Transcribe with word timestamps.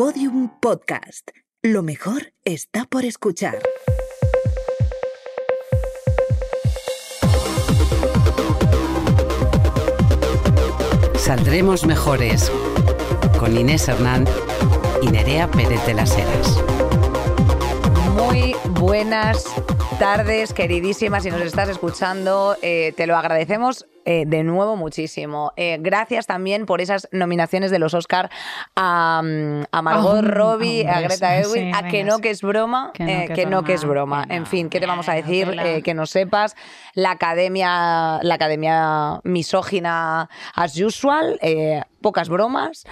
Podium 0.00 0.48
Podcast. 0.60 1.28
Lo 1.60 1.82
mejor 1.82 2.32
está 2.46 2.86
por 2.86 3.04
escuchar. 3.04 3.58
Saldremos 11.16 11.84
mejores 11.84 12.50
con 13.38 13.54
Inés 13.54 13.88
Hernán 13.88 14.24
y 15.02 15.08
Nerea 15.08 15.50
Pérez 15.50 15.84
de 15.84 15.92
las 15.92 16.16
Heras. 16.16 16.64
Muy 18.14 18.56
buenas 18.80 19.44
tardes, 19.98 20.54
queridísimas, 20.54 21.24
si 21.24 21.30
nos 21.30 21.42
estás 21.42 21.68
escuchando, 21.68 22.56
eh, 22.62 22.94
te 22.96 23.06
lo 23.06 23.18
agradecemos 23.18 23.86
eh, 24.10 24.24
de 24.26 24.42
nuevo 24.42 24.74
muchísimo. 24.74 25.52
Eh, 25.54 25.78
gracias 25.80 26.26
también 26.26 26.66
por 26.66 26.80
esas 26.80 27.08
nominaciones 27.12 27.70
de 27.70 27.78
los 27.78 27.94
Oscar 27.94 28.28
a, 28.74 29.22
mm, 29.22 29.66
a 29.70 29.82
Margot 29.82 30.16
Oh, 30.18 30.22
Robbie, 30.22 30.84
a 30.84 31.00
Greta 31.00 31.44
sí, 31.44 31.70
a 31.72 31.84
que 31.86 31.98
venga, 31.98 32.10
no 32.14 32.18
que 32.18 32.30
es 32.30 32.42
broma, 32.42 32.90
Que 32.92 33.04
no, 33.04 33.10
eh, 33.10 33.24
que 33.28 33.34
que 33.34 33.42
es 33.42 33.48
no 33.48 33.62
que 33.62 33.74
es 33.74 33.84
broma, 33.84 34.26
que 34.26 34.34
En 34.34 34.46
fin, 34.46 34.68
¿qué 34.68 34.80
te 34.80 34.86
vamos 34.86 35.08
a 35.08 35.14
que 35.14 35.22
decir? 35.22 35.56
que 35.84 35.94
no 35.94 36.06
sepas, 36.06 36.56
la 36.94 37.12
academia, 37.12 38.18
la 38.22 38.34
academia 38.34 39.20
misógina 39.22 40.28
as 40.56 40.76
usual, 40.76 41.38
pocas 42.00 42.28
bromas. 42.28 42.84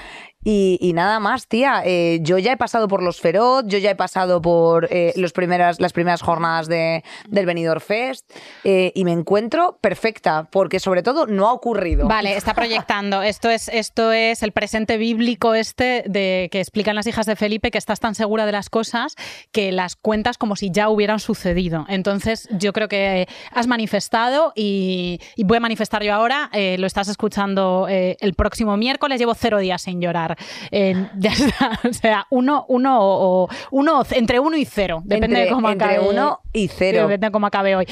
Y, 0.51 0.79
y 0.80 0.95
nada 0.95 1.20
más, 1.20 1.47
tía. 1.47 1.83
Eh, 1.84 2.20
yo 2.23 2.38
ya 2.38 2.52
he 2.52 2.57
pasado 2.57 2.88
por 2.88 3.02
los 3.02 3.20
Feroz, 3.20 3.65
yo 3.66 3.77
ya 3.77 3.91
he 3.91 3.95
pasado 3.95 4.41
por 4.41 4.88
eh, 4.91 5.12
los 5.16 5.33
primeras, 5.34 5.79
las 5.79 5.93
primeras 5.93 6.23
jornadas 6.23 6.69
de, 6.69 7.05
del 7.29 7.45
Benidorm 7.45 7.83
Fest 7.83 8.33
eh, 8.65 8.91
y 8.95 9.05
me 9.05 9.12
encuentro 9.12 9.77
perfecta, 9.83 10.48
porque 10.51 10.80
sobre 10.80 11.02
todo 11.02 11.27
no 11.27 11.48
ha 11.48 11.52
ocurrido. 11.52 12.09
Vale, 12.09 12.34
está 12.34 12.55
proyectando. 12.55 13.23
Esto 13.34 13.51
es, 13.51 13.69
esto 13.69 14.11
es 14.11 14.43
el 14.43 14.52
presente 14.52 14.97
bíblico 14.97 15.55
este 15.55 16.02
de 16.07 16.49
que 16.51 16.60
explican 16.60 16.95
las 16.96 17.07
hijas 17.07 17.27
de 17.27 17.37
Felipe 17.37 17.71
que 17.71 17.77
estás 17.77 18.01
tan 18.01 18.15
segura 18.15 18.46
de 18.46 18.52
las 18.52 18.71
cosas 18.71 19.16
que 19.52 19.71
las 19.71 19.96
cuentas 19.96 20.38
como 20.38 20.57
si 20.57 20.71
ya 20.71 20.88
hubieran 20.88 21.21
sucedido. 21.21 21.85
Entonces, 21.91 22.49
yo 22.52 22.73
creo 22.73 22.88
que 22.88 23.29
has 23.52 23.66
manifestado 23.66 24.54
y, 24.57 25.21
y 25.37 25.45
voy 25.45 25.59
a 25.59 25.60
manifestar 25.60 26.02
yo 26.02 26.15
ahora. 26.15 26.49
eh, 26.54 26.76
lo 26.79 26.87
estás 26.87 27.09
escuchando 27.09 27.87
el 27.91 28.32
próximo 28.32 28.79
miércoles. 28.79 29.19
Llevo 29.19 29.35
cero 29.35 29.59
días 29.59 29.82
sin 29.82 30.01
llorar. 30.01 30.38
Ya 31.19 31.31
está. 31.31 31.79
O 31.89 31.93
sea, 31.93 32.27
uno, 32.31 32.65
uno 32.69 33.01
o, 33.01 33.45
o- 33.45 33.49
uno 33.71 34.03
entre 34.11 34.39
uno 34.41 34.57
y 34.57 34.65
cero. 34.65 35.01
Depende 35.05 35.37
entre, 35.37 35.45
de 35.47 35.51
cómo 35.53 35.69
entre 35.71 35.89
acabe. 35.95 36.09
uno 36.09 36.41
y 36.53 36.69
cero. 36.69 37.03
Depende 37.03 37.27
de 37.29 37.31
cómo 37.33 37.47
acabe 37.47 37.77
hoy. 37.77 37.87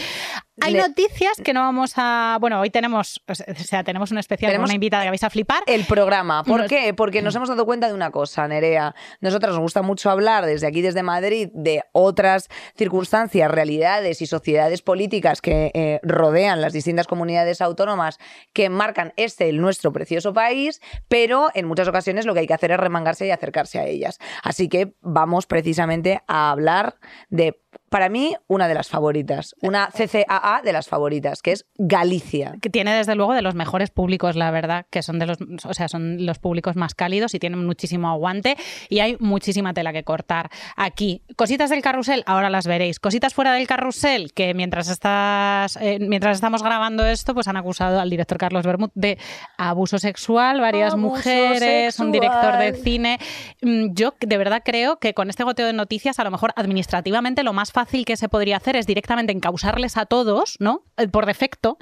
Hay 0.62 0.73
Le- 0.73 0.81
noticias 0.81 1.37
que 1.45 1.53
no 1.53 1.61
vamos 1.61 1.93
a. 1.97 2.39
Bueno, 2.41 2.59
hoy 2.61 2.71
tenemos. 2.71 3.21
O 3.29 3.35
sea, 3.35 3.85
tenemos 3.85 4.11
un 4.11 4.19
especial 4.19 4.49
con 4.49 4.53
Tenemos 4.55 4.71
una 4.71 4.75
invitada 4.75 5.03
que 5.05 5.11
vais 5.11 5.23
a 5.23 5.29
flipar. 5.31 5.62
el 5.67 5.85
programa. 5.85 6.45
¿Por 6.45 6.61
Nos- 6.62 6.69
qué? 6.69 6.95
Porque 6.95 7.21
nos 7.21 7.35
hemos 7.37 7.49
dado 7.51 7.67
cuenta 7.67 7.89
de 7.89 7.95
una 7.95 8.11
cosa, 8.11 8.49
Nerea. 8.49 8.95
Nosotras 9.21 9.53
nos 9.53 9.61
gusta 9.61 9.83
mucho 9.83 10.11
hablar 10.11 10.47
desde 10.47 10.67
aquí, 10.67 10.81
desde 10.81 11.03
Madrid, 11.03 11.51
de 11.53 11.83
otras 11.93 12.49
circunstancias, 12.77 13.51
realidades 13.51 14.23
y 14.23 14.27
sociedades 14.27 14.81
políticas 14.81 15.43
que 15.43 15.71
eh, 15.75 16.01
rodean 16.03 16.61
las 16.62 16.73
distintas 16.73 17.07
comunidades 17.07 17.61
autónomas 17.61 18.19
que 18.55 18.71
marcan 18.71 19.12
este, 19.17 19.49
el 19.51 19.61
nuestro 19.61 19.93
precioso 19.93 20.33
país, 20.33 20.81
pero 21.09 21.51
en 21.55 21.67
muchas 21.67 21.89
ocasiones 21.89 22.25
lo 22.25 22.33
que 22.33 22.41
hay 22.41 22.47
que 22.47 22.55
hacer 22.55 22.71
es 22.73 22.79
remangarse 22.81 23.27
y 23.27 23.31
acercarse 23.31 23.79
a 23.79 23.84
ellas. 23.84 24.19
Así 24.43 24.69
que 24.69 24.95
vamos 25.03 25.47
precisamente 25.47 26.23
a 26.27 26.51
hablar 26.51 26.97
de, 27.29 27.61
para 27.89 28.09
mí, 28.09 28.34
una 28.48 28.69
de 28.69 28.75
las 28.75 28.89
favoritas, 28.89 29.55
una 29.62 29.89
CCAA 29.89 30.62
de 30.62 30.73
las 30.73 30.89
favoritas, 30.89 31.42
que 31.42 31.53
es 31.53 31.67
Galicia. 31.77 32.55
que 32.61 32.70
tiene 32.70 32.95
desde 32.95 33.15
luego 33.15 33.34
de 33.34 33.43
los 33.43 33.55
mejores 33.55 33.91
públicos, 33.91 34.37
la 34.37 34.51
verdad, 34.51 34.87
que 34.91 35.03
son 35.03 35.19
de 35.19 35.27
los, 35.27 35.39
o 35.65 35.75
sea, 35.75 35.89
son 35.89 36.25
los 36.27 36.39
públicos 36.39 36.77
más 36.77 36.95
cálidos 36.95 37.34
y 37.34 37.39
tienen 37.39 37.65
muchísimo 37.65 38.09
aguante 38.09 38.56
y 38.89 38.98
hay 39.01 39.17
muchísima 39.20 39.73
tela 39.75 39.93
que 39.93 40.05
cortar 40.05 40.51
aquí. 40.77 41.23
Cositas 41.37 41.70
del 41.70 41.83
carrusel, 41.83 42.23
ahora 42.27 42.51
las 42.51 42.67
veréis. 42.67 42.98
Cositas 42.98 43.34
fuera 43.34 43.53
del 43.53 43.67
carrusel, 43.67 44.33
que 44.33 44.55
mientras 44.55 44.88
estás, 44.88 45.77
eh, 45.81 45.99
mientras 46.00 46.37
estamos 46.37 46.62
grabando 46.62 47.05
esto, 47.06 47.34
pues 47.34 47.49
han 47.49 47.56
acusado 47.56 48.00
al 48.00 48.11
director 48.11 48.38
Carlos 48.38 48.65
Bermud 48.65 48.91
de 48.94 49.19
abuso 49.59 49.99
sexual, 49.99 50.61
varias 50.61 50.94
Abuso 50.94 51.09
mujeres, 51.09 51.99
un 52.00 52.12
director 52.12 52.59
de 52.59 52.72
cine. 52.75 53.19
Mm, 53.62 53.93
Yo 53.94 54.15
de 54.19 54.38
verdad 54.38 54.62
creo 54.65 54.99
que 54.99 55.15
con 55.15 55.31
este 55.31 55.44
goteo 55.44 55.66
de 55.66 55.72
noticias, 55.72 56.19
a 56.19 56.25
lo 56.25 56.31
mejor 56.31 56.53
administrativamente 56.56 57.43
lo 57.43 57.53
más 57.53 57.72
fácil 57.76 58.04
que 58.06 58.16
se 58.16 58.28
podría 58.28 58.56
hacer 58.56 58.75
es 58.76 58.87
directamente 58.87 59.32
encausarles 59.32 59.97
a 59.98 60.06
todos, 60.06 60.56
¿no? 60.60 60.82
Eh, 60.97 61.09
Por 61.09 61.26
defecto, 61.26 61.76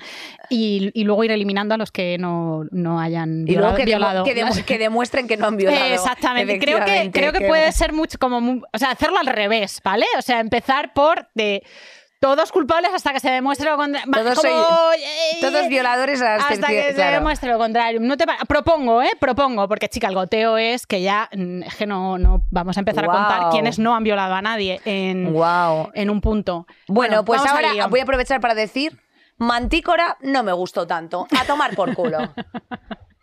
y, 0.51 0.91
y 0.93 1.05
luego 1.05 1.23
ir 1.25 1.31
eliminando 1.31 1.75
a 1.75 1.79
los 1.79 1.91
que 1.93 2.19
no, 2.19 2.65
no 2.73 2.99
hayan 3.01 3.47
Y 3.47 3.55
luego 3.55 3.75
violado. 3.75 3.77
que, 3.77 3.83
demo- 3.85 3.87
violado. 3.87 4.25
que 4.25 4.35
demu- 4.37 4.65
que 4.65 4.79
demuestren 4.79 5.29
que 5.29 5.37
no 5.37 5.47
han 5.47 5.57
violado. 5.57 5.85
Exactamente. 5.95 6.59
Creo 6.59 6.85
que, 6.85 7.11
creo 7.13 7.33
que 7.33 7.39
que- 7.39 7.47
puede 7.49 7.71
ser 7.73 7.93
mucho 7.93 8.19
como. 8.19 8.63
O 8.73 8.79
sea, 8.79 8.91
hacerlo 8.91 9.19
al 9.19 9.27
revés, 9.27 9.81
¿vale? 9.85 10.07
O 10.19 10.23
sea, 10.23 10.41
empezar 10.41 10.93
por 10.95 11.29
de 11.35 11.63
todos 12.25 12.51
culpables 12.53 12.91
hasta 12.95 13.13
que 13.13 13.21
se 13.21 13.31
demuestre 13.31 13.69
lo 13.69 13.77
contrario. 13.77 14.11
Todos 14.11 14.35
como, 14.41 14.51
soy- 14.51 15.03
eh, 15.03 15.39
Todos 15.43 15.69
violadores 15.69 16.23
hasta 16.23 16.67
que 16.69 16.83
se 16.89 16.95
claro. 16.95 17.17
demuestre 17.17 17.51
lo 17.53 17.59
contrario. 17.59 18.01
No 18.01 18.17
te 18.17 18.25
propongo, 18.49 19.03
¿eh? 19.03 19.11
Propongo, 19.21 19.69
porque 19.69 19.91
chica, 19.91 20.09
el 20.09 20.15
goteo 20.15 20.57
es 20.57 20.87
que 20.87 21.03
ya 21.03 21.29
mm, 21.37 21.65
es 21.65 21.75
que 21.75 21.85
no, 21.87 22.17
no 22.17 22.43
vamos 22.51 22.79
a 22.79 22.81
empezar 22.81 23.05
a 23.05 23.09
contar 23.09 23.51
quiénes 23.51 23.79
no 23.79 23.95
han 23.95 24.05
violado 24.05 24.33
a 24.35 24.41
nadie 24.41 24.81
en, 24.87 25.35
Guau. 25.35 25.91
en 25.93 26.09
un 26.09 26.23
punto. 26.23 26.67
Bueno, 26.89 27.27
pues 27.27 27.43
ahora 27.45 27.87
voy 27.89 28.01
a 28.01 28.05
aprovechar 28.05 28.41
para 28.41 28.55
decir. 28.55 28.99
Mantícora 29.37 30.17
no 30.23 30.43
me 30.45 30.53
gustó 30.53 30.87
tanto. 30.87 31.27
A 31.39 31.45
tomar 31.45 31.75
por 31.75 31.93
culo. 31.95 32.19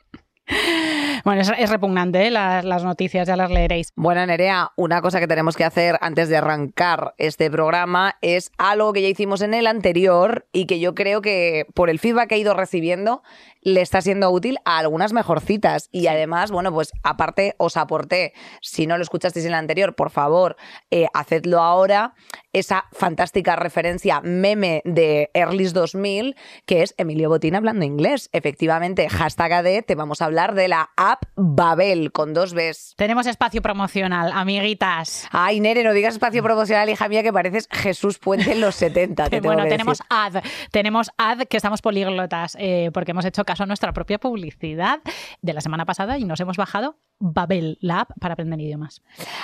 Bueno, 1.23 1.41
es, 1.41 1.51
es 1.55 1.69
repugnante, 1.69 2.25
¿eh? 2.25 2.31
las, 2.31 2.65
las 2.65 2.83
noticias, 2.83 3.27
ya 3.27 3.35
las 3.35 3.51
leeréis. 3.51 3.93
Bueno, 3.95 4.25
Nerea, 4.25 4.71
una 4.75 5.01
cosa 5.01 5.19
que 5.19 5.27
tenemos 5.27 5.55
que 5.55 5.63
hacer 5.63 5.97
antes 6.01 6.29
de 6.29 6.37
arrancar 6.37 7.13
este 7.19 7.51
programa 7.51 8.15
es 8.21 8.51
algo 8.57 8.91
que 8.91 9.03
ya 9.03 9.07
hicimos 9.07 9.41
en 9.41 9.53
el 9.53 9.67
anterior 9.67 10.47
y 10.51 10.65
que 10.65 10.79
yo 10.79 10.95
creo 10.95 11.21
que 11.21 11.67
por 11.75 11.91
el 11.91 11.99
feedback 11.99 12.29
que 12.29 12.35
he 12.35 12.39
ido 12.39 12.55
recibiendo 12.55 13.21
le 13.61 13.81
está 13.81 14.01
siendo 14.01 14.31
útil 14.31 14.57
a 14.65 14.79
algunas 14.79 15.13
mejorcitas. 15.13 15.89
Y 15.91 16.07
además, 16.07 16.51
bueno, 16.51 16.71
pues 16.71 16.91
aparte 17.03 17.55
os 17.57 17.77
aporté, 17.77 18.33
si 18.61 18.87
no 18.87 18.97
lo 18.97 19.03
escuchasteis 19.03 19.45
en 19.45 19.51
el 19.51 19.59
anterior, 19.59 19.95
por 19.95 20.09
favor, 20.09 20.55
eh, 20.89 21.07
hacedlo 21.13 21.61
ahora, 21.61 22.15
esa 22.53 22.85
fantástica 22.91 23.55
referencia 23.55 24.21
meme 24.21 24.81
de 24.85 25.29
Earlys 25.33 25.73
2000, 25.73 26.35
que 26.65 26.83
es 26.83 26.93
Emilio 26.97 27.29
Botín 27.29 27.55
hablando 27.55 27.85
inglés. 27.85 28.29
Efectivamente, 28.33 29.09
hashtag 29.09 29.53
AD, 29.53 29.83
te 29.85 29.95
vamos 29.95 30.21
a 30.21 30.25
hablar 30.25 30.53
de 30.55 30.67
la 30.67 30.91
app 30.97 31.23
Babel 31.35 32.11
con 32.11 32.33
dos 32.33 32.53
Bs. 32.53 32.95
Tenemos 32.97 33.27
espacio 33.27 33.61
promocional, 33.61 34.31
amiguitas. 34.33 35.27
Ay, 35.31 35.59
Nere, 35.59 35.83
no 35.83 35.93
digas 35.93 36.15
espacio 36.15 36.43
promocional, 36.43 36.89
hija 36.89 37.07
mía, 37.07 37.23
que 37.23 37.33
pareces 37.33 37.67
Jesús 37.71 38.19
Puente 38.19 38.51
en 38.51 38.61
los 38.61 38.75
70. 38.75 39.29
te 39.29 39.41
bueno, 39.41 39.63
tenemos 39.63 39.99
decir. 39.99 40.07
ad, 40.09 40.43
tenemos 40.71 41.11
ad 41.17 41.41
que 41.43 41.57
estamos 41.57 41.81
políglotas 41.81 42.57
eh, 42.59 42.91
porque 42.93 43.11
hemos 43.11 43.25
hecho 43.25 43.45
caso 43.45 43.63
a 43.63 43.65
nuestra 43.65 43.93
propia 43.93 44.19
publicidad 44.19 45.01
de 45.41 45.53
la 45.53 45.61
semana 45.61 45.85
pasada 45.85 46.17
y 46.17 46.25
nos 46.25 46.39
hemos 46.39 46.57
bajado 46.57 46.97
Babel, 47.21 47.77
la 47.81 48.01
app 48.01 48.11
para 48.19 48.33
aprender 48.33 48.59
idiomas. 48.59 49.01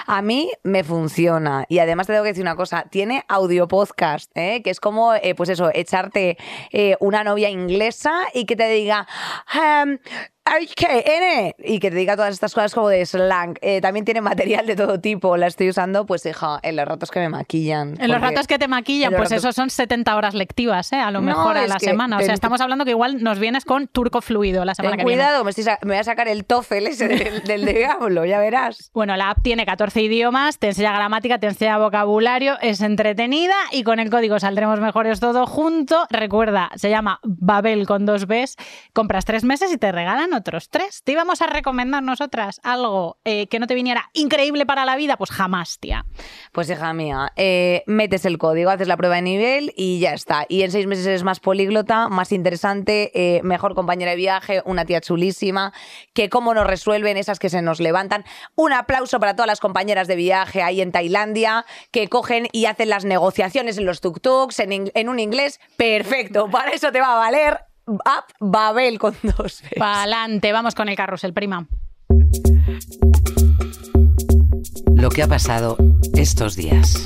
A 0.07 0.21
mí 0.21 0.51
me 0.63 0.83
funciona. 0.83 1.65
Y 1.69 1.79
además 1.79 2.07
te 2.07 2.13
tengo 2.13 2.23
que 2.23 2.29
decir 2.29 2.43
una 2.43 2.55
cosa, 2.55 2.87
tiene 2.97 3.23
audio 3.27 3.67
podcast, 3.67 4.31
¿eh? 4.33 4.63
que 4.63 4.71
es 4.71 4.79
como, 4.79 5.13
eh, 5.13 5.35
pues 5.35 5.49
eso, 5.49 5.69
echarte 5.71 6.35
eh, 6.71 6.97
una 6.99 7.23
novia 7.23 7.47
inglesa 7.47 8.23
y 8.33 8.45
que 8.45 8.55
te 8.55 8.67
diga, 8.69 9.07
em, 9.53 9.99
ay, 10.49 10.67
¿qué, 10.75 11.03
N? 11.05 11.55
Y 11.59 11.79
que 11.79 11.89
te 11.89 11.97
diga 11.97 12.15
todas 12.15 12.33
estas 12.33 12.53
cosas 12.53 12.73
como 12.73 12.89
de 12.89 13.05
slang. 13.05 13.57
Eh, 13.61 13.81
también 13.81 14.05
tiene 14.05 14.21
material 14.21 14.65
de 14.65 14.75
todo 14.75 14.99
tipo. 14.99 15.37
La 15.37 15.47
estoy 15.47 15.69
usando, 15.69 16.05
pues, 16.05 16.25
hija, 16.25 16.59
en 16.63 16.75
los 16.75 16.85
ratos 16.87 17.11
que 17.11 17.19
me 17.19 17.29
maquillan. 17.29 17.95
En 17.99 18.11
los 18.11 18.21
ratos 18.21 18.47
que 18.47 18.57
te 18.59 18.67
maquillan, 18.67 19.11
pues 19.13 19.29
ratos- 19.29 19.37
esos 19.37 19.55
son 19.55 19.69
70 19.69 20.15
horas 20.15 20.33
lectivas, 20.33 20.91
¿eh? 20.93 20.97
a 20.99 21.11
lo 21.11 21.19
No, 21.21 21.27
mejor 21.27 21.57
a 21.57 21.67
la 21.67 21.79
semana. 21.79 22.17
O 22.17 22.21
sea, 22.21 22.33
estamos 22.33 22.61
hablando 22.61 22.85
que 22.85 22.91
igual 22.91 23.23
nos 23.23 23.39
vienes 23.39 23.65
con 23.65 23.87
turco 23.87 24.21
fluido 24.21 24.65
la 24.65 24.75
semana 24.75 24.95
Ten 24.95 25.05
que 25.05 25.05
viene. 25.05 25.21
cuidado, 25.23 25.43
me 25.83 25.89
voy 25.91 25.97
a 25.97 26.03
sacar 26.03 26.27
el 26.27 26.45
TOEFL 26.45 26.87
ese 26.87 27.07
del, 27.07 27.43
del 27.43 27.65
diablo, 27.65 28.25
ya 28.25 28.39
verás. 28.39 28.91
Bueno, 28.93 29.15
la 29.17 29.29
app 29.31 29.39
tiene 29.41 29.65
14 29.65 30.01
idiomas, 30.01 30.59
te 30.59 30.67
enseña 30.67 30.91
gramática, 30.93 31.39
te 31.39 31.47
enseña 31.47 31.77
vocabulario, 31.77 32.57
es 32.61 32.81
entretenida 32.81 33.55
y 33.71 33.83
con 33.83 33.99
el 33.99 34.09
código 34.09 34.39
saldremos 34.39 34.79
mejores 34.79 35.19
todo 35.19 35.45
junto. 35.45 36.05
Recuerda, 36.09 36.69
se 36.75 36.89
llama 36.89 37.19
Babel 37.23 37.85
con 37.85 38.05
dos 38.05 38.27
Bs. 38.27 38.55
Compras 38.93 39.25
tres 39.25 39.43
meses 39.43 39.71
y 39.71 39.77
te 39.77 39.91
regalan 39.91 40.33
otros 40.37 40.69
tres. 40.69 41.01
Te 41.03 41.11
íbamos 41.11 41.41
a 41.41 41.47
recomendar 41.47 42.01
nosotras 42.03 42.61
algo 42.63 43.17
eh, 43.25 43.47
que 43.47 43.59
no 43.59 43.67
te 43.67 43.75
viniera 43.75 44.09
increíble 44.13 44.65
para 44.65 44.85
la 44.85 44.95
vida, 44.95 45.17
pues 45.17 45.31
jamás, 45.31 45.79
tía. 45.79 46.05
Pues 46.51 46.69
hija 46.69 46.93
mía, 46.93 47.31
eh, 47.35 47.83
metes 47.87 48.25
el 48.25 48.37
código, 48.37 48.69
haces 48.69 48.87
la 48.87 48.97
prueba 48.97 49.15
de 49.15 49.21
nivel 49.23 49.73
y 49.75 49.99
ya 49.99 50.13
está. 50.13 50.45
Y 50.47 50.63
en 50.63 50.71
seis 50.71 50.87
meses 50.87 51.05
eres 51.05 51.23
más 51.23 51.39
políglota, 51.39 52.09
más 52.09 52.31
interesante, 52.31 53.11
eh, 53.13 53.41
mejor 53.43 53.75
compañera 53.75 54.11
de 54.11 54.17
viaje, 54.17 54.61
una 54.65 54.85
tía 54.85 55.01
chulísima, 55.01 55.73
que 56.13 56.29
cómo 56.29 56.53
nos 56.53 56.65
resuelven 56.67 57.17
esas 57.17 57.39
que 57.39 57.49
se 57.49 57.61
nos 57.61 57.79
levantan. 57.79 58.23
Un 58.55 58.73
aplauso 58.73 59.19
para 59.19 59.35
todas 59.35 59.47
las 59.47 59.59
compañeras 59.59 60.07
de 60.07 60.15
viaje 60.15 60.61
ahí 60.61 60.81
en 60.81 60.91
Tailandia, 60.91 61.65
que 61.91 62.07
cogen 62.07 62.47
y 62.51 62.65
hacen 62.65 62.89
las 62.89 63.05
negociaciones 63.05 63.77
en 63.77 63.85
los 63.85 64.01
tuk-tuks 64.01 64.59
en, 64.93 65.09
un 65.09 65.19
inglés 65.19 65.59
perfecto. 65.75 66.49
Para 66.49 66.71
eso 66.71 66.91
te 66.91 66.99
va 66.99 67.13
a 67.13 67.19
valer 67.19 67.66
App 68.05 68.29
Babel 68.39 68.99
con 68.99 69.15
dos 69.23 69.61
Bs. 69.61 69.79
Pa'lante, 69.79 70.51
vamos 70.51 70.75
con 70.75 70.89
el 70.89 70.95
carrusel, 70.95 71.33
prima. 71.33 71.67
lo 74.97 75.09
que 75.09 75.21
ha 75.21 75.27
pasado 75.27 75.77
estos 76.15 76.55
días. 76.55 77.03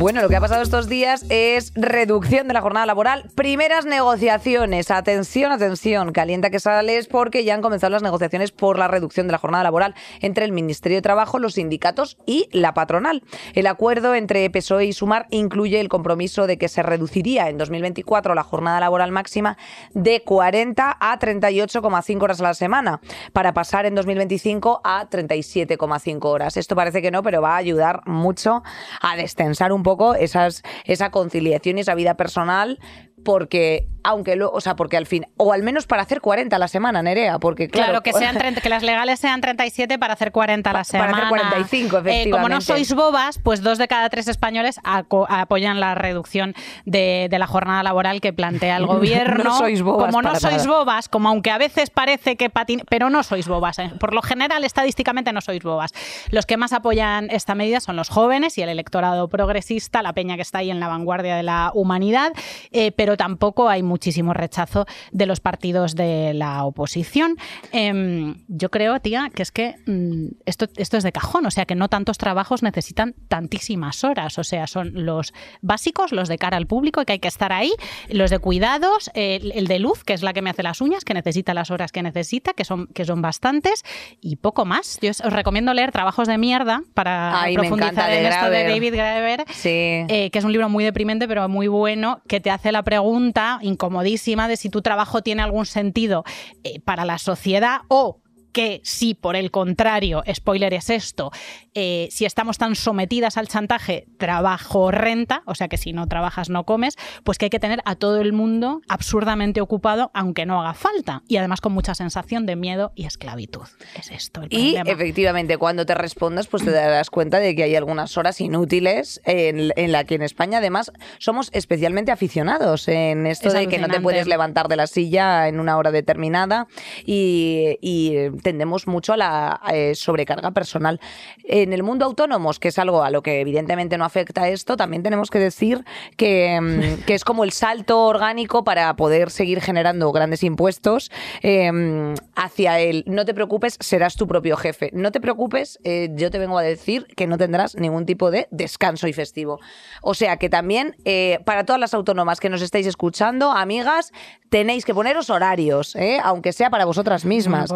Bueno, 0.00 0.22
lo 0.22 0.30
que 0.30 0.36
ha 0.36 0.40
pasado 0.40 0.62
estos 0.62 0.88
días 0.88 1.26
es 1.28 1.74
reducción 1.74 2.48
de 2.48 2.54
la 2.54 2.62
jornada 2.62 2.86
laboral, 2.86 3.28
primeras 3.34 3.84
negociaciones. 3.84 4.90
Atención, 4.90 5.52
atención, 5.52 6.12
calienta 6.12 6.48
que 6.48 6.58
sales 6.58 7.06
porque 7.06 7.44
ya 7.44 7.52
han 7.52 7.60
comenzado 7.60 7.90
las 7.90 8.02
negociaciones 8.02 8.50
por 8.50 8.78
la 8.78 8.88
reducción 8.88 9.26
de 9.26 9.32
la 9.32 9.38
jornada 9.38 9.62
laboral 9.62 9.94
entre 10.22 10.46
el 10.46 10.52
Ministerio 10.52 10.96
de 10.96 11.02
Trabajo, 11.02 11.38
los 11.38 11.52
sindicatos 11.52 12.16
y 12.24 12.48
la 12.50 12.72
patronal. 12.72 13.22
El 13.52 13.66
acuerdo 13.66 14.14
entre 14.14 14.48
PSOE 14.48 14.86
y 14.86 14.94
Sumar 14.94 15.26
incluye 15.28 15.78
el 15.78 15.90
compromiso 15.90 16.46
de 16.46 16.56
que 16.56 16.68
se 16.68 16.82
reduciría 16.82 17.50
en 17.50 17.58
2024 17.58 18.34
la 18.34 18.42
jornada 18.42 18.80
laboral 18.80 19.12
máxima 19.12 19.58
de 19.92 20.22
40 20.22 20.96
a 20.98 21.18
38,5 21.18 22.22
horas 22.22 22.40
a 22.40 22.44
la 22.44 22.54
semana, 22.54 23.02
para 23.34 23.52
pasar 23.52 23.84
en 23.84 23.94
2025 23.96 24.80
a 24.82 25.10
37,5 25.10 26.24
horas. 26.24 26.56
Esto 26.56 26.74
parece 26.74 27.02
que 27.02 27.10
no, 27.10 27.22
pero 27.22 27.42
va 27.42 27.52
a 27.52 27.58
ayudar 27.58 28.00
mucho 28.06 28.62
a 29.02 29.16
destensar 29.16 29.74
un 29.74 29.82
poco 29.82 29.89
esas, 30.18 30.62
esa 30.84 31.10
conciliación 31.10 31.78
y 31.78 31.82
esa 31.82 31.94
vida 31.94 32.16
personal 32.16 32.78
porque 33.24 33.88
aunque 34.02 34.36
lo, 34.36 34.50
o 34.50 34.60
sea, 34.60 34.76
porque 34.76 34.96
al 34.96 35.06
fin, 35.06 35.26
o 35.36 35.52
al 35.52 35.62
menos 35.62 35.86
para 35.86 36.02
hacer 36.02 36.20
40 36.20 36.56
a 36.56 36.58
la 36.58 36.68
semana, 36.68 37.02
Nerea, 37.02 37.38
porque 37.38 37.68
claro, 37.68 38.02
que 38.02 38.12
sean 38.12 38.36
que 38.54 38.68
las 38.68 38.82
legales 38.82 39.20
sean 39.20 39.40
37 39.40 39.98
para 39.98 40.14
hacer 40.14 40.32
40 40.32 40.70
a 40.70 40.72
la 40.72 40.84
semana. 40.84 41.12
Para 41.12 41.26
hacer 41.26 41.38
45, 41.38 41.98
efectivamente. 41.98 42.28
Eh, 42.28 42.30
como 42.30 42.48
no 42.48 42.60
sois 42.60 42.94
bobas, 42.94 43.38
pues 43.38 43.62
dos 43.62 43.78
de 43.78 43.88
cada 43.88 44.08
tres 44.08 44.28
españoles 44.28 44.80
apoyan 44.84 45.80
la 45.80 45.94
reducción 45.94 46.54
de, 46.84 47.28
la 47.30 47.46
jornada 47.46 47.82
laboral 47.82 48.20
que 48.20 48.32
plantea 48.32 48.76
el 48.76 48.86
gobierno. 48.86 49.44
no 49.44 49.58
sois 49.58 49.82
bobas. 49.82 50.06
Como 50.06 50.22
no 50.22 50.34
sois 50.36 50.66
bobas, 50.66 51.08
como 51.08 51.28
aunque 51.28 51.50
a 51.50 51.58
veces 51.58 51.90
parece 51.90 52.36
que 52.36 52.50
patin, 52.50 52.82
pero 52.88 53.10
no 53.10 53.22
sois 53.22 53.48
bobas. 53.48 53.78
Eh. 53.78 53.90
Por 53.98 54.14
lo 54.14 54.22
general, 54.22 54.64
estadísticamente 54.64 55.32
no 55.32 55.40
sois 55.40 55.62
bobas. 55.62 55.92
Los 56.30 56.46
que 56.46 56.56
más 56.56 56.72
apoyan 56.72 57.28
esta 57.30 57.54
medida 57.54 57.80
son 57.80 57.96
los 57.96 58.08
jóvenes 58.08 58.58
y 58.58 58.62
el 58.62 58.68
electorado 58.68 59.28
progresista, 59.28 60.02
la 60.02 60.12
peña 60.12 60.36
que 60.36 60.42
está 60.42 60.58
ahí 60.58 60.70
en 60.70 60.80
la 60.80 60.88
vanguardia 60.88 61.36
de 61.36 61.42
la 61.42 61.70
humanidad, 61.74 62.32
eh, 62.72 62.92
pero 62.92 63.09
pero 63.10 63.16
tampoco 63.16 63.68
hay 63.68 63.82
muchísimo 63.82 64.34
rechazo 64.34 64.86
de 65.10 65.26
los 65.26 65.40
partidos 65.40 65.96
de 65.96 66.32
la 66.32 66.62
oposición. 66.62 67.36
Em, 67.72 68.36
yo 68.46 68.70
creo, 68.70 69.00
tía, 69.00 69.32
que 69.34 69.42
es 69.42 69.50
que 69.50 69.74
mm, 69.84 70.26
esto, 70.46 70.68
esto 70.76 70.96
es 70.96 71.02
de 71.02 71.10
cajón, 71.10 71.44
o 71.44 71.50
sea 71.50 71.64
que 71.64 71.74
no 71.74 71.88
tantos 71.88 72.18
trabajos 72.18 72.62
necesitan 72.62 73.16
tantísimas 73.26 74.04
horas, 74.04 74.38
o 74.38 74.44
sea, 74.44 74.68
son 74.68 74.92
los 74.94 75.34
básicos, 75.60 76.12
los 76.12 76.28
de 76.28 76.38
cara 76.38 76.56
al 76.56 76.68
público, 76.68 77.04
que 77.04 77.14
hay 77.14 77.18
que 77.18 77.26
estar 77.26 77.52
ahí, 77.52 77.72
los 78.10 78.30
de 78.30 78.38
cuidados, 78.38 79.10
el, 79.14 79.66
de 79.66 79.78
luz, 79.80 80.04
que 80.04 80.12
es 80.12 80.22
la 80.22 80.32
que 80.32 80.40
me 80.40 80.50
hace 80.50 80.62
las 80.62 80.80
uñas, 80.80 81.04
que 81.04 81.12
necesita 81.12 81.52
las 81.52 81.72
horas 81.72 81.90
que 81.90 82.04
necesita, 82.04 82.52
que 82.52 82.64
son, 82.64 82.86
que 82.94 83.04
son 83.04 83.22
bastantes, 83.22 83.82
y 84.20 84.36
poco 84.36 84.66
más. 84.66 85.00
Yo 85.02 85.10
os, 85.10 85.32
recomiendo 85.32 85.74
leer 85.74 85.90
Trabajos 85.90 86.28
de 86.28 86.38
mierda 86.38 86.84
para 86.94 87.44
profundizar 87.54 88.12
en 88.12 88.26
esto 88.26 88.50
de 88.50 88.68
David 88.68 88.94
Graeber, 88.94 89.44
eh, 89.64 90.30
que 90.30 90.38
es 90.38 90.44
un 90.44 90.52
libro 90.52 90.68
muy 90.68 90.84
deprimente, 90.84 91.26
pero 91.26 91.48
muy 91.48 91.66
bueno, 91.66 92.22
que 92.28 92.38
te 92.38 92.52
hace 92.52 92.70
la 92.70 92.84
pregunta 92.84 92.99
pregunta 93.00 93.58
incomodísima 93.62 94.46
de 94.46 94.58
si 94.58 94.68
tu 94.68 94.82
trabajo 94.82 95.22
tiene 95.22 95.42
algún 95.42 95.64
sentido 95.64 96.22
eh, 96.64 96.80
para 96.80 97.06
la 97.06 97.16
sociedad 97.16 97.80
o 97.88 98.19
que 98.52 98.80
si 98.84 99.14
por 99.14 99.36
el 99.36 99.50
contrario, 99.50 100.22
spoiler 100.32 100.74
es 100.74 100.90
esto, 100.90 101.30
eh, 101.74 102.08
si 102.10 102.24
estamos 102.24 102.58
tan 102.58 102.74
sometidas 102.74 103.36
al 103.36 103.48
chantaje 103.48 104.06
trabajo-renta, 104.18 105.42
o 105.46 105.54
sea 105.54 105.68
que 105.68 105.76
si 105.76 105.92
no 105.92 106.06
trabajas 106.06 106.50
no 106.50 106.64
comes, 106.64 106.96
pues 107.24 107.38
que 107.38 107.46
hay 107.46 107.50
que 107.50 107.60
tener 107.60 107.80
a 107.84 107.94
todo 107.94 108.20
el 108.20 108.32
mundo 108.32 108.80
absurdamente 108.88 109.60
ocupado, 109.60 110.10
aunque 110.14 110.46
no 110.46 110.60
haga 110.60 110.74
falta, 110.74 111.22
y 111.28 111.36
además 111.36 111.60
con 111.60 111.72
mucha 111.72 111.94
sensación 111.94 112.46
de 112.46 112.56
miedo 112.56 112.92
y 112.94 113.06
esclavitud. 113.06 113.62
Es 113.98 114.10
esto 114.10 114.42
el 114.42 114.48
Y 114.50 114.76
efectivamente, 114.76 115.56
cuando 115.56 115.86
te 115.86 115.94
respondas, 115.94 116.46
pues 116.46 116.64
te 116.64 116.70
darás 116.70 117.10
cuenta 117.10 117.38
de 117.38 117.54
que 117.54 117.64
hay 117.64 117.76
algunas 117.76 118.16
horas 118.16 118.40
inútiles 118.40 119.20
en, 119.24 119.72
en 119.76 119.92
la 119.92 120.04
que 120.04 120.16
en 120.16 120.22
España 120.22 120.58
además 120.58 120.92
somos 121.18 121.50
especialmente 121.52 122.12
aficionados 122.12 122.88
en 122.88 123.26
esto 123.26 123.52
de 123.52 123.68
que 123.68 123.78
no 123.78 123.88
te 123.88 124.00
puedes 124.00 124.26
levantar 124.26 124.68
de 124.68 124.76
la 124.76 124.86
silla 124.86 125.48
en 125.48 125.60
una 125.60 125.76
hora 125.76 125.90
determinada 125.90 126.66
y, 127.04 127.78
y 127.80 128.30
tendemos 128.42 128.86
mucho 128.86 129.12
a 129.12 129.16
la 129.16 129.60
eh, 129.72 129.94
sobrecarga 129.94 130.50
personal. 130.50 131.00
En 131.44 131.72
el 131.72 131.82
mundo 131.82 132.04
autónomos, 132.04 132.58
que 132.58 132.68
es 132.68 132.78
algo 132.78 133.02
a 133.02 133.10
lo 133.10 133.22
que 133.22 133.40
evidentemente 133.40 133.98
no 133.98 134.04
afecta 134.04 134.48
esto, 134.48 134.76
también 134.76 135.02
tenemos 135.02 135.30
que 135.30 135.38
decir 135.38 135.84
que, 136.16 136.60
mm, 136.60 137.04
que 137.06 137.14
es 137.14 137.24
como 137.24 137.44
el 137.44 137.52
salto 137.52 138.06
orgánico 138.06 138.64
para 138.64 138.94
poder 138.96 139.30
seguir 139.30 139.60
generando 139.60 140.10
grandes 140.12 140.42
impuestos 140.42 141.10
em, 141.42 142.14
hacia 142.34 142.80
el 142.80 143.04
no 143.06 143.24
te 143.24 143.34
preocupes, 143.34 143.76
serás 143.80 144.16
tu 144.16 144.26
propio 144.26 144.56
jefe. 144.56 144.90
No 144.92 145.12
te 145.12 145.20
preocupes, 145.20 145.78
eh, 145.84 146.10
yo 146.14 146.30
te 146.30 146.38
vengo 146.38 146.58
a 146.58 146.62
decir 146.62 147.06
que 147.16 147.26
no 147.26 147.38
tendrás 147.38 147.76
ningún 147.76 148.06
tipo 148.06 148.30
de 148.30 148.48
descanso 148.50 149.08
y 149.08 149.12
festivo. 149.12 149.60
O 150.02 150.14
sea 150.14 150.36
que 150.36 150.48
también 150.48 150.96
eh, 151.04 151.40
para 151.44 151.64
todas 151.64 151.80
las 151.80 151.94
autónomas 151.94 152.40
que 152.40 152.48
nos 152.48 152.62
estáis 152.62 152.86
escuchando, 152.86 153.50
amigas, 153.50 154.12
tenéis 154.48 154.84
que 154.84 154.94
poneros 154.94 155.30
horarios, 155.30 155.96
aunque 156.22 156.52
sea 156.52 156.70
para 156.70 156.84
vosotras 156.84 157.24
mismas. 157.24 157.70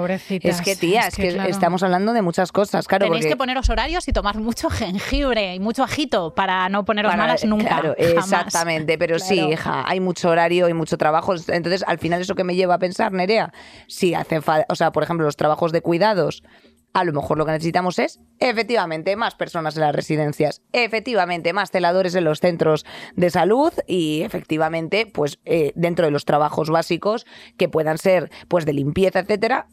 Es 0.55 0.63
que, 0.63 0.77
tía, 0.77 1.07
es, 1.09 1.17
que, 1.17 1.29
estamos 1.49 1.83
hablando 1.83 2.13
de 2.13 2.23
muchas 2.23 2.53
cosas. 2.53 2.87
Claro, 2.87 3.07
Tenéis 3.07 3.27
que 3.27 3.37
poneros 3.37 3.69
horarios 3.71 4.07
y 4.09 4.13
tomar 4.13 4.39
mucho 4.39 4.71
jengibre 4.71 5.55
y 5.55 5.61
mucho 5.61 5.83
ajito 5.83 6.35
para 6.35 6.69
no 6.69 6.85
poneros 6.85 7.17
malas 7.17 7.45
nunca. 7.45 7.81
Claro, 7.81 7.95
exactamente. 7.99 8.99
Pero 8.99 9.19
sí, 9.19 9.41
hija, 9.41 9.85
hay 9.87 10.01
mucho 10.01 10.31
horario 10.31 10.69
y 10.69 10.75
mucho 10.75 10.99
trabajo. 10.99 11.35
Entonces, 11.49 11.85
al 11.87 11.99
final, 11.99 12.21
eso 12.21 12.35
que 12.35 12.45
me 12.45 12.55
lleva 12.55 12.75
a 12.75 12.79
pensar, 12.79 13.13
Nerea, 13.13 13.53
si 13.87 14.15
hacen 14.15 14.43
falta, 14.43 14.67
o 14.69 14.75
sea, 14.75 14.93
por 14.93 15.03
ejemplo, 15.03 15.27
los 15.27 15.37
trabajos 15.37 15.73
de 15.73 15.81
cuidados 15.81 16.43
a 16.95 17.05
lo 17.05 17.13
mejor 17.13 17.37
lo 17.37 17.45
que 17.45 17.53
necesitamos 17.53 17.99
es, 17.99 18.21
efectivamente, 18.39 19.17
más 19.17 19.35
personas 19.35 19.75
en 19.77 19.83
las 19.83 19.95
residencias, 19.95 20.63
efectivamente, 20.73 21.53
más 21.53 21.73
celadores 21.73 22.15
en 22.15 22.25
los 22.25 22.39
centros 22.39 22.87
de 23.17 23.31
salud 23.31 23.73
y, 23.89 24.23
efectivamente, 24.23 25.05
pues 25.05 25.41
eh, 25.45 25.73
dentro 25.75 26.07
de 26.07 26.13
los 26.13 26.25
trabajos 26.25 26.71
básicos 26.71 27.27
que 27.59 27.69
puedan 27.69 27.99
ser, 27.99 28.31
pues, 28.47 28.65
de 28.65 28.75
limpieza, 28.75 29.19
etcétera, 29.19 29.67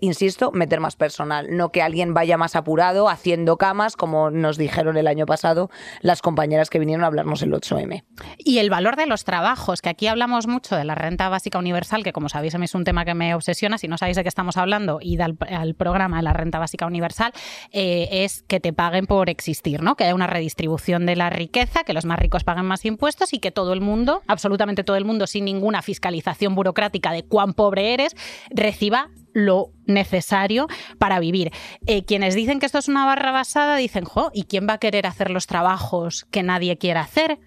insisto, 0.00 0.50
meter 0.52 0.80
más 0.80 0.96
personal, 0.96 1.48
no 1.50 1.72
que 1.72 1.82
alguien 1.82 2.14
vaya 2.14 2.36
más 2.36 2.56
apurado 2.56 3.08
haciendo 3.08 3.56
camas, 3.56 3.96
como 3.96 4.30
nos 4.30 4.58
dijeron 4.58 4.96
el 4.96 5.06
año 5.06 5.26
pasado 5.26 5.70
las 6.00 6.22
compañeras 6.22 6.70
que 6.70 6.78
vinieron 6.78 7.04
a 7.04 7.06
hablarnos 7.06 7.42
el 7.42 7.52
8M. 7.52 8.04
Y 8.38 8.58
el 8.58 8.70
valor 8.70 8.96
de 8.96 9.06
los 9.06 9.24
trabajos, 9.24 9.82
que 9.82 9.88
aquí 9.88 10.06
hablamos 10.06 10.46
mucho 10.46 10.76
de 10.76 10.84
la 10.84 10.94
renta 10.94 11.28
básica 11.28 11.58
universal, 11.58 12.02
que 12.02 12.12
como 12.12 12.28
sabéis 12.28 12.54
a 12.54 12.58
mí 12.58 12.64
es 12.64 12.74
un 12.74 12.84
tema 12.84 13.04
que 13.04 13.14
me 13.14 13.34
obsesiona, 13.34 13.78
si 13.78 13.88
no 13.88 13.98
sabéis 13.98 14.16
de 14.16 14.22
qué 14.22 14.28
estamos 14.28 14.56
hablando, 14.56 14.98
id 15.00 15.20
al, 15.20 15.74
programa 15.74 16.18
de 16.18 16.22
la 16.22 16.32
renta 16.32 16.58
básica 16.58 16.86
universal, 16.86 17.32
eh, 17.72 18.08
es 18.10 18.42
que 18.42 18.60
te 18.60 18.72
paguen 18.72 19.06
por 19.06 19.30
existir, 19.30 19.82
¿no? 19.82 19.96
que 19.96 20.04
haya 20.04 20.14
una 20.14 20.26
redistribución 20.26 21.06
de 21.06 21.16
la 21.16 21.30
riqueza, 21.30 21.84
que 21.84 21.92
los 21.92 22.04
más 22.04 22.18
ricos 22.18 22.44
paguen 22.44 22.66
más 22.66 22.84
impuestos 22.84 23.32
y 23.32 23.38
que 23.38 23.50
todo 23.50 23.72
el 23.72 23.80
mundo, 23.80 24.22
absolutamente 24.26 24.84
todo 24.84 24.96
el 24.96 25.04
mundo, 25.04 25.26
sin 25.26 25.44
ninguna 25.44 25.82
fiscalización 25.82 26.54
burocrática 26.54 27.12
de 27.12 27.24
cuán 27.24 27.54
pobre 27.54 27.94
eres, 27.94 28.14
reciba 28.50 29.10
lo 29.32 29.72
necesario 29.86 30.68
para 30.98 31.20
vivir. 31.20 31.52
Eh, 31.86 32.04
quienes 32.04 32.34
dicen 32.34 32.60
que 32.60 32.66
esto 32.66 32.78
es 32.78 32.88
una 32.88 33.06
barra 33.06 33.32
basada 33.32 33.76
dicen, 33.76 34.04
jo, 34.04 34.30
¿y 34.32 34.44
quién 34.44 34.66
va 34.68 34.74
a 34.74 34.78
querer 34.78 35.06
hacer 35.06 35.30
los 35.30 35.46
trabajos 35.46 36.26
que 36.30 36.42
nadie 36.42 36.78
quiere 36.78 37.00
hacer? 37.00 37.38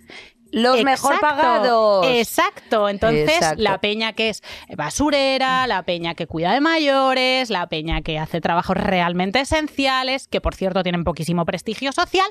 Los 0.53 0.83
mejor 0.83 1.19
pagados. 1.19 2.05
Exacto. 2.07 2.87
Entonces, 2.87 3.41
la 3.57 3.79
peña 3.79 4.13
que 4.13 4.29
es 4.29 4.41
basurera, 4.75 5.67
la 5.67 5.83
peña 5.83 6.15
que 6.15 6.27
cuida 6.27 6.53
de 6.53 6.61
mayores, 6.61 7.49
la 7.49 7.67
peña 7.67 8.01
que 8.01 8.19
hace 8.19 8.39
trabajos 8.39 8.77
realmente 8.77 9.41
esenciales, 9.41 10.27
que 10.27 10.39
por 10.39 10.55
cierto 10.55 10.83
tienen 10.83 11.03
poquísimo 11.03 11.45
prestigio 11.45 11.91
social, 11.91 12.27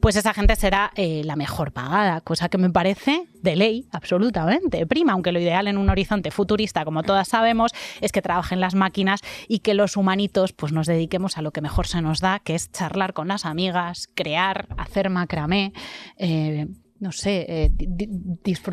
pues 0.00 0.16
esa 0.16 0.34
gente 0.34 0.54
será 0.54 0.92
eh, 0.94 1.22
la 1.24 1.34
mejor 1.34 1.72
pagada, 1.72 2.20
cosa 2.20 2.48
que 2.48 2.58
me 2.58 2.70
parece 2.70 3.24
de 3.34 3.56
ley, 3.56 3.88
absolutamente 3.90 4.86
prima, 4.86 5.14
aunque 5.14 5.32
lo 5.32 5.40
ideal 5.40 5.66
en 5.68 5.78
un 5.78 5.88
horizonte 5.88 6.30
futurista, 6.30 6.84
como 6.84 7.02
todas 7.02 7.28
sabemos, 7.28 7.72
es 8.00 8.12
que 8.12 8.22
trabajen 8.22 8.60
las 8.60 8.74
máquinas 8.74 9.20
y 9.48 9.60
que 9.60 9.74
los 9.74 9.96
humanitos 9.96 10.52
pues 10.52 10.72
nos 10.72 10.86
dediquemos 10.86 11.38
a 11.38 11.42
lo 11.42 11.50
que 11.50 11.62
mejor 11.62 11.86
se 11.86 12.02
nos 12.02 12.20
da, 12.20 12.38
que 12.38 12.54
es 12.54 12.70
charlar 12.70 13.14
con 13.14 13.28
las 13.28 13.46
amigas, 13.46 14.08
crear, 14.14 14.68
hacer 14.76 15.08
macramé, 15.08 15.72
eh, 16.18 16.66
no 17.02 17.10
sé, 17.10 17.44
eh, 17.48 17.70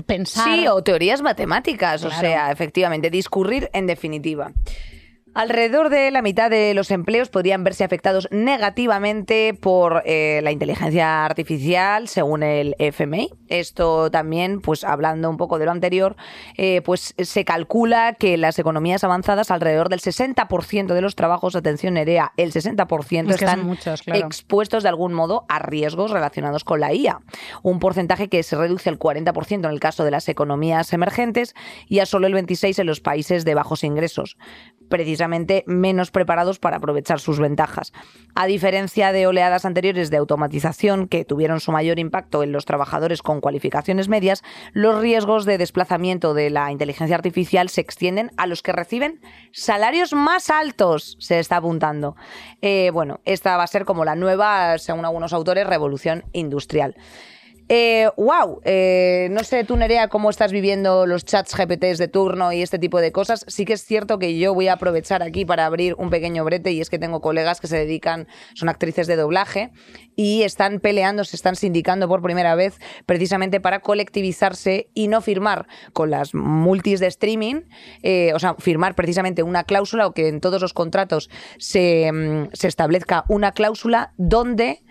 pensar. 0.06 0.46
Sí, 0.46 0.68
o 0.68 0.84
teorías 0.84 1.24
matemáticas, 1.24 2.04
o 2.04 2.12
sea, 2.12 2.52
efectivamente, 2.52 3.10
discurrir 3.10 3.72
en 3.74 3.88
definitiva. 3.88 4.54
Alrededor 5.36 5.90
de 5.90 6.10
la 6.10 6.24
mitad 6.24 6.50
de 6.50 6.74
los 6.74 6.90
empleos 6.90 7.30
podrían 7.30 7.64
verse 7.64 7.84
afectados 7.84 8.28
negativamente 8.32 9.54
por 9.54 10.02
eh, 10.06 10.42
la 10.44 10.52
inteligencia 10.52 11.24
artificial, 11.24 12.08
según 12.08 12.42
el 12.42 12.76
FMI. 12.80 13.30
Esto 13.48 14.10
también, 14.10 14.60
pues 14.60 14.84
hablando 14.84 15.30
un 15.30 15.38
poco 15.38 15.60
de 15.60 15.66
lo 15.66 15.72
anterior, 15.72 16.16
eh, 16.58 16.82
pues 16.82 17.14
se 17.18 17.46
calcula 17.46 18.14
que 18.14 18.38
las 18.38 18.58
economías 18.58 19.04
avanzadas, 19.04 19.52
alrededor 19.52 19.90
del 19.90 20.00
60% 20.00 20.94
de 20.94 21.02
los 21.02 21.16
trabajos, 21.16 21.56
atención 21.56 21.98
EREA, 21.98 22.34
el 22.36 22.52
60% 22.52 23.30
están 23.30 23.78
expuestos 24.16 24.84
de 24.84 24.90
algún 24.90 25.14
modo 25.14 25.46
a 25.48 25.60
riesgos 25.60 26.10
relacionados 26.10 26.64
con 26.64 26.80
la 26.80 26.94
IA. 26.94 27.22
Un 27.62 27.80
porcentaje 27.80 28.30
que 28.30 28.42
se 28.42 28.56
reduce 28.56 28.90
al 28.90 28.98
40% 28.98 29.54
en 29.54 29.66
el 29.66 29.80
caso 29.80 30.04
de 30.04 30.12
las 30.12 30.28
economías 30.28 30.92
emergentes 30.92 31.54
y 31.88 32.00
a 32.00 32.08
solo 32.08 32.26
el 32.26 32.34
26% 32.34 32.80
en 32.80 32.88
los 32.88 33.00
países 33.00 33.46
de 33.46 33.54
bajos 33.54 33.84
ingresos. 33.84 34.38
Precisamente 34.90 35.19
precisamente 35.20 35.66
menos 35.68 36.12
preparados 36.12 36.60
para 36.60 36.78
aprovechar 36.78 37.20
sus 37.20 37.40
ventajas. 37.40 37.92
A 38.36 38.46
diferencia 38.46 39.12
de 39.12 39.28
oleadas 39.28 39.66
anteriores 39.66 40.10
de 40.10 40.16
automatización 40.16 41.10
que 41.10 41.26
tuvieron 41.26 41.60
su 41.60 41.74
mayor 41.74 42.00
impacto 42.00 42.42
en 42.42 42.54
los 42.54 42.64
trabajadores 42.64 43.22
con 43.22 43.42
cualificaciones 43.42 44.08
medias, 44.08 44.44
los 44.72 45.02
riesgos 45.02 45.44
de 45.44 45.58
desplazamiento 45.58 46.34
de 46.34 46.52
la 46.52 46.72
inteligencia 46.72 47.18
artificial 47.18 47.68
se 47.68 47.82
extienden 47.82 48.32
a 48.38 48.48
los 48.48 48.64
que 48.64 48.72
reciben 48.72 49.20
salarios 49.52 50.14
más 50.14 50.50
altos, 50.50 51.18
se 51.20 51.40
está 51.40 51.58
apuntando. 51.58 52.16
Eh, 52.62 52.90
bueno, 52.94 53.20
esta 53.26 53.58
va 53.58 53.64
a 53.64 53.68
ser 53.68 53.84
como 53.84 54.06
la 54.06 54.16
nueva, 54.16 54.78
según 54.78 55.04
algunos 55.04 55.34
autores, 55.34 55.68
revolución 55.68 56.24
industrial. 56.32 56.96
Eh, 57.72 58.10
wow, 58.18 58.62
eh, 58.64 59.28
no 59.30 59.44
sé 59.44 59.64
tú 59.64 59.78
Nerea 59.78 60.08
cómo 60.08 60.32
estás 60.32 60.52
viviendo 60.52 61.06
los 61.06 61.24
chats 61.24 61.56
GPTs 61.56 62.00
de 62.00 62.08
turno 62.08 62.52
y 62.52 62.64
este 62.64 62.80
tipo 62.80 63.00
de 63.00 63.12
cosas. 63.12 63.46
Sí 63.48 63.64
que 63.64 63.74
es 63.74 63.86
cierto 63.86 64.18
que 64.18 64.40
yo 64.40 64.56
voy 64.56 64.70
a 64.70 64.74
aprovechar 64.74 65.22
aquí 65.22 65.46
para 65.46 65.68
abrir 65.68 65.94
un 66.00 66.10
pequeño 66.10 66.44
brete 66.44 66.72
y 66.72 66.82
es 66.82 66.90
que 66.90 66.98
tengo 66.98 67.22
colegas 67.22 67.62
que 67.62 67.68
se 67.68 67.78
dedican, 67.78 68.28
son 68.56 68.70
actrices 68.70 69.06
de 69.06 69.16
doblaje 69.16 69.70
y 70.16 70.42
están 70.42 70.80
peleando, 70.80 71.24
se 71.24 71.36
están 71.36 71.56
sindicando 71.56 72.08
por 72.08 72.24
primera 72.24 72.56
vez 72.56 72.80
precisamente 73.06 73.62
para 73.62 73.82
colectivizarse 73.82 74.90
y 74.96 75.08
no 75.08 75.22
firmar 75.22 75.68
con 75.94 76.10
las 76.10 76.34
multis 76.34 77.00
de 77.00 77.06
streaming, 77.06 77.62
eh, 78.02 78.32
o 78.34 78.40
sea, 78.40 78.56
firmar 78.56 78.96
precisamente 78.96 79.44
una 79.44 79.64
cláusula 79.64 80.08
o 80.08 80.14
que 80.14 80.28
en 80.28 80.42
todos 80.42 80.60
los 80.60 80.74
contratos 80.74 81.30
se, 81.60 82.12
mm, 82.12 82.50
se 82.52 82.68
establezca 82.68 83.26
una 83.28 83.52
cláusula 83.52 84.14
donde 84.18 84.82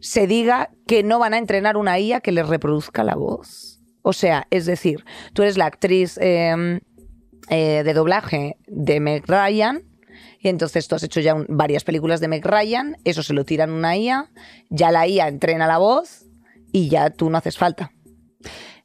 se 0.00 0.26
diga 0.26 0.70
que 0.86 1.02
no 1.02 1.18
van 1.18 1.34
a 1.34 1.38
entrenar 1.38 1.76
una 1.76 1.98
IA 1.98 2.20
que 2.20 2.32
les 2.32 2.46
reproduzca 2.46 3.04
la 3.04 3.14
voz. 3.14 3.80
O 4.02 4.12
sea, 4.12 4.46
es 4.50 4.66
decir, 4.66 5.04
tú 5.32 5.42
eres 5.42 5.58
la 5.58 5.66
actriz 5.66 6.18
em, 6.18 6.80
eh, 7.50 7.82
de 7.84 7.94
doblaje 7.94 8.56
de 8.66 9.00
Meg 9.00 9.24
Ryan 9.26 9.82
y 10.40 10.48
entonces 10.48 10.86
tú 10.88 10.94
has 10.94 11.02
hecho 11.02 11.20
ya 11.20 11.34
varias 11.48 11.84
películas 11.84 12.20
de 12.20 12.28
Meg 12.28 12.46
Ryan, 12.46 12.96
eso 13.04 13.22
se 13.22 13.34
lo 13.34 13.44
tiran 13.44 13.70
una 13.70 13.96
IA, 13.96 14.30
ya 14.70 14.90
la 14.90 15.06
IA 15.06 15.28
entrena 15.28 15.66
la 15.66 15.78
voz 15.78 16.24
y 16.72 16.88
ya 16.88 17.10
tú 17.10 17.28
no 17.28 17.38
haces 17.38 17.58
falta. 17.58 17.92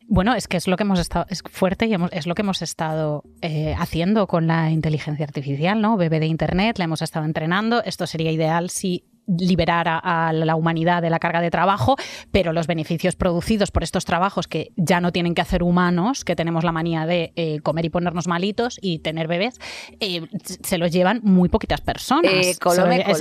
Bueno, 0.07 0.35
es 0.35 0.47
que 0.47 0.57
es 0.57 0.67
lo 0.67 0.75
que 0.75 0.83
hemos 0.83 0.99
estado, 0.99 1.25
es 1.29 1.41
fuerte 1.49 1.85
y 1.85 1.95
es 2.11 2.27
lo 2.27 2.35
que 2.35 2.41
hemos 2.41 2.61
estado 2.61 3.23
eh, 3.41 3.73
haciendo 3.77 4.27
con 4.27 4.47
la 4.47 4.69
inteligencia 4.69 5.25
artificial, 5.25 5.81
¿no? 5.81 5.95
Bebé 5.95 6.19
de 6.19 6.25
Internet, 6.25 6.77
la 6.77 6.85
hemos 6.85 7.01
estado 7.01 7.25
entrenando. 7.25 7.83
Esto 7.83 8.05
sería 8.05 8.31
ideal 8.31 8.69
si 8.69 9.05
liberar 9.27 9.87
a, 9.87 10.33
la 10.33 10.55
humanidad 10.55 11.01
de 11.01 11.09
la 11.09 11.19
carga 11.19 11.41
de 11.41 11.49
trabajo, 11.49 11.95
pero 12.31 12.53
los 12.53 12.67
beneficios 12.67 13.15
producidos 13.15 13.71
por 13.71 13.83
estos 13.83 14.05
trabajos 14.05 14.47
que 14.47 14.71
ya 14.75 14.99
no 14.99 15.11
tienen 15.11 15.33
que 15.33 15.41
hacer 15.41 15.63
humanos, 15.63 16.25
que 16.25 16.35
tenemos 16.35 16.63
la 16.63 16.71
manía 16.71 17.05
de 17.05 17.31
eh, 17.35 17.59
comer 17.61 17.85
y 17.85 17.89
ponernos 17.89 18.27
malitos 18.27 18.79
y 18.81 18.99
tener 18.99 19.27
bebés, 19.27 19.59
eh, 19.99 20.21
se 20.63 20.77
los 20.77 20.91
llevan 20.91 21.21
muy 21.23 21.49
poquitas 21.49 21.81
personas. 21.81 22.31
Eh, 22.33 22.55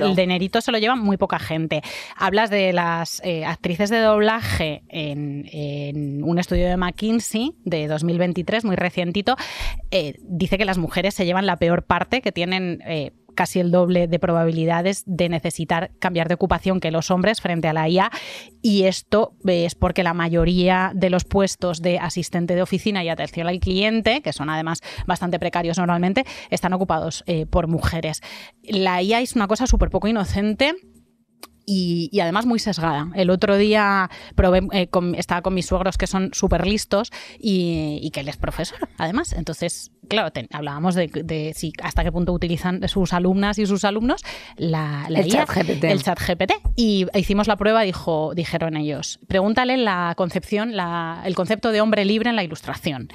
el 0.01 0.17
dinerito 0.17 0.61
se 0.61 0.73
lo 0.73 0.79
llevan 0.79 0.99
muy 0.99 1.17
poca 1.17 1.39
gente. 1.39 1.83
Hablas 2.17 2.51
de 2.51 2.73
las 2.73 3.23
actrices 3.47 3.91
de 3.91 3.99
doblaje 3.99 4.83
en, 4.89 5.47
en, 5.53 6.25
un 6.25 6.39
estudio 6.39 6.67
de 6.67 6.77
McKinsey 6.77 7.53
de 7.65 7.87
2023, 7.87 8.65
muy 8.65 8.77
recientito, 8.77 9.37
dice 10.21 10.59
que 10.59 10.65
las 10.65 10.79
mujeres 10.79 11.15
se 11.15 11.25
llevan 11.25 11.47
la 11.47 11.57
peor 11.57 11.85
parte, 11.85 12.23
que 12.23 12.33
tienen 12.33 12.81
casi 13.35 13.61
el 13.61 13.71
doble 13.71 14.07
de 14.07 14.19
probabilidades 14.19 15.03
de 15.07 15.29
necesitar 15.29 15.91
cambiar 15.99 16.29
de 16.29 16.35
ocupación 16.35 16.81
que 16.81 16.91
los 16.91 17.11
hombres 17.11 17.41
frente 17.41 17.69
a 17.69 17.73
la 17.73 17.89
IA. 17.89 18.11
Y 18.63 18.85
esto 18.85 19.35
es 19.47 19.75
porque 19.75 20.03
la 20.03 20.15
mayoría 20.15 20.93
de 20.95 21.11
los 21.11 21.25
puestos 21.25 21.83
de 21.83 21.99
asistente 21.99 22.55
de 22.55 22.63
oficina 22.63 23.03
y 23.05 23.09
atención 23.09 23.47
al 23.49 23.61
cliente, 23.61 24.23
que 24.23 24.33
son 24.33 24.51
además 24.51 24.81
bastante 25.07 25.39
precarios 25.39 25.79
normalmente, 25.79 26.25
están 26.51 26.73
ocupados 26.73 27.25
eh, 27.27 27.47
por 27.47 27.67
mujeres. 27.67 28.21
La 28.63 29.03
IA 29.03 29.21
es 29.21 29.35
una 29.35 29.49
cosa 29.49 29.67
súper 29.67 29.91
poco 29.91 30.09
inocente 30.09 30.75
y, 31.67 32.19
además 32.21 32.47
muy 32.47 32.59
sesgada. 32.59 33.09
El 33.15 33.31
otro 33.31 33.57
día 33.57 34.11
probé, 34.35 34.63
eh, 34.73 34.89
estaba 35.17 35.43
con 35.43 35.55
mis 35.55 35.67
suegros 35.67 35.97
que 35.99 36.07
son 36.07 36.31
súper 36.33 36.67
listos 36.67 37.11
y, 37.39 38.11
que 38.13 38.21
él 38.21 38.29
es 38.29 38.37
profesor, 38.37 38.89
además. 38.99 39.33
Entonces, 39.33 39.91
claro, 40.09 40.31
hablábamos 40.53 40.95
de, 40.95 41.53
si, 41.55 41.73
hasta 41.83 42.05
qué 42.05 42.13
punto 42.13 42.33
utilizan 42.33 42.87
sus 42.89 43.13
alumnas 43.13 43.59
y 43.59 43.67
sus 43.67 43.85
alumnos 43.85 44.23
la, 44.57 45.07
el, 45.09 45.29
chat 45.29 45.49
GPT. 45.49 45.85
el 45.85 46.03
chat 46.03 46.19
GPT. 46.19 46.53
Y 46.77 47.07
hicimos 47.15 47.47
la 47.47 47.57
prueba, 47.57 47.83
dijo, 47.83 48.33
dijeron 48.35 48.77
ellos, 48.77 49.21
pregúntale 49.29 49.77
la 49.77 50.15
concepción, 50.17 50.75
el 51.25 51.35
concepto 51.35 51.71
de 51.71 51.81
hombre 51.81 52.05
libre 52.05 52.31
en 52.31 52.37
la 52.37 52.45
ilustración 52.45 53.09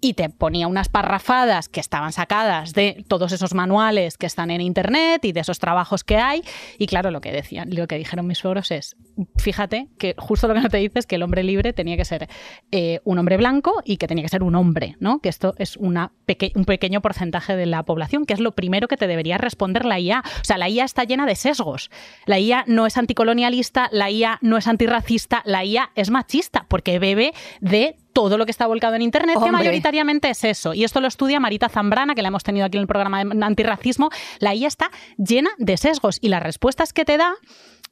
y 0.00 0.14
te 0.14 0.28
ponía 0.28 0.68
unas 0.68 0.88
parrafadas 0.88 1.68
que 1.68 1.80
estaban 1.80 2.12
sacadas 2.12 2.72
de 2.72 3.04
todos 3.08 3.32
esos 3.32 3.54
manuales 3.54 4.16
que 4.16 4.26
están 4.26 4.50
en 4.50 4.60
internet 4.60 5.24
y 5.24 5.32
de 5.32 5.40
esos 5.40 5.58
trabajos 5.58 6.04
que 6.04 6.16
hay. 6.16 6.42
Y 6.78 6.86
claro, 6.86 7.10
lo 7.10 7.20
que 7.20 7.32
decían, 7.32 7.74
lo 7.74 7.86
que 7.86 7.96
dijeron 7.96 8.26
mis 8.26 8.38
suegros 8.38 8.70
es: 8.70 8.96
fíjate 9.36 9.88
que 9.98 10.14
justo 10.18 10.48
lo 10.48 10.54
que 10.54 10.60
no 10.60 10.68
te 10.68 10.78
dices 10.78 10.98
es 10.98 11.06
que 11.06 11.16
el 11.16 11.22
hombre 11.22 11.42
libre 11.42 11.72
tenía 11.72 11.96
que 11.96 12.04
ser 12.04 12.28
eh, 12.70 13.00
un 13.04 13.18
hombre 13.18 13.36
blanco 13.36 13.82
y 13.84 13.96
que 13.96 14.06
tenía 14.06 14.22
que 14.22 14.28
ser 14.28 14.42
un 14.42 14.54
hombre, 14.54 14.96
¿no? 15.00 15.20
Que 15.20 15.28
esto 15.28 15.54
es 15.58 15.76
una 15.76 16.12
un 16.54 16.64
pequeño 16.64 17.00
porcentaje 17.00 17.56
de 17.56 17.66
la 17.66 17.82
población, 17.84 18.26
que 18.26 18.34
es 18.34 18.40
lo 18.40 18.52
primero 18.52 18.88
que 18.88 18.96
te 18.96 19.06
debería 19.06 19.38
responder 19.38 19.84
la 19.84 19.98
IA. 19.98 20.22
O 20.40 20.44
sea, 20.44 20.58
la 20.58 20.68
IA 20.68 20.84
está 20.84 21.04
llena 21.04 21.26
de 21.26 21.34
sesgos. 21.34 21.90
La 22.26 22.38
IA 22.38 22.64
no 22.66 22.86
es 22.86 22.96
anticolonialista, 22.96 23.88
la 23.92 24.10
IA 24.10 24.38
no 24.42 24.56
es 24.56 24.66
antirracista, 24.66 25.42
la 25.44 25.64
IA 25.64 25.90
es 25.94 26.10
machista, 26.10 26.66
porque 26.68 26.98
bebe 26.98 27.32
de 27.60 27.96
todo 28.18 28.36
lo 28.36 28.46
que 28.46 28.50
está 28.50 28.66
volcado 28.66 28.96
en 28.96 29.02
Internet, 29.02 29.36
que 29.40 29.52
mayoritariamente 29.52 30.28
es 30.28 30.42
eso. 30.42 30.74
Y 30.74 30.82
esto 30.82 31.00
lo 31.00 31.06
estudia 31.06 31.38
Marita 31.38 31.68
Zambrana, 31.68 32.16
que 32.16 32.22
la 32.22 32.28
hemos 32.28 32.42
tenido 32.42 32.66
aquí 32.66 32.76
en 32.76 32.80
el 32.80 32.88
programa 32.88 33.22
de 33.22 33.44
antirracismo. 33.44 34.10
La 34.40 34.56
IA 34.56 34.66
está 34.66 34.90
llena 35.18 35.50
de 35.58 35.76
sesgos 35.76 36.18
y 36.20 36.28
las 36.28 36.42
respuestas 36.42 36.92
que 36.92 37.04
te 37.04 37.16
da 37.16 37.36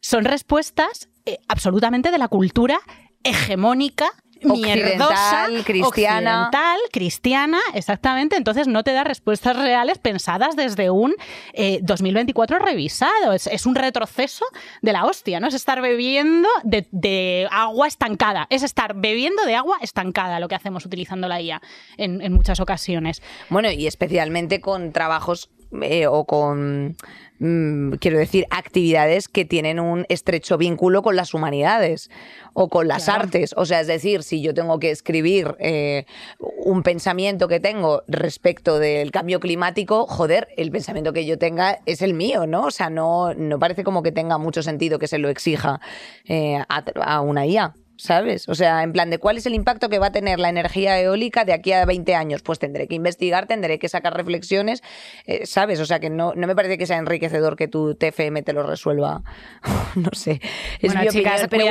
son 0.01 0.25
respuestas 0.25 1.09
eh, 1.27 1.39
absolutamente 1.47 2.11
de 2.11 2.19
la 2.19 2.27
cultura 2.27 2.81
hegemónica 3.23 4.11
occidental, 4.45 5.65
cristiana. 5.65 6.43
Occidental, 6.47 6.79
cristiana, 6.93 7.61
exactamente. 7.75 8.37
Entonces 8.37 8.69
no 8.69 8.83
te 8.83 8.93
da 8.93 9.05
respuestas 9.05 9.57
reales 9.57 9.99
pensadas 9.99 10.57
desde 10.57 10.91
un 10.91 11.15
2024 11.83 12.57
eh, 12.57 12.61
revisado. 12.61 13.33
Es, 13.33 13.67
un 13.67 13.75
retroceso 13.75 14.45
de 14.83 14.93
la 14.93 15.05
hostia, 15.05 15.41
¿no? 15.41 15.49
Es 15.49 15.55
estar 15.55 15.81
bebiendo 15.81 16.49
de, 16.63 17.49
agua 17.51 17.87
estancada. 17.87 18.47
Es 18.51 18.63
estar 18.63 18.95
bebiendo 18.95 19.45
de 19.45 19.55
agua 19.55 19.79
estancada 19.81 20.41
lo 20.41 20.49
que 20.49 20.55
hacemos 20.55 20.85
utilizando 20.87 21.29
la 21.29 21.41
IA 21.41 21.63
en, 21.97 22.21
en 22.23 22.33
muchas 22.33 22.61
ocasiones. 22.61 23.23
Bueno, 23.49 23.71
y 23.71 23.87
especialmente 23.87 24.61
con 24.61 24.93
trabajos 24.93 25.51
eh, 25.83 26.07
o 26.07 26.25
con, 26.25 26.97
mm, 27.39 27.93
quiero 27.95 28.19
decir, 28.19 28.47
actividades 28.51 29.29
que 29.29 29.45
tienen 29.45 29.81
un 29.81 30.07
estrecho 30.09 30.59
vínculo 30.59 31.03
con 31.03 31.17
las 31.17 31.35
humanidades 31.35 32.11
o 32.53 32.69
con 32.69 32.89
las 32.89 33.09
artes. 33.09 33.55
O 33.57 33.67
sea, 33.67 33.81
es 33.81 33.87
decir, 33.87 34.23
si 34.23 34.43
yo 34.43 34.55
tengo 34.55 34.79
que 34.79 34.91
escribir 34.91 35.57
eh, 35.59 36.07
un 36.39 36.83
pensamiento 36.83 37.49
que 37.49 37.61
tengo 37.61 38.03
respecto 38.09 38.79
del 38.79 39.11
cambio 39.11 39.41
climático, 39.41 40.07
joder, 40.07 40.49
el 40.57 40.71
pensamiento 40.71 41.13
que 41.13 41.27
yo 41.27 41.39
tenga 41.39 41.81
es 41.87 42.03
el 42.03 42.15
mío, 42.15 42.47
¿no? 42.47 42.65
O 42.65 42.71
sea, 42.71 42.91
no, 42.91 43.35
no 43.35 43.59
parece 43.59 43.85
como 43.85 44.03
que 44.03 44.13
tenga 44.13 44.39
mucho 44.39 44.63
sentido 44.63 44.99
que 44.99 45.09
se 45.09 45.19
lo 45.19 45.29
exija 45.29 45.81
eh, 46.25 46.63
a 46.69 47.21
una 47.21 47.47
IA. 47.47 47.75
¿Sabes? 47.97 48.49
O 48.49 48.55
sea, 48.55 48.83
en 48.83 48.93
plan 48.93 49.11
de 49.11 49.19
cuál 49.19 49.37
es 49.39 49.47
el 49.47 49.55
impacto 49.55 49.89
que 49.89 49.99
va 49.99 50.09
a 50.09 50.13
tener 50.13 50.39
la 50.39 50.49
energía 50.49 51.01
eólica 51.01 51.45
de 51.45 51.53
aquí 51.53 51.73
a 51.73 51.85
20 51.85 52.15
años. 52.15 52.43
Pues 52.43 52.59
tendré 52.59 52.87
que 52.89 52.95
investigar, 52.95 53.47
tendré 53.47 53.79
que 53.79 53.89
sacar 53.89 54.17
reflexiones, 54.17 54.83
eh, 55.27 55.47
¿sabes? 55.47 55.81
O 55.81 55.87
sea, 55.87 56.01
que 56.01 56.11
no, 56.11 56.35
no 56.35 56.47
me 56.47 56.55
parece 56.55 56.79
que 56.79 56.87
sea 56.87 56.99
enriquecedor 56.99 57.57
que 57.57 57.69
tu 57.69 57.95
TFM 57.95 58.43
te 58.43 58.53
lo 58.53 58.63
resuelva. 58.63 59.23
no 59.95 60.11
sé. 60.13 60.41
Es 60.81 60.95
mi 60.95 61.09
chicas, 61.09 61.47
pero 61.51 61.65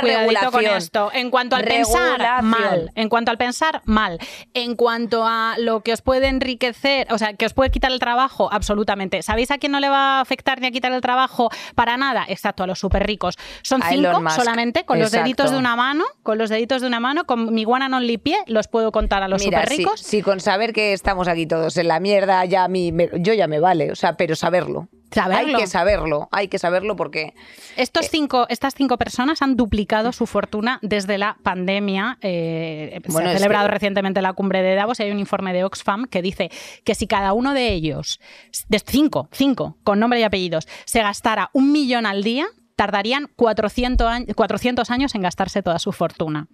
cuidadito, 0.00 0.50
con 0.50 0.64
esto. 0.64 1.10
En 1.12 1.30
cuanto 1.30 1.56
al 1.56 1.64
pensar, 1.64 2.42
mal. 2.42 2.90
En 2.94 3.08
cuanto 3.08 3.30
al 3.30 3.38
pensar, 3.38 3.82
mal. 3.84 4.18
En 4.54 4.76
cuanto 4.76 5.26
a 5.26 5.56
lo 5.58 5.80
que 5.80 5.92
os 5.92 6.02
puede 6.02 6.28
enriquecer, 6.28 7.06
o 7.10 7.18
sea, 7.18 7.34
que 7.34 7.46
os 7.46 7.54
puede 7.54 7.70
quitar 7.70 7.90
el 7.92 7.98
trabajo, 7.98 8.52
absolutamente. 8.52 9.22
¿Sabéis 9.22 9.50
a 9.50 9.58
quién 9.58 9.72
no 9.72 9.80
le 9.80 9.88
va 9.88 10.18
a 10.18 10.20
afectar 10.20 10.60
ni 10.60 10.66
a 10.66 10.70
quitar 10.70 10.92
el 10.92 11.00
trabajo? 11.00 11.50
Para 11.74 11.96
nada. 11.96 12.24
Exacto, 12.28 12.62
a 12.62 12.66
los 12.66 12.78
súper 12.78 13.06
ricos. 13.06 13.36
Son 13.62 13.82
cinco 13.82 14.30
solamente, 14.30 14.84
con 14.84 14.98
los 14.98 15.10
deditos 15.10 15.50
de 15.50 15.56
una 15.56 15.71
mano, 15.76 16.04
con 16.22 16.38
los 16.38 16.50
deditos 16.50 16.80
de 16.82 16.88
una 16.88 17.00
mano, 17.00 17.24
con 17.24 17.52
mi 17.52 17.64
guana 17.64 17.88
non 17.88 18.02
pie, 18.22 18.38
los 18.46 18.68
puedo 18.68 18.92
contar 18.92 19.22
a 19.22 19.28
los 19.28 19.42
super 19.42 19.68
ricos. 19.68 20.00
Sí, 20.00 20.22
con 20.22 20.40
saber 20.40 20.72
que 20.72 20.92
estamos 20.92 21.28
aquí 21.28 21.46
todos 21.46 21.76
en 21.76 21.88
la 21.88 22.00
mierda, 22.00 22.44
ya 22.44 22.64
a 22.64 22.68
mí, 22.68 22.92
yo 23.18 23.34
ya 23.34 23.46
me 23.46 23.60
vale, 23.60 23.90
o 23.90 23.96
sea, 23.96 24.16
pero 24.16 24.36
saberlo. 24.36 24.88
Hay 25.20 25.54
que 25.54 25.66
saberlo, 25.66 26.28
hay 26.32 26.48
que 26.48 26.58
saberlo 26.58 26.96
porque... 26.96 27.34
Estos 27.76 28.06
eh, 28.06 28.08
cinco, 28.10 28.46
estas 28.48 28.74
cinco 28.74 28.96
personas 28.96 29.42
han 29.42 29.56
duplicado 29.56 30.12
su 30.12 30.26
fortuna 30.26 30.78
desde 30.82 31.18
la 31.18 31.36
pandemia. 31.42 32.18
Eh, 32.22 33.00
se 33.06 33.22
ha 33.22 33.32
celebrado 33.32 33.68
recientemente 33.68 34.22
la 34.22 34.32
cumbre 34.32 34.62
de 34.62 34.74
Davos 34.74 35.00
y 35.00 35.04
hay 35.04 35.10
un 35.10 35.18
informe 35.18 35.52
de 35.52 35.64
Oxfam 35.64 36.06
que 36.06 36.22
dice 36.22 36.50
que 36.84 36.94
si 36.94 37.06
cada 37.06 37.32
uno 37.32 37.54
de 37.54 37.72
ellos, 37.72 38.20
de 38.68 38.78
cinco, 38.78 39.28
cinco, 39.32 39.76
con 39.84 40.00
nombre 40.00 40.20
y 40.20 40.22
apellidos, 40.22 40.66
se 40.84 41.02
gastara 41.02 41.50
un 41.52 41.72
millón 41.72 42.06
al 42.06 42.22
día, 42.22 42.46
tardarían 42.76 43.28
400 43.36 44.08
años, 44.08 44.34
400 44.34 44.90
años 44.90 45.14
en 45.14 45.22
gastarse 45.22 45.62
toda 45.62 45.78
su 45.78 45.92
fortuna. 45.92 46.48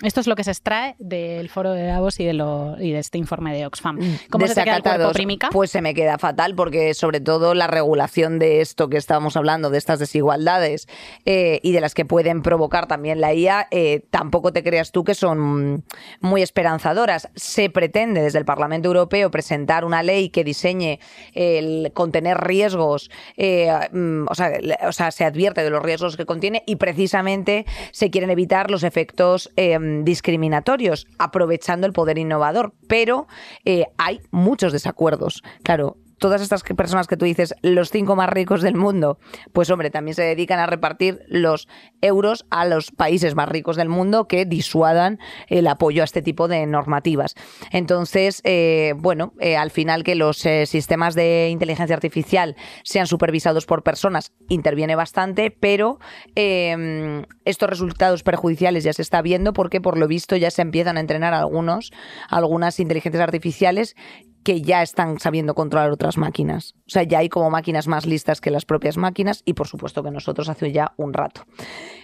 Esto 0.00 0.20
es 0.20 0.28
lo 0.28 0.36
que 0.36 0.44
se 0.44 0.52
extrae 0.52 0.94
del 1.00 1.48
foro 1.48 1.72
de 1.72 1.84
Davos 1.84 2.20
y 2.20 2.24
de, 2.24 2.32
lo, 2.32 2.76
y 2.78 2.92
de 2.92 3.00
este 3.00 3.18
informe 3.18 3.52
de 3.52 3.66
Oxfam. 3.66 3.98
¿Cómo 4.30 4.46
se 4.46 4.54
te 4.54 4.62
queda 4.62 4.76
el 4.76 4.82
cuerpo, 4.84 5.10
Primica? 5.10 5.48
Pues 5.50 5.72
se 5.72 5.82
me 5.82 5.92
queda 5.92 6.18
fatal 6.18 6.54
porque 6.54 6.94
sobre 6.94 7.20
todo 7.20 7.52
la 7.52 7.66
regulación 7.66 8.38
de 8.38 8.60
esto 8.60 8.88
que 8.88 8.96
estábamos 8.96 9.36
hablando, 9.36 9.70
de 9.70 9.78
estas 9.78 9.98
desigualdades 9.98 10.86
eh, 11.24 11.58
y 11.64 11.72
de 11.72 11.80
las 11.80 11.94
que 11.94 12.04
pueden 12.04 12.42
provocar 12.42 12.86
también 12.86 13.20
la 13.20 13.34
IA, 13.34 13.66
eh, 13.72 14.04
tampoco 14.10 14.52
te 14.52 14.62
creas 14.62 14.92
tú 14.92 15.02
que 15.02 15.16
son 15.16 15.84
muy 16.20 16.42
esperanzadoras. 16.42 17.28
Se 17.34 17.68
pretende 17.68 18.22
desde 18.22 18.38
el 18.38 18.44
Parlamento 18.44 18.86
Europeo 18.86 19.32
presentar 19.32 19.84
una 19.84 20.04
ley 20.04 20.28
que 20.28 20.44
diseñe 20.44 21.00
el 21.34 21.90
contener 21.92 22.38
riesgos, 22.38 23.10
eh, 23.36 23.68
mm, 23.90 24.26
o, 24.28 24.34
sea, 24.36 24.52
o 24.86 24.92
sea, 24.92 25.10
se 25.10 25.24
advierte 25.24 25.64
de 25.64 25.70
los 25.70 25.82
riesgos 25.82 26.16
que 26.16 26.24
contiene 26.24 26.62
y 26.66 26.76
precisamente 26.76 27.66
se 27.90 28.10
quieren 28.10 28.30
evitar 28.30 28.70
los 28.70 28.84
efectos 28.84 29.50
eh, 29.88 30.00
discriminatorios, 30.04 31.06
aprovechando 31.18 31.86
el 31.86 31.92
poder 31.92 32.18
innovador. 32.18 32.72
Pero 32.88 33.26
eh, 33.64 33.86
hay 33.96 34.20
muchos 34.30 34.72
desacuerdos. 34.72 35.42
Claro. 35.62 35.96
Todas 36.18 36.42
estas 36.42 36.62
personas 36.62 37.06
que 37.06 37.16
tú 37.16 37.24
dices, 37.24 37.54
los 37.62 37.90
cinco 37.90 38.16
más 38.16 38.28
ricos 38.28 38.62
del 38.62 38.74
mundo, 38.74 39.18
pues 39.52 39.70
hombre, 39.70 39.90
también 39.90 40.14
se 40.14 40.22
dedican 40.22 40.58
a 40.58 40.66
repartir 40.66 41.20
los 41.28 41.68
euros 42.00 42.46
a 42.50 42.64
los 42.64 42.90
países 42.90 43.34
más 43.34 43.48
ricos 43.48 43.76
del 43.76 43.88
mundo 43.88 44.26
que 44.26 44.44
disuadan 44.44 45.18
el 45.48 45.66
apoyo 45.66 46.02
a 46.02 46.04
este 46.04 46.22
tipo 46.22 46.48
de 46.48 46.66
normativas. 46.66 47.34
Entonces, 47.70 48.40
eh, 48.44 48.94
bueno, 48.96 49.32
eh, 49.40 49.56
al 49.56 49.70
final 49.70 50.04
que 50.04 50.14
los 50.14 50.44
eh, 50.46 50.66
sistemas 50.66 51.14
de 51.14 51.48
inteligencia 51.50 51.94
artificial 51.94 52.56
sean 52.82 53.06
supervisados 53.06 53.66
por 53.66 53.82
personas 53.82 54.32
interviene 54.48 54.96
bastante, 54.96 55.50
pero 55.50 55.98
eh, 56.34 57.24
estos 57.44 57.70
resultados 57.70 58.22
perjudiciales 58.22 58.84
ya 58.84 58.92
se 58.92 59.02
está 59.02 59.22
viendo 59.22 59.52
porque 59.52 59.80
por 59.80 59.98
lo 59.98 60.08
visto 60.08 60.36
ya 60.36 60.50
se 60.50 60.62
empiezan 60.62 60.96
a 60.96 61.00
entrenar 61.00 61.34
algunos, 61.34 61.92
algunas 62.28 62.80
inteligencias 62.80 63.22
artificiales 63.22 63.96
que 64.42 64.62
ya 64.62 64.82
están 64.82 65.20
sabiendo 65.20 65.54
controlar 65.54 65.90
otras 65.90 66.16
máquinas. 66.16 66.74
O 66.86 66.90
sea, 66.90 67.02
ya 67.02 67.18
hay 67.18 67.28
como 67.28 67.50
máquinas 67.50 67.86
más 67.86 68.06
listas 68.06 68.40
que 68.40 68.50
las 68.50 68.64
propias 68.64 68.96
máquinas 68.96 69.42
y 69.44 69.54
por 69.54 69.68
supuesto 69.68 70.02
que 70.02 70.10
nosotros 70.10 70.48
hace 70.48 70.72
ya 70.72 70.92
un 70.96 71.12
rato. 71.12 71.44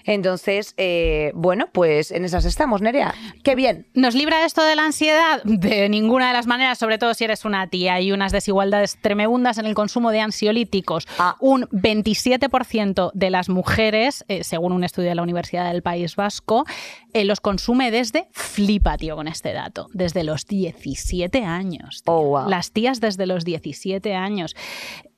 Entonces, 0.04 0.74
eh, 0.76 1.32
bueno, 1.34 1.68
pues 1.72 2.10
en 2.10 2.24
esas 2.24 2.44
estamos, 2.44 2.82
Nerea. 2.82 3.14
Qué 3.42 3.54
bien. 3.54 3.88
¿Nos 3.94 4.14
libra 4.14 4.44
esto 4.44 4.62
de 4.62 4.76
la 4.76 4.84
ansiedad? 4.84 5.42
De 5.44 5.88
ninguna 5.88 6.28
de 6.28 6.34
las 6.34 6.46
maneras, 6.46 6.78
sobre 6.78 6.98
todo 6.98 7.14
si 7.14 7.24
eres 7.24 7.44
una 7.44 7.66
tía. 7.68 7.94
Hay 7.94 8.12
unas 8.12 8.32
desigualdades 8.32 8.98
tremendas 9.00 9.24
en 9.58 9.66
el 9.66 9.74
consumo 9.74 10.10
de 10.10 10.20
ansiolíticos. 10.20 11.06
Ah. 11.18 11.36
Un 11.40 11.62
27% 11.70 13.10
de 13.14 13.30
las 13.30 13.48
mujeres, 13.48 14.24
eh, 14.28 14.44
según 14.44 14.72
un 14.72 14.84
estudio 14.84 15.08
de 15.08 15.14
la 15.14 15.22
Universidad 15.22 15.72
del 15.72 15.82
País 15.82 16.16
Vasco, 16.16 16.64
eh, 17.12 17.24
los 17.24 17.40
consume 17.40 17.90
desde, 17.90 18.28
flipa 18.32 18.96
tío 18.96 19.16
con 19.16 19.28
este 19.28 19.52
dato, 19.52 19.88
desde 19.92 20.24
los 20.24 20.46
17 20.46 21.44
años. 21.44 22.02
tío. 22.02 22.12
Oh, 22.12 22.23
wow. 22.24 22.48
Las 22.48 22.72
tías 22.72 23.00
desde 23.00 23.26
los 23.26 23.44
17 23.44 24.14
años. 24.14 24.54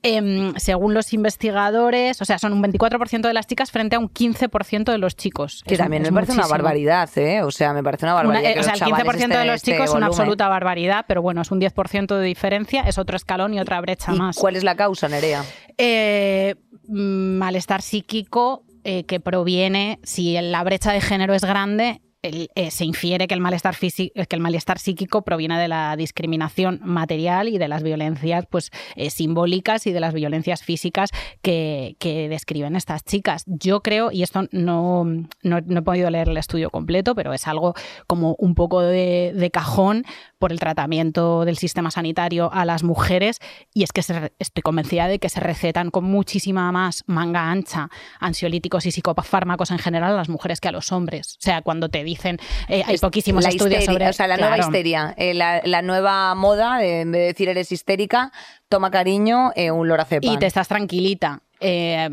Em, 0.02 0.54
según 0.56 0.94
los 0.94 1.12
investigadores, 1.12 2.20
o 2.22 2.24
sea, 2.24 2.38
son 2.38 2.52
un 2.52 2.62
24% 2.62 3.26
de 3.26 3.34
las 3.34 3.46
chicas 3.46 3.72
frente 3.72 3.96
a 3.96 3.98
un 3.98 4.08
15% 4.08 4.92
de 4.92 4.98
los 4.98 5.16
chicos. 5.16 5.64
Que 5.66 5.74
Es- 5.74 5.80
también 5.80 6.02
es 6.04 6.10
me 6.12 6.14
parece 6.14 6.32
una 6.32 6.46
barbaridad, 6.46 7.08
¿eh? 7.18 7.42
O 7.42 7.50
sea, 7.50 7.72
me 7.72 7.82
parece 7.82 8.04
una 8.06 8.12
Una- 8.14 8.22
barbaridad. 8.22 8.50
eh, 8.50 8.54
que 8.54 8.60
o 8.60 8.62
sea, 8.62 8.74
el 8.74 8.80
15% 8.80 9.18
chavales 9.18 9.38
de 9.38 9.46
los 9.46 9.54
este 9.56 9.72
chicos 9.72 9.90
es 9.90 9.94
una 9.96 10.06
absoluta 10.06 10.48
barbaridad, 10.48 11.04
pero 11.08 11.22
bueno, 11.22 11.42
es 11.42 11.50
un 11.50 11.58
10% 11.60 12.16
de 12.18 12.24
diferencia, 12.26 12.82
es 12.82 12.98
otro 12.98 13.16
escalón 13.16 13.54
y 13.54 13.58
otra 13.60 13.80
brecha 13.80 14.12
¿Y 14.14 14.18
más. 14.18 14.36
cuál 14.36 14.54
es 14.54 14.62
la 14.62 14.76
causa, 14.76 15.08
Nerea? 15.08 15.42
Eh, 15.76 16.54
mm, 16.86 17.38
malestar 17.38 17.82
psíquico 17.82 18.62
eh, 18.84 19.04
que 19.04 19.18
proviene, 19.18 19.98
si 20.04 20.40
la 20.40 20.62
brecha 20.62 20.92
de 20.92 21.00
género 21.00 21.34
es 21.34 21.42
grande, 21.44 22.00
el- 22.22 22.50
eh, 22.54 22.70
se 22.70 22.84
infiere 22.84 23.26
que 23.28 23.34
el, 23.34 23.40
malestar 23.40 23.74
físico, 23.74 24.12
que 24.28 24.36
el 24.36 24.42
malestar 24.42 24.78
psíquico 24.78 25.22
proviene 25.22 25.58
de 25.58 25.68
la 25.68 25.96
discriminación 25.96 26.80
material 26.82 27.48
y 27.48 27.58
de 27.58 27.68
las 27.68 27.82
violencias 27.82 28.46
pues, 28.50 28.70
eh, 28.96 29.10
simbólicas 29.10 29.86
y 29.86 29.92
de 29.92 30.00
las 30.00 30.14
violencias 30.14 30.62
físicas 30.62 31.10
que, 31.42 31.96
que 31.98 32.28
describen 32.28 32.76
estas 32.76 33.04
chicas. 33.04 33.44
Yo 33.46 33.80
creo, 33.82 34.10
y 34.12 34.22
esto 34.22 34.46
no, 34.52 35.04
no, 35.42 35.58
he 35.58 35.82
podido 35.82 36.10
leer 36.10 36.28
el 36.28 36.36
estudio 36.36 36.70
completo, 36.70 37.14
pero 37.14 37.32
es 37.32 37.46
algo 37.46 37.74
como 38.06 38.34
un 38.38 38.54
poco 38.54 38.80
de, 38.80 39.32
de 39.34 39.50
cajón 39.50 40.04
por 40.38 40.52
el 40.52 40.60
tratamiento 40.60 41.44
del 41.44 41.56
sistema 41.56 41.90
sanitario 41.90 42.52
a 42.52 42.64
las 42.64 42.82
mujeres, 42.82 43.38
y 43.72 43.82
es 43.82 43.92
que 43.92 44.02
se 44.02 44.32
estoy 44.38 44.62
convencida 44.62 45.08
de 45.08 45.18
que 45.18 45.28
se 45.28 45.40
recetan 45.40 45.90
con 45.90 46.04
muchísima 46.04 46.70
más 46.72 47.04
manga 47.06 47.50
ancha 47.50 47.88
ansiolíticos 48.20 48.86
y 48.86 48.90
psicofármacos 48.90 49.70
en 49.70 49.78
general 49.78 50.12
a 50.12 50.16
las 50.16 50.28
mujeres 50.28 50.60
que 50.60 50.68
a 50.68 50.72
los 50.72 50.92
hombres. 50.92 51.34
O 51.34 51.42
sea, 51.42 51.62
cuando 51.62 51.88
te 51.88 52.04
dicen, 52.06 52.38
eh, 52.68 52.82
hay 52.86 52.94
Es 52.94 53.00
poquísimos 53.00 53.42
la 53.42 53.50
estudios 53.50 53.80
histeria, 53.80 53.92
sobre... 53.92 54.08
O 54.08 54.12
sea, 54.12 54.26
la 54.26 54.38
nueva 54.38 54.58
histeria, 54.58 55.14
eh, 55.18 55.34
la, 55.34 55.60
la 55.64 55.82
nueva 55.82 56.34
moda, 56.34 56.78
de, 56.78 57.02
en 57.02 57.12
vez 57.12 57.20
de 57.20 57.26
decir 57.26 57.48
eres 57.48 57.70
histérica, 57.72 58.32
toma 58.68 58.90
cariño, 58.90 59.52
eh, 59.54 59.70
un 59.70 59.88
lorazepam. 59.88 60.32
y 60.32 60.38
te 60.38 60.46
estás 60.46 60.68
tranquilita. 60.68 61.42
Eh, 61.60 62.08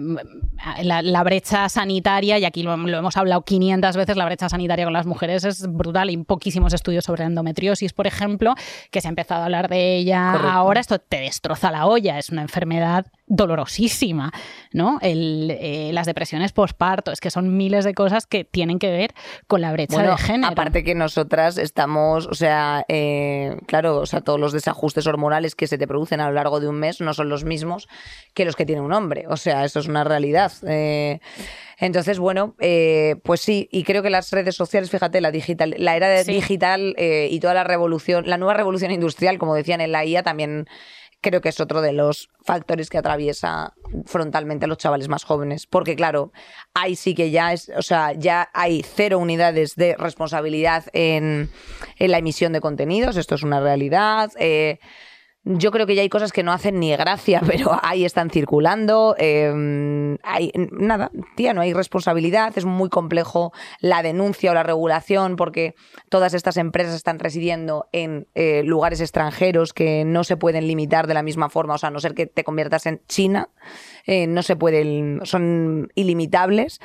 la, 0.84 1.02
la 1.02 1.24
brecha 1.24 1.68
sanitaria, 1.68 2.40
y 2.40 2.46
aquí 2.46 2.64
lo, 2.64 2.76
lo 2.78 2.98
hemos 2.98 3.18
hablado 3.18 3.42
500 3.44 3.96
veces, 3.98 4.16
la 4.16 4.26
brecha 4.26 4.48
sanitaria 4.50 4.86
con 4.86 4.94
las 4.94 5.06
mujeres 5.06 5.44
es 5.44 5.68
brutal. 5.68 6.10
Hay 6.10 6.18
poquísimos 6.18 6.74
estudios 6.74 7.04
sobre 7.06 7.24
endometriosis, 7.26 7.94
por 7.94 8.08
ejemplo, 8.08 8.56
que 8.92 9.02
se 9.02 9.08
ha 9.08 9.10
empezado 9.10 9.42
a 9.42 9.46
hablar 9.46 9.68
de 9.70 9.96
ella 9.98 10.32
Correcto. 10.34 10.52
ahora. 10.52 10.80
Esto 10.80 11.00
te 11.00 11.18
destroza 11.20 11.72
la 11.72 11.86
olla, 11.88 12.18
es 12.20 12.30
una 12.30 12.42
enfermedad 12.42 13.06
dolorosísima, 13.28 14.32
¿no? 14.72 15.00
El, 15.02 15.56
eh, 15.60 15.92
las 15.94 16.06
depresiones 16.06 16.52
posparto, 16.52 17.12
es 17.12 17.20
que 17.20 17.32
son 17.32 17.56
miles 17.58 17.84
de 17.86 17.94
cosas 17.94 18.28
que 18.28 18.44
tienen 18.44 18.80
que 18.80 18.92
ver 18.92 19.14
con 19.48 19.62
la 19.62 19.72
brecha 19.72 19.96
Bueno, 19.96 20.12
de 20.12 20.18
género. 20.18 20.52
aparte 20.52 20.84
que 20.84 20.94
nosotras 20.96 21.58
estamos, 21.58 22.28
o 22.28 22.34
sea, 22.34 22.86
eh, 22.90 23.58
claro, 23.66 23.98
o 23.98 24.06
sea, 24.06 24.22
todos 24.22 24.40
los 24.40 24.52
desajustes 24.54 25.08
hormonales 25.08 25.56
que 25.56 25.68
se 25.68 25.78
te 25.78 25.88
producen 25.88 26.20
a 26.22 26.28
lo 26.28 26.34
largo 26.34 26.60
de 26.60 26.68
un 26.68 26.76
mes 26.80 27.02
no 27.02 27.14
son 27.14 27.30
los 27.30 27.44
mismos 27.44 27.88
que 28.34 28.46
los 28.46 28.56
que 28.56 28.66
tiene 28.66 28.82
un 28.82 28.94
hombre. 28.94 29.26
O 29.34 29.38
sea, 29.38 29.66
eso 29.66 29.80
es 29.80 29.88
una 29.88 30.04
realidad. 30.04 30.52
Eh, 30.68 31.20
entonces, 31.80 32.20
bueno, 32.20 32.56
eh, 32.60 33.16
pues 33.24 33.42
sí, 33.42 33.68
y 33.72 33.84
creo 33.84 34.02
que 34.04 34.10
las 34.10 34.32
redes 34.32 34.56
sociales, 34.56 34.90
fíjate, 34.90 35.20
la 35.22 35.32
digital, 35.32 35.76
la 35.78 35.96
era 35.96 36.08
de 36.08 36.24
Sí. 36.24 36.34
digital 36.34 36.94
eh, 36.98 37.28
y 37.30 37.40
toda 37.40 37.54
la 37.54 37.64
revolución, 37.66 38.28
la 38.30 38.38
nueva 38.38 38.54
revolución 38.54 38.92
industrial, 38.92 39.38
como 39.38 39.56
decían 39.56 39.82
en 39.82 39.92
la 39.92 40.06
IA, 40.06 40.24
también 40.24 40.68
creo 41.20 41.40
que 41.40 41.50
es 41.50 41.60
otro 41.62 41.82
de 41.82 41.94
los 41.94 42.30
factores 42.44 42.90
que 42.90 42.98
atraviesa 42.98 43.74
frontalmente 44.06 44.66
a 44.66 44.68
los 44.68 44.78
chavales 44.78 45.08
más 45.08 45.24
jóvenes. 45.24 45.68
Porque, 45.68 45.96
claro, 45.96 46.32
ahí 46.74 46.96
sí 46.98 47.16
que 47.16 47.32
ya 47.32 47.54
es, 47.54 47.70
o 47.78 47.82
sea, 47.82 48.12
ya 48.12 48.50
hay 48.54 48.84
cero 48.84 49.20
unidades 49.20 49.76
de 49.76 49.96
responsabilidad 49.98 50.84
en, 50.92 51.50
en 51.98 52.12
la 52.12 52.18
emisión 52.18 52.52
de 52.52 52.60
contenidos. 52.62 53.16
Esto 53.16 53.36
es 53.36 53.44
una 53.44 53.62
realidad. 53.62 54.32
Eh, 54.38 54.80
yo 55.46 55.72
creo 55.72 55.86
que 55.86 55.96
ya 55.96 56.02
hay 56.02 56.10
cosas 56.10 56.32
que 56.32 56.44
no 56.44 56.54
hacen 56.54 56.80
ni 56.80 56.96
gracia, 56.96 57.42
pero 57.48 57.78
ahí 57.82 58.06
están 58.06 58.30
circulando. 58.30 59.16
eh, 59.18 60.18
hay, 60.24 60.52
nada, 60.72 61.12
tía, 61.36 61.54
no 61.54 61.62
hay 61.62 61.74
responsabilidad. 61.74 62.54
Es 62.56 62.66
muy 62.66 62.90
complejo 62.90 63.52
la 63.80 64.02
denuncia 64.02 64.52
o 64.52 64.54
la 64.54 64.64
regulación 64.64 65.36
porque 65.36 65.76
todas 66.10 66.34
estas 66.34 66.58
empresas 66.58 66.96
están 66.96 67.20
residiendo 67.20 67.88
en 67.92 68.28
eh, 68.36 68.64
lugares 68.64 69.02
extranjeros 69.02 69.74
que 69.74 70.06
no 70.06 70.24
se 70.24 70.38
pueden 70.38 70.68
limitar 70.68 71.08
de 71.08 71.14
la 71.14 71.24
misma 71.24 71.50
forma. 71.50 71.76
O 71.76 71.78
sea, 71.78 71.90
a 71.90 71.92
no 71.92 72.00
ser 72.00 72.14
que 72.14 72.26
te 72.26 72.44
conviertas 72.44 72.86
en 72.86 73.02
China, 73.08 73.50
eh, 74.06 74.28
no 74.28 74.44
se 74.44 74.56
pueden, 74.56 75.22
son 75.24 75.92
ilimitables. 75.96 76.80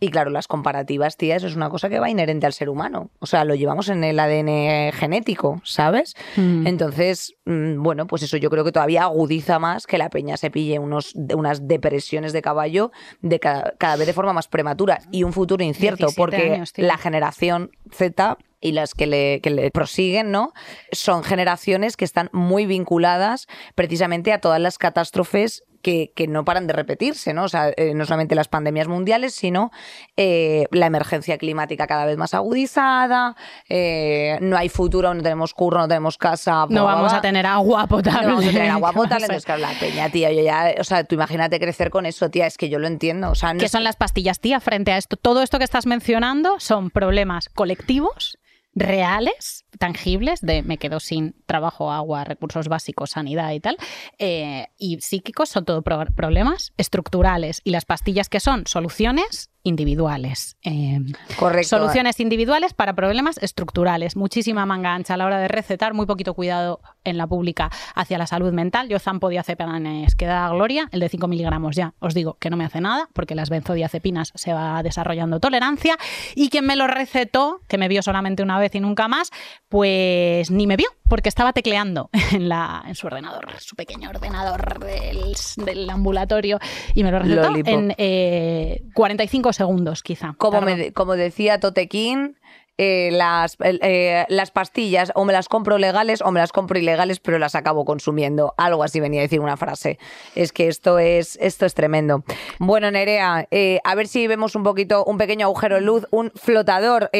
Y 0.00 0.10
claro, 0.10 0.30
las 0.30 0.48
comparativas, 0.48 1.16
tía, 1.16 1.36
eso 1.36 1.46
es 1.46 1.56
una 1.56 1.70
cosa 1.70 1.88
que 1.88 2.00
va 2.00 2.10
inherente 2.10 2.46
al 2.46 2.52
ser 2.52 2.68
humano. 2.68 3.10
O 3.18 3.26
sea, 3.26 3.44
lo 3.44 3.54
llevamos 3.54 3.88
en 3.88 4.04
el 4.04 4.18
ADN 4.18 4.92
genético, 4.92 5.60
¿sabes? 5.64 6.14
Mm. 6.36 6.66
Entonces, 6.66 7.34
mm, 7.44 7.82
bueno, 7.82 8.06
pues 8.06 8.22
eso 8.22 8.36
yo 8.36 8.50
creo 8.50 8.64
que 8.64 8.72
todavía 8.72 9.02
agudiza 9.02 9.58
más 9.58 9.86
que 9.86 9.98
la 9.98 10.08
peña 10.08 10.36
se 10.36 10.50
pille 10.50 10.78
unos, 10.78 11.14
unas 11.34 11.68
depresiones 11.68 12.32
de 12.32 12.42
caballo 12.42 12.90
de 13.20 13.38
cada, 13.38 13.74
cada 13.78 13.96
vez 13.96 14.06
de 14.06 14.12
forma 14.12 14.32
más 14.32 14.48
prematura 14.48 15.00
y 15.10 15.24
un 15.24 15.32
futuro 15.32 15.62
incierto, 15.64 16.06
17 16.06 16.16
porque 16.16 16.52
años, 16.52 16.72
la 16.76 16.96
generación 16.96 17.70
Z 17.90 18.38
y 18.60 18.72
las 18.72 18.94
que 18.94 19.06
le, 19.06 19.40
que 19.42 19.50
le 19.50 19.70
prosiguen, 19.70 20.30
¿no? 20.30 20.52
Son 20.92 21.24
generaciones 21.24 21.96
que 21.96 22.04
están 22.04 22.30
muy 22.32 22.64
vinculadas 22.64 23.48
precisamente 23.74 24.32
a 24.32 24.40
todas 24.40 24.60
las 24.60 24.78
catástrofes 24.78 25.64
que, 25.82 26.12
que 26.14 26.26
no 26.28 26.44
paran 26.44 26.66
de 26.66 26.72
repetirse, 26.72 27.34
¿no? 27.34 27.44
O 27.44 27.48
sea, 27.48 27.70
eh, 27.76 27.92
no 27.94 28.04
solamente 28.06 28.34
las 28.34 28.48
pandemias 28.48 28.88
mundiales, 28.88 29.34
sino 29.34 29.70
eh, 30.16 30.66
la 30.70 30.86
emergencia 30.86 31.36
climática 31.38 31.86
cada 31.86 32.06
vez 32.06 32.16
más 32.16 32.34
agudizada, 32.34 33.36
eh, 33.68 34.38
no 34.40 34.56
hay 34.56 34.68
futuro, 34.68 35.12
no 35.12 35.22
tenemos 35.22 35.54
curro, 35.54 35.78
no 35.80 35.88
tenemos 35.88 36.16
casa. 36.18 36.66
No 36.68 36.84
vamos 36.84 37.12
a 37.12 37.20
tener 37.20 37.46
agua 37.46 37.86
potable. 37.88 38.22
no 38.22 38.28
vamos 38.36 38.46
a 38.46 38.52
tener 38.52 38.70
agua 38.70 38.90
¿Qué 38.92 38.98
va 38.98 39.02
a 39.02 39.04
potable, 39.04 39.24
entonces 39.26 39.44
claro, 39.44 39.60
la 39.62 39.72
peña, 39.78 40.08
tía, 40.10 40.32
yo 40.32 40.42
ya, 40.42 40.74
o 40.78 40.84
sea, 40.84 41.04
tú 41.04 41.14
imagínate 41.16 41.58
crecer 41.60 41.90
con 41.90 42.06
eso, 42.06 42.30
tía, 42.30 42.46
es 42.46 42.56
que 42.56 42.68
yo 42.68 42.78
lo 42.78 42.86
entiendo, 42.86 43.30
o 43.30 43.34
sea, 43.34 43.52
no 43.52 43.58
¿Qué 43.58 43.66
es- 43.66 43.72
son 43.72 43.84
las 43.84 43.96
pastillas, 43.96 44.40
tía? 44.40 44.60
Frente 44.60 44.92
a 44.92 44.96
esto, 44.96 45.16
todo 45.16 45.42
esto 45.42 45.58
que 45.58 45.64
estás 45.64 45.86
mencionando 45.86 46.60
son 46.60 46.90
problemas 46.90 47.48
colectivos, 47.48 48.38
reales, 48.74 49.64
tangibles, 49.78 50.40
de 50.40 50.62
me 50.62 50.78
quedo 50.78 50.98
sin 51.00 51.34
trabajo, 51.46 51.92
agua, 51.92 52.24
recursos 52.24 52.68
básicos, 52.68 53.10
sanidad 53.10 53.52
y 53.52 53.60
tal, 53.60 53.76
eh, 54.18 54.68
y 54.78 55.00
psíquicos 55.00 55.48
son 55.50 55.64
todo 55.64 55.82
pro- 55.82 56.06
problemas 56.16 56.72
estructurales. 56.76 57.60
Y 57.64 57.70
las 57.70 57.84
pastillas 57.84 58.28
que 58.28 58.40
son 58.40 58.66
soluciones 58.66 59.50
individuales. 59.62 60.56
Eh, 60.62 61.00
Correcto. 61.38 61.68
Soluciones 61.68 62.18
individuales 62.20 62.74
para 62.74 62.94
problemas 62.94 63.38
estructurales. 63.38 64.16
Muchísima 64.16 64.66
manga 64.66 64.94
ancha 64.94 65.14
a 65.14 65.16
la 65.16 65.26
hora 65.26 65.38
de 65.38 65.48
recetar, 65.48 65.94
muy 65.94 66.06
poquito 66.06 66.34
cuidado 66.34 66.80
en 67.04 67.16
la 67.16 67.26
pública 67.26 67.70
hacia 67.94 68.18
la 68.18 68.26
salud 68.26 68.52
mental. 68.52 68.88
Yo 68.88 68.98
zampodiazepanes 68.98 70.14
que 70.14 70.26
da 70.26 70.48
gloria, 70.50 70.88
el 70.92 71.00
de 71.00 71.08
5 71.08 71.28
miligramos 71.28 71.76
ya, 71.76 71.94
os 72.00 72.14
digo 72.14 72.36
que 72.38 72.50
no 72.50 72.56
me 72.56 72.64
hace 72.64 72.80
nada, 72.80 73.08
porque 73.12 73.34
las 73.34 73.50
benzodiazepinas 73.50 74.32
se 74.34 74.52
va 74.52 74.82
desarrollando 74.82 75.40
tolerancia. 75.40 75.96
Y 76.34 76.48
quien 76.48 76.66
me 76.66 76.76
lo 76.76 76.86
recetó, 76.86 77.60
que 77.68 77.78
me 77.78 77.88
vio 77.88 78.02
solamente 78.02 78.42
una 78.42 78.58
vez 78.58 78.74
y 78.74 78.80
nunca 78.80 79.08
más, 79.08 79.30
pues 79.68 80.50
ni 80.50 80.66
me 80.66 80.76
vio, 80.76 80.88
porque 81.08 81.28
estaba 81.28 81.52
tecleando 81.52 82.10
en, 82.32 82.48
la, 82.48 82.82
en 82.86 82.94
su 82.94 83.06
ordenador, 83.06 83.46
su 83.58 83.76
pequeño 83.76 84.10
ordenador 84.10 84.80
del, 84.80 85.34
del 85.64 85.88
ambulatorio, 85.90 86.58
y 86.94 87.04
me 87.04 87.10
lo 87.10 87.20
recetó 87.20 87.50
Lollipop. 87.50 87.72
en 87.72 87.94
eh, 87.98 88.82
45 88.94 89.51
segundos, 89.56 90.02
quizá. 90.02 90.34
Como, 90.38 90.60
me- 90.60 90.92
como 90.92 91.14
decía 91.14 91.60
Totequín, 91.60 92.38
eh, 92.78 93.10
las, 93.12 93.58
eh, 93.60 94.24
las 94.30 94.50
pastillas 94.50 95.12
o 95.14 95.26
me 95.26 95.34
las 95.34 95.48
compro 95.48 95.76
legales 95.76 96.22
o 96.22 96.32
me 96.32 96.40
las 96.40 96.52
compro 96.52 96.78
ilegales, 96.78 97.20
pero 97.20 97.38
las 97.38 97.54
acabo 97.54 97.84
consumiendo. 97.84 98.54
Algo 98.56 98.82
así 98.82 98.98
venía 98.98 99.20
a 99.20 99.22
decir 99.22 99.40
una 99.40 99.58
frase. 99.58 99.98
Es 100.34 100.52
que 100.52 100.68
esto 100.68 100.98
es, 100.98 101.36
esto 101.40 101.66
es 101.66 101.74
tremendo. 101.74 102.24
Bueno, 102.58 102.90
Nerea, 102.90 103.46
eh, 103.50 103.80
a 103.84 103.94
ver 103.94 104.08
si 104.08 104.26
vemos 104.26 104.56
un 104.56 104.62
poquito, 104.62 105.04
un 105.04 105.18
pequeño 105.18 105.46
agujero 105.46 105.74
de 105.76 105.82
luz, 105.82 106.06
un 106.10 106.32
flotador, 106.34 107.10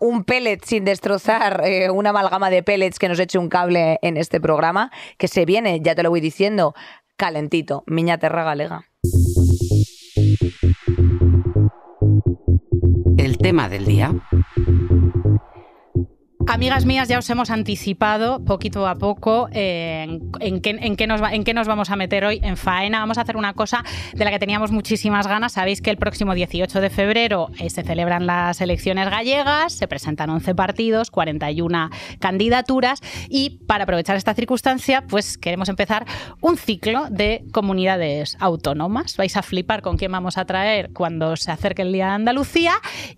un 0.00 0.24
pellet 0.24 0.60
sin 0.64 0.84
destrozar, 0.84 1.64
una 1.92 2.10
amalgama 2.10 2.50
de 2.50 2.62
pellets 2.62 2.98
que 2.98 3.08
nos 3.08 3.18
eche 3.18 3.38
un 3.38 3.48
cable 3.48 3.98
en 4.02 4.18
este 4.18 4.38
programa, 4.38 4.92
que 5.16 5.28
se 5.28 5.46
viene, 5.46 5.80
ya 5.80 5.94
te 5.94 6.02
lo 6.02 6.10
voy 6.10 6.20
diciendo, 6.20 6.74
calentito, 7.16 7.84
miña 7.86 8.18
terra 8.18 8.44
galega. 8.44 8.84
El 13.30 13.38
tema 13.38 13.68
del 13.68 13.84
día. 13.84 14.12
Amigas 16.52 16.84
mías, 16.84 17.06
ya 17.06 17.16
os 17.16 17.30
hemos 17.30 17.48
anticipado 17.48 18.44
poquito 18.44 18.88
a 18.88 18.96
poco 18.98 19.48
eh, 19.52 20.18
en, 20.40 20.60
qué, 20.60 21.06
nos 21.06 21.66
vamos 21.68 21.90
a 21.90 21.96
meter 21.96 22.24
hoy 22.24 22.40
en 22.42 22.56
faena. 22.56 22.98
Vamos 22.98 23.18
a 23.18 23.20
hacer 23.20 23.36
una 23.36 23.54
cosa 23.54 23.84
de 24.14 24.24
la 24.24 24.32
que 24.32 24.40
teníamos 24.40 24.72
muchísimas 24.72 25.28
ganas. 25.28 25.52
Sabéis 25.52 25.80
que 25.80 25.90
el 25.90 25.96
próximo 25.96 26.34
18 26.34 26.80
de 26.80 26.90
febrero 26.90 27.50
eh, 27.60 27.70
se 27.70 27.84
celebran 27.84 28.26
las 28.26 28.60
elecciones 28.60 29.08
gallegas, 29.08 29.74
se 29.74 29.86
presentan 29.86 30.28
11 30.28 30.56
partidos, 30.56 31.12
41 31.12 31.90
candidaturas 32.18 33.00
y 33.28 33.60
para 33.68 33.84
aprovechar 33.84 34.16
esta 34.16 34.34
circunstancia, 34.34 35.04
pues 35.06 35.38
queremos 35.38 35.68
empezar 35.68 36.04
un 36.40 36.56
ciclo 36.56 37.06
de 37.10 37.44
comunidades 37.52 38.36
autónomas. 38.40 39.16
Vais 39.16 39.36
a 39.36 39.42
flipar 39.42 39.82
con 39.82 39.96
quién 39.96 40.10
vamos 40.10 40.36
a 40.36 40.46
traer 40.46 40.90
cuando 40.92 41.36
se 41.36 41.52
acerque 41.52 41.82
el 41.82 41.92
Día 41.92 42.06
de 42.06 42.14
Andalucía 42.14 42.72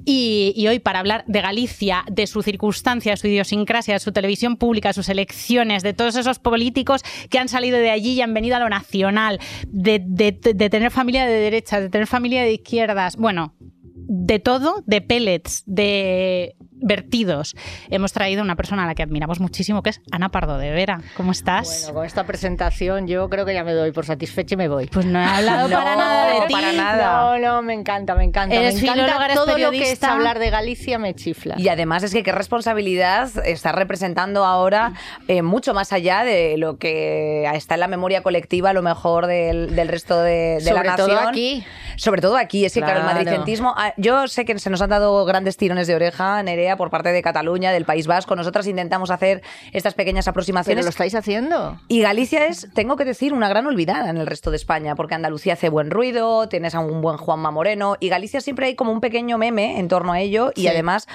y, 0.05 0.53
y 0.55 0.68
hoy 0.68 0.81
para 0.81 0.99
hablar 0.99 1.25
de 1.29 1.40
Galicia, 1.40 2.05
de 2.11 2.27
su 2.27 2.42
circunstancia, 2.42 3.14
su 3.22 3.28
idiosincrasia, 3.28 3.98
su 4.00 4.12
televisión 4.12 4.56
pública, 4.56 4.92
sus 4.92 5.08
elecciones, 5.08 5.82
de 5.82 5.94
todos 5.94 6.16
esos 6.16 6.38
políticos 6.40 7.02
que 7.30 7.38
han 7.38 7.48
salido 7.48 7.78
de 7.78 7.90
allí 7.90 8.12
y 8.14 8.20
han 8.20 8.35
venido 8.35 8.56
a 8.56 8.58
lo 8.58 8.68
nacional, 8.68 9.38
de, 9.68 10.02
de- 10.04 10.32
de 10.54 10.70
tener 10.70 10.90
familia 10.90 11.24
de 11.24 11.35
derechas, 11.35 11.80
de 11.82 11.88
tener 11.88 12.06
familia 12.08 12.42
de 12.42 12.52
izquierdas, 12.54 13.16
bueno, 13.16 13.54
de 13.94 14.38
todo, 14.40 14.82
de 14.87 15.00
pellets, 15.00 15.62
de 15.66 16.56
vertidos. 16.83 17.55
Hemos 17.90 18.12
traído 18.12 18.42
una 18.42 18.57
persona 18.57 18.85
a 18.85 18.87
la 18.87 18.95
que 18.95 19.03
admiramos 19.03 19.40
muchísimo, 19.40 19.83
que 19.83 19.90
es 19.90 20.01
Ana 20.11 20.29
Pardo 20.31 20.59
de 20.59 20.71
Vera. 20.71 21.01
¿Cómo 21.16 21.33
estás? 21.33 21.83
Bueno, 21.85 21.95
con 21.95 22.07
esta 22.07 22.25
presentación 22.25 23.07
yo 23.07 23.29
creo 23.29 23.45
que 23.47 23.55
ya 23.55 23.64
me 23.64 23.73
doy 23.73 23.92
por 23.92 24.05
satisfecha 24.07 24.55
y 24.55 24.59
me 24.59 24.68
voy. 24.68 24.87
pues 24.87 25.07
no 25.07 25.21
he 25.21 25.25
hablado 25.25 25.68
No, 25.73 25.77
para 25.77 25.97
nada 25.97 26.27
de 26.40 26.47
ti. 26.47 26.53
para 26.53 26.73
nada. 26.73 27.12
No, 27.23 27.38
no, 27.38 27.62
me 27.62 27.75
encanta, 27.75 28.14
me 28.14 28.25
encanta. 28.25 28.55
Eres 28.55 28.75
me 28.75 28.81
encanta 28.88 29.25
eres 29.25 29.37
todo 29.37 29.57
lo 29.59 29.71
que 29.71 29.92
es 29.92 30.03
hablar 30.03 30.38
de 30.38 30.51
Galicia 30.51 30.99
me 30.99 31.14
chifla. 31.14 31.55
Y 31.59 31.68
además 31.68 32.03
es 32.03 32.12
que 32.12 32.23
qué 32.23 32.33
responsabilidad 32.33 33.31
está 33.47 33.73
representando 33.73 34.45
ahora 34.45 34.92
eh, 35.29 35.42
mucho 35.42 35.75
más 35.75 35.92
allá 35.92 36.25
de 36.25 36.57
lo 36.59 36.77
que 36.79 37.45
está 37.55 37.75
en 37.75 37.81
la 37.81 37.88
memoria 37.88 38.23
colectiva, 38.23 38.71
a 38.71 38.73
lo 38.73 38.83
mejor 38.83 39.27
del, 39.27 39.75
del 39.77 39.88
resto 39.88 40.21
de, 40.21 40.57
de 40.57 40.61
Sobre 40.61 40.85
la 40.88 40.97
todo 40.97 41.09
nación. 41.09 41.29
aquí. 41.29 41.64
Sobre 41.97 42.21
todo 42.23 42.37
aquí, 42.37 42.64
es 42.64 42.73
que 42.75 42.81
claro, 42.81 43.01
el 43.01 43.03
Claro. 43.05 43.18
madricentismo. 43.18 43.75
ah, 43.77 43.92
Yo 43.97 44.27
sé 44.29 44.45
que 44.45 44.59
se 44.59 44.71
nos 44.71 44.81
han 44.83 44.90
dado 44.90 45.25
grandes 45.25 45.57
tirones 45.57 45.87
de 45.87 45.95
oreja, 45.95 46.42
Nerea, 46.42 46.71
por 46.76 46.90
parte 46.90 47.11
de 47.11 47.22
Cataluña, 47.22 47.72
del 47.72 47.85
País 47.85 48.06
Vasco. 48.06 48.37
Nosotras 48.37 48.66
intentamos 48.66 49.11
hacer 49.11 49.42
estas 49.72 49.94
pequeñas 49.94 50.24
¿Pero 50.24 50.32
aproximaciones. 50.32 50.85
lo 50.85 50.90
estáis 50.90 51.14
haciendo? 51.14 51.80
Y 51.88 52.00
Galicia 52.00 52.46
es, 52.46 52.68
tengo 52.74 52.96
que 52.96 53.04
decir, 53.04 53.32
una 53.32 53.48
gran 53.48 53.66
olvidada 53.66 54.11
en 54.11 54.16
el 54.16 54.26
resto 54.26 54.50
de 54.50 54.56
España, 54.56 54.94
porque 54.94 55.14
Andalucía 55.14 55.54
hace 55.54 55.68
buen 55.68 55.90
ruido, 55.90 56.48
tienes 56.48 56.74
a 56.74 56.80
un 56.80 57.00
buen 57.00 57.16
Juanma 57.16 57.50
Moreno, 57.50 57.96
y 58.00 58.08
Galicia 58.08 58.40
siempre 58.40 58.66
hay 58.66 58.74
como 58.74 58.92
un 58.92 59.00
pequeño 59.00 59.38
meme 59.38 59.78
en 59.78 59.88
torno 59.88 60.12
a 60.12 60.20
ello, 60.20 60.52
y 60.54 60.66
además, 60.68 61.08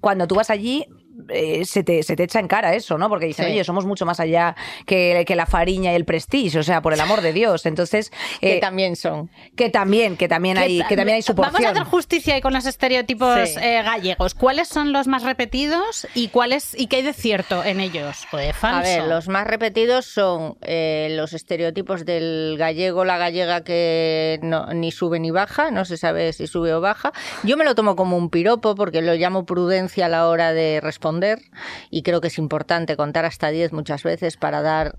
cuando 0.00 0.26
tú 0.26 0.34
vas 0.34 0.50
allí, 0.50 0.86
eh, 1.28 1.64
se, 1.64 1.82
te, 1.82 2.02
se 2.02 2.16
te 2.16 2.24
echa 2.24 2.38
en 2.40 2.48
cara 2.48 2.74
eso, 2.74 2.98
¿no? 2.98 3.08
Porque 3.08 3.26
dicen, 3.26 3.46
Sí. 3.46 3.52
oye, 3.52 3.64
somos 3.64 3.86
mucho 3.86 4.04
más 4.06 4.20
allá 4.20 4.54
que, 4.86 5.24
que 5.26 5.36
la 5.36 5.46
fariña 5.46 5.92
y 5.92 5.94
el 5.96 6.04
prestige, 6.04 6.58
o 6.58 6.62
sea, 6.62 6.82
por 6.82 6.92
el 6.92 7.00
amor 7.00 7.20
de 7.20 7.32
Dios. 7.32 7.66
Entonces, 7.66 8.10
Que 8.40 8.56
eh, 8.56 8.60
también 8.60 8.96
son. 8.96 9.30
que 9.56 9.70
también, 9.70 10.16
que 10.16 10.28
también 10.28 10.58
hay, 10.58 10.82
que 10.88 10.96
también 10.96 11.16
hay 11.16 11.22
su 11.22 11.34
Vamos 11.34 11.64
a 11.64 11.70
hacer 11.70 11.84
justicia 11.84 12.34
ahí 12.34 12.40
con 12.40 12.52
los 12.52 12.66
estereotipos 12.66 13.48
Sí. 13.48 13.58
eh, 13.62 13.82
gallegos. 13.82 14.34
¿Cuáles 14.34 14.68
son 14.68 14.92
los 14.92 15.06
más 15.06 15.22
repetidos 15.22 16.06
y 16.14 16.28
cuáles 16.28 16.78
y 16.78 16.86
qué 16.88 16.96
hay 16.96 17.02
de 17.02 17.12
cierto 17.12 17.62
en 17.64 17.80
ellos 17.80 18.26
o 18.32 18.36
de 18.36 18.52
falso? 18.52 18.78
A 18.78 18.82
ver, 18.82 19.04
los 19.08 19.28
más 19.28 19.46
repetidos 19.46 20.04
son 20.06 20.56
los 20.60 21.32
estereotipos 21.32 22.04
del 22.04 22.56
gallego, 22.58 23.04
la 23.04 23.16
gallega 23.18 23.62
que 23.64 24.38
no- 24.42 24.66
ni 24.74 24.90
sube 24.92 25.18
ni 25.20 25.30
baja, 25.30 25.70
no 25.70 25.84
se 25.84 25.96
sabe 25.96 26.32
si 26.32 26.46
sube 26.46 26.72
o 26.74 26.80
baja. 26.80 27.12
Yo 27.44 27.56
me 27.56 27.64
lo 27.64 27.74
tomo 27.74 27.96
como 27.96 28.16
un 28.16 28.30
piropo 28.30 28.74
porque 28.74 29.02
lo 29.02 29.14
llamo 29.14 29.46
prudencia 29.46 30.06
a 30.06 30.08
la 30.08 30.28
hora 30.28 30.52
de 30.52 30.80
responder 30.80 31.05
y 31.90 32.02
creo 32.02 32.20
que 32.20 32.28
es 32.28 32.38
importante 32.38 32.96
contar 32.96 33.24
hasta 33.24 33.50
10 33.50 33.72
muchas 33.72 34.02
veces 34.02 34.36
para 34.36 34.62
dar 34.62 34.98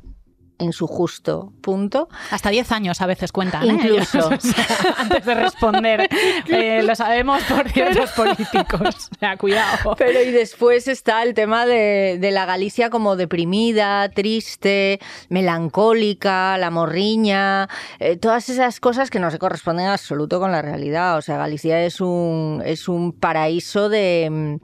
en 0.60 0.74
su 0.74 0.88
justo 0.88 1.54
punto. 1.62 2.10
Hasta 2.32 2.50
10 2.50 2.72
años 2.72 3.02
a 3.02 3.06
veces 3.06 3.32
cuentan. 3.32 3.64
¿eh? 3.64 3.74
Incluso. 3.74 4.30
Antes 4.98 5.26
de 5.26 5.36
responder. 5.36 6.10
Eh, 6.48 6.82
lo 6.84 6.96
sabemos 6.96 7.44
por 7.44 7.70
ciertos 7.70 8.12
políticos. 8.12 9.10
O 9.12 9.20
sea, 9.20 9.38
cuidado. 9.38 9.96
Pero 9.98 10.22
y 10.22 10.32
después 10.32 10.88
está 10.88 11.24
el 11.24 11.34
tema 11.34 11.66
de, 11.66 12.18
de 12.20 12.32
la 12.32 12.46
Galicia 12.46 12.90
como 12.90 13.16
deprimida, 13.16 14.10
triste, 14.10 15.00
melancólica, 15.30 16.58
la 16.58 16.72
morriña, 16.72 17.68
eh, 18.00 18.18
todas 18.18 18.50
esas 18.50 18.80
cosas 18.80 19.10
que 19.10 19.20
no 19.20 19.30
se 19.32 19.40
corresponden 19.40 19.86
en 19.86 19.92
absoluto 19.92 20.40
con 20.40 20.52
la 20.52 20.62
realidad. 20.62 21.18
O 21.18 21.22
sea, 21.22 21.38
Galicia 21.38 21.84
es 21.84 22.02
un, 22.02 22.62
es 22.66 22.88
un 22.88 23.14
paraíso 23.14 23.90
de, 23.90 24.60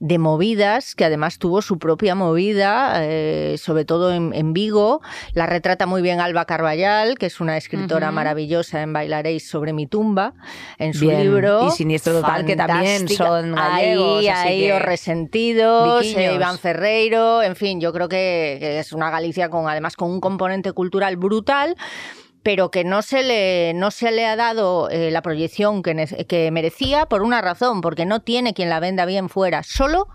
de 0.00 0.18
movidas, 0.18 0.94
que 0.94 1.04
además 1.04 1.38
tuvo 1.38 1.60
su 1.62 1.78
propia 1.78 2.14
movida, 2.14 2.92
eh, 3.04 3.56
sobre 3.58 3.84
todo 3.84 4.12
en, 4.12 4.32
en 4.34 4.54
Vigo. 4.54 5.02
La 5.34 5.44
retrata 5.46 5.84
muy 5.86 6.00
bien 6.00 6.20
Alba 6.20 6.46
Carballal, 6.46 7.18
que 7.18 7.26
es 7.26 7.38
una 7.38 7.58
escritora 7.58 8.06
Ujú. 8.08 8.14
maravillosa 8.16 8.80
en 8.82 8.94
Bailaréis 8.94 9.48
sobre 9.48 9.74
mi 9.74 9.86
tumba, 9.86 10.32
en 10.78 10.94
su 10.94 11.06
Bien. 11.06 11.20
libro. 11.22 11.68
Y 11.68 11.70
Siniestro 11.70 12.14
Total, 12.14 12.46
que 12.46 12.56
también 12.56 12.96
Fantástica. 13.08 13.26
son 13.26 13.54
gallegos, 13.54 14.18
Ahí, 14.20 14.28
ahí, 14.28 14.60
que- 14.62 14.72
os 14.72 14.82
resentidos, 14.82 16.06
eh, 16.16 16.34
Iván 16.34 16.58
Ferreiro, 16.58 17.42
en 17.42 17.54
fin, 17.54 17.78
yo 17.80 17.92
creo 17.92 18.08
que, 18.08 18.56
que 18.58 18.78
es 18.78 18.92
una 18.92 19.10
Galicia 19.10 19.50
con 19.50 19.68
además 19.68 19.96
con 19.96 20.10
un 20.10 20.20
componente 20.20 20.72
cultural 20.72 21.16
brutal 21.18 21.76
pero 22.42 22.70
que 22.70 22.84
no 22.84 23.02
se 23.02 23.22
le, 23.22 23.72
no 23.74 23.90
se 23.90 24.10
le 24.12 24.26
ha 24.26 24.36
dado 24.36 24.88
eh, 24.90 25.10
la 25.10 25.22
proyección 25.22 25.82
que, 25.82 25.94
ne- 25.94 26.26
que 26.26 26.50
merecía 26.50 27.06
por 27.06 27.22
una 27.22 27.40
razón, 27.40 27.80
porque 27.80 28.06
no 28.06 28.20
tiene 28.20 28.54
quien 28.54 28.68
la 28.70 28.80
venda 28.80 29.04
bien 29.06 29.28
fuera, 29.28 29.62
solo 29.62 30.08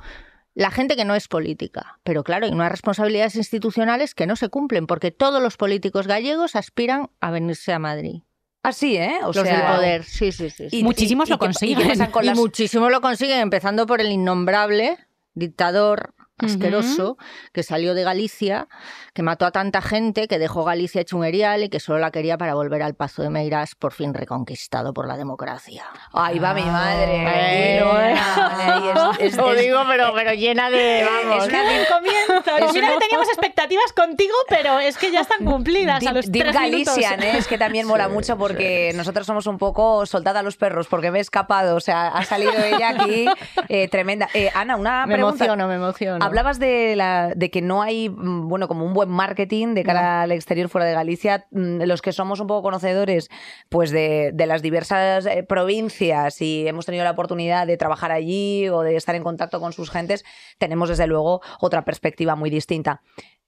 la 0.53 0.71
gente 0.71 0.95
que 0.95 1.05
no 1.05 1.15
es 1.15 1.27
política. 1.27 1.99
Pero 2.03 2.23
claro, 2.23 2.45
hay 2.45 2.51
unas 2.51 2.71
responsabilidades 2.71 3.35
institucionales 3.35 4.15
que 4.15 4.25
no 4.25 4.35
se 4.35 4.49
cumplen, 4.49 4.87
porque 4.87 5.11
todos 5.11 5.41
los 5.41 5.57
políticos 5.57 6.07
gallegos 6.07 6.55
aspiran 6.55 7.09
a 7.19 7.29
venirse 7.31 7.73
a 7.73 7.79
Madrid. 7.79 8.21
Así, 8.63 8.97
¿eh? 8.97 9.17
O 9.21 9.27
los 9.27 9.35
sea, 9.35 9.43
del 9.67 9.75
poder, 9.75 10.03
sí, 10.03 10.31
sí, 10.31 10.49
sí. 10.49 10.69
sí. 10.71 10.79
y- 10.79 10.83
Muchísimos 10.83 11.27
y- 11.27 11.31
lo 11.31 11.35
y 11.35 11.39
consiguen. 11.39 11.79
¿Y 11.79 11.83
qué 11.83 11.89
pasa 11.89 12.09
con 12.09 12.23
Y 12.23 12.27
las 12.27 12.37
muchísimo 12.37 12.89
lo 12.89 12.99
consiguen, 13.01 13.39
empezando 13.39 13.85
por 13.85 14.01
el 14.01 14.11
innombrable 14.11 14.97
dictador 15.35 16.14
asqueroso 16.37 17.17
que 17.53 17.63
salió 17.63 17.93
de 17.93 18.03
Galicia, 18.03 18.67
que 19.13 19.23
mató 19.23 19.45
a 19.45 19.51
tanta 19.51 19.81
gente, 19.81 20.27
que 20.27 20.37
dejó 20.39 20.63
Galicia 20.65 21.01
hecho 21.01 21.17
un 21.17 21.25
erial 21.25 21.63
y 21.63 21.69
que 21.69 21.79
solo 21.79 21.99
la 21.99 22.11
quería 22.11 22.37
para 22.37 22.53
volver 22.55 22.81
al 22.83 22.93
Pazo 22.95 23.21
de 23.21 23.29
Meirás, 23.29 23.75
por 23.75 23.93
fin 23.93 24.13
reconquistado 24.13 24.93
por 24.93 25.07
la 25.07 25.15
democracia. 25.17 25.85
Ahí 26.13 26.39
va 26.39 26.53
mi 26.53 26.63
madre. 26.65 27.23
Eh, 27.23 27.77
eh. 27.79 28.15
Ahí 28.19 28.83
es- 29.19 29.33
es- 29.33 29.37
Lo 29.37 29.53
es- 29.53 29.61
digo, 29.61 29.81
pero, 29.87 30.11
pero 30.13 30.33
llena 30.33 30.69
de... 30.69 31.05
Vamos. 31.25 31.43
es 31.47 31.49
una 31.49 31.63
deep- 31.63 31.85
Comienzo. 31.87 32.73
Mira 32.73 32.87
que 32.93 32.97
teníamos 32.99 33.27
expectativas 33.29 33.93
contigo, 33.93 34.33
pero 34.49 34.79
es 34.79 34.97
que 34.97 35.11
ya 35.11 35.21
están 35.21 35.45
cumplidas 35.45 36.05
a 36.05 36.11
los 36.13 36.25
Deep, 36.31 36.43
Deep 36.45 36.53
tres 36.53 36.71
minutos. 36.71 36.95
Galician, 36.95 37.23
¿eh? 37.23 37.37
es 37.37 37.47
que 37.47 37.57
también 37.57 37.87
mola 37.87 38.07
Sí, 38.07 38.11
mucho 38.13 38.37
porque 38.37 38.89
sí. 38.91 38.97
nosotros 38.97 39.25
somos 39.25 39.47
un 39.47 39.57
poco 39.57 40.05
soltada 40.05 40.41
a 40.41 40.43
los 40.43 40.57
perros 40.57 40.87
porque 40.87 41.11
me 41.11 41.19
he 41.19 41.21
escapado, 41.21 41.75
o 41.75 41.79
sea, 41.79 42.07
ha 42.09 42.23
salido 42.25 42.51
ella 42.53 42.89
aquí 42.89 43.25
eh, 43.69 43.87
tremenda. 43.87 44.27
Eh, 44.33 44.51
Ana, 44.53 44.75
una 44.75 45.05
Me 45.05 45.13
pregunta. 45.15 45.45
emociono, 45.45 45.67
me 45.67 45.75
emociono. 45.75 46.24
Hablabas 46.25 46.59
de, 46.59 46.95
la, 46.95 47.33
de 47.35 47.49
que 47.51 47.61
no 47.61 47.81
hay, 47.81 48.09
mm, 48.09 48.47
bueno, 48.47 48.67
como 48.67 48.85
un 48.85 48.93
buen 48.93 49.09
marketing 49.09 49.73
de 49.73 49.83
cara 49.83 50.21
al 50.23 50.31
exterior 50.31 50.69
fuera 50.69 50.85
de 50.87 50.93
Galicia. 50.93 51.47
Mm, 51.51 51.81
Los 51.83 52.01
que 52.01 52.11
somos 52.11 52.39
un 52.39 52.47
poco 52.47 52.63
conocedores, 52.63 53.29
pues 53.69 53.91
de, 53.91 54.31
de 54.33 54.45
las 54.45 54.61
diversas 54.61 55.25
eh, 55.25 55.43
provincias 55.43 56.41
y 56.41 56.67
hemos 56.67 56.85
tenido 56.85 57.03
la 57.03 57.11
oportunidad 57.11 57.67
de 57.67 57.77
trabajar 57.77 58.11
allí 58.11 58.67
o 58.69 58.81
de 58.81 58.95
estar 58.95 59.15
en 59.15 59.23
contacto 59.23 59.59
con 59.59 59.73
sus 59.73 59.89
gentes, 59.91 60.25
tenemos 60.57 60.89
desde 60.89 61.07
luego 61.07 61.41
otra 61.59 61.85
perspectiva 61.85 62.35
muy 62.35 62.49
distinta. 62.49 63.01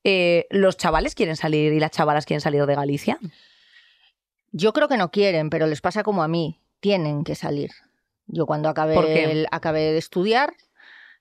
Eh, 0.03 0.45
¿Los 0.49 0.77
chavales 0.77 1.15
quieren 1.15 1.35
salir 1.35 1.73
y 1.73 1.79
las 1.79 1.91
chavalas 1.91 2.25
quieren 2.25 2.41
salir 2.41 2.65
de 2.65 2.75
Galicia? 2.75 3.17
Yo 4.51 4.73
creo 4.73 4.87
que 4.87 4.97
no 4.97 5.11
quieren, 5.11 5.49
pero 5.49 5.67
les 5.67 5.81
pasa 5.81 6.03
como 6.03 6.23
a 6.23 6.27
mí. 6.27 6.61
Tienen 6.79 7.23
que 7.23 7.35
salir. 7.35 7.71
Yo 8.27 8.45
cuando 8.45 8.69
acabé, 8.69 8.93
el- 9.31 9.47
acabé 9.51 9.91
de 9.91 9.97
estudiar, 9.97 10.53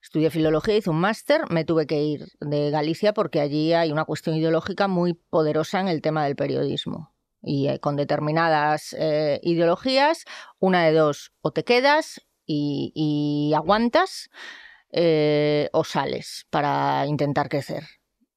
estudié 0.07 0.31
filología, 0.31 0.77
hice 0.77 0.91
un 0.91 1.01
máster, 1.01 1.51
me 1.51 1.65
tuve 1.65 1.89
que 1.89 2.01
ir 2.01 2.29
de 2.39 2.71
Galicia 2.71 3.13
porque 3.13 3.41
allí 3.41 3.73
hay 3.73 3.91
una 3.91 4.05
cuestión 4.05 4.37
ideológica 4.37 4.87
muy 4.87 5.15
poderosa 5.15 5.81
en 5.81 5.89
el 5.89 6.01
tema 6.01 6.25
del 6.25 6.37
periodismo. 6.37 7.13
Y 7.43 7.67
eh, 7.67 7.81
con 7.81 7.97
determinadas 7.97 8.95
eh, 8.97 9.41
ideologías, 9.43 10.25
una 10.61 10.85
de 10.85 10.93
dos, 10.93 11.33
o 11.41 11.51
te 11.51 11.65
quedas 11.65 12.21
y, 12.47 13.53
aguantas 13.57 14.31
eh, 14.93 15.71
o 15.73 15.83
sales 15.83 16.47
para 16.51 17.05
intentar 17.07 17.49
crecer 17.49 17.83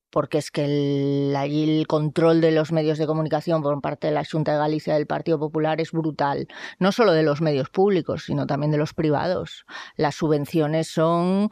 porque 0.10 0.38
es 0.38 0.52
que 0.52 0.66
el, 0.66 1.36
allí 1.36 1.80
el 1.80 1.88
control 1.88 2.42
de 2.42 2.52
los 2.52 2.72
medios 2.72 2.98
de 2.98 3.08
comunicación 3.08 3.62
por 3.62 3.80
parte 3.82 4.08
de 4.08 4.14
la 4.14 4.24
Junta 4.26 4.54
de 4.54 4.58
Galicia 4.58 4.94
del 4.94 5.08
Partido 5.08 5.40
Popular 5.40 5.80
es 5.82 5.92
brutal. 5.92 6.48
No 6.80 6.92
solo 6.92 7.14
de 7.14 7.24
los 7.24 7.42
medios 7.42 7.70
públicos, 7.70 8.24
sino 8.26 8.48
también 8.48 8.72
de 8.72 8.78
los 8.78 8.94
privados. 8.94 9.66
Las 9.96 10.16
subvenciones 10.16 10.88
son 10.88 11.50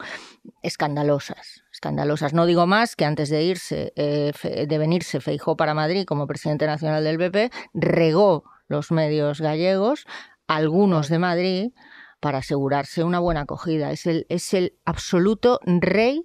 escandalosas. 0.62 1.62
Escandalosas. 1.72 2.32
No 2.34 2.46
digo 2.46 2.66
más 2.66 2.96
que 2.96 3.04
antes 3.04 3.28
de 3.28 3.42
irse, 3.42 3.92
eh, 3.96 4.32
de 4.66 4.78
venirse 4.78 5.20
Feijó 5.20 5.56
para 5.56 5.74
Madrid 5.74 6.04
como 6.04 6.26
presidente 6.26 6.66
nacional 6.66 7.04
del 7.04 7.18
PP, 7.18 7.50
regó 7.74 8.44
los 8.68 8.90
medios 8.90 9.40
gallegos, 9.40 10.06
algunos 10.46 11.08
de 11.08 11.18
Madrid, 11.18 11.70
para 12.20 12.38
asegurarse 12.38 13.04
una 13.04 13.18
buena 13.18 13.42
acogida. 13.42 13.90
Es 13.92 14.06
el, 14.06 14.26
es 14.28 14.54
el 14.54 14.74
absoluto 14.84 15.60
rey 15.64 16.24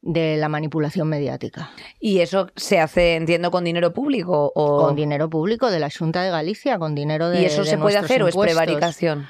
de 0.00 0.36
la 0.36 0.48
manipulación 0.48 1.08
mediática. 1.08 1.70
Y 2.00 2.20
eso 2.20 2.48
se 2.56 2.80
hace, 2.80 3.14
entiendo, 3.14 3.50
con 3.50 3.64
dinero 3.64 3.92
público 3.92 4.52
o 4.54 4.86
Con 4.86 4.96
dinero 4.96 5.30
público 5.30 5.70
de 5.70 5.80
la 5.80 5.90
Junta 5.90 6.22
de 6.22 6.30
Galicia, 6.30 6.78
con 6.78 6.94
dinero 6.94 7.28
de 7.28 7.42
¿Y 7.42 7.44
eso 7.44 7.62
de 7.62 7.70
se 7.70 7.78
puede 7.78 7.98
hacer 7.98 8.22
o 8.22 8.28
es 8.28 8.36
prevaricación? 8.36 9.28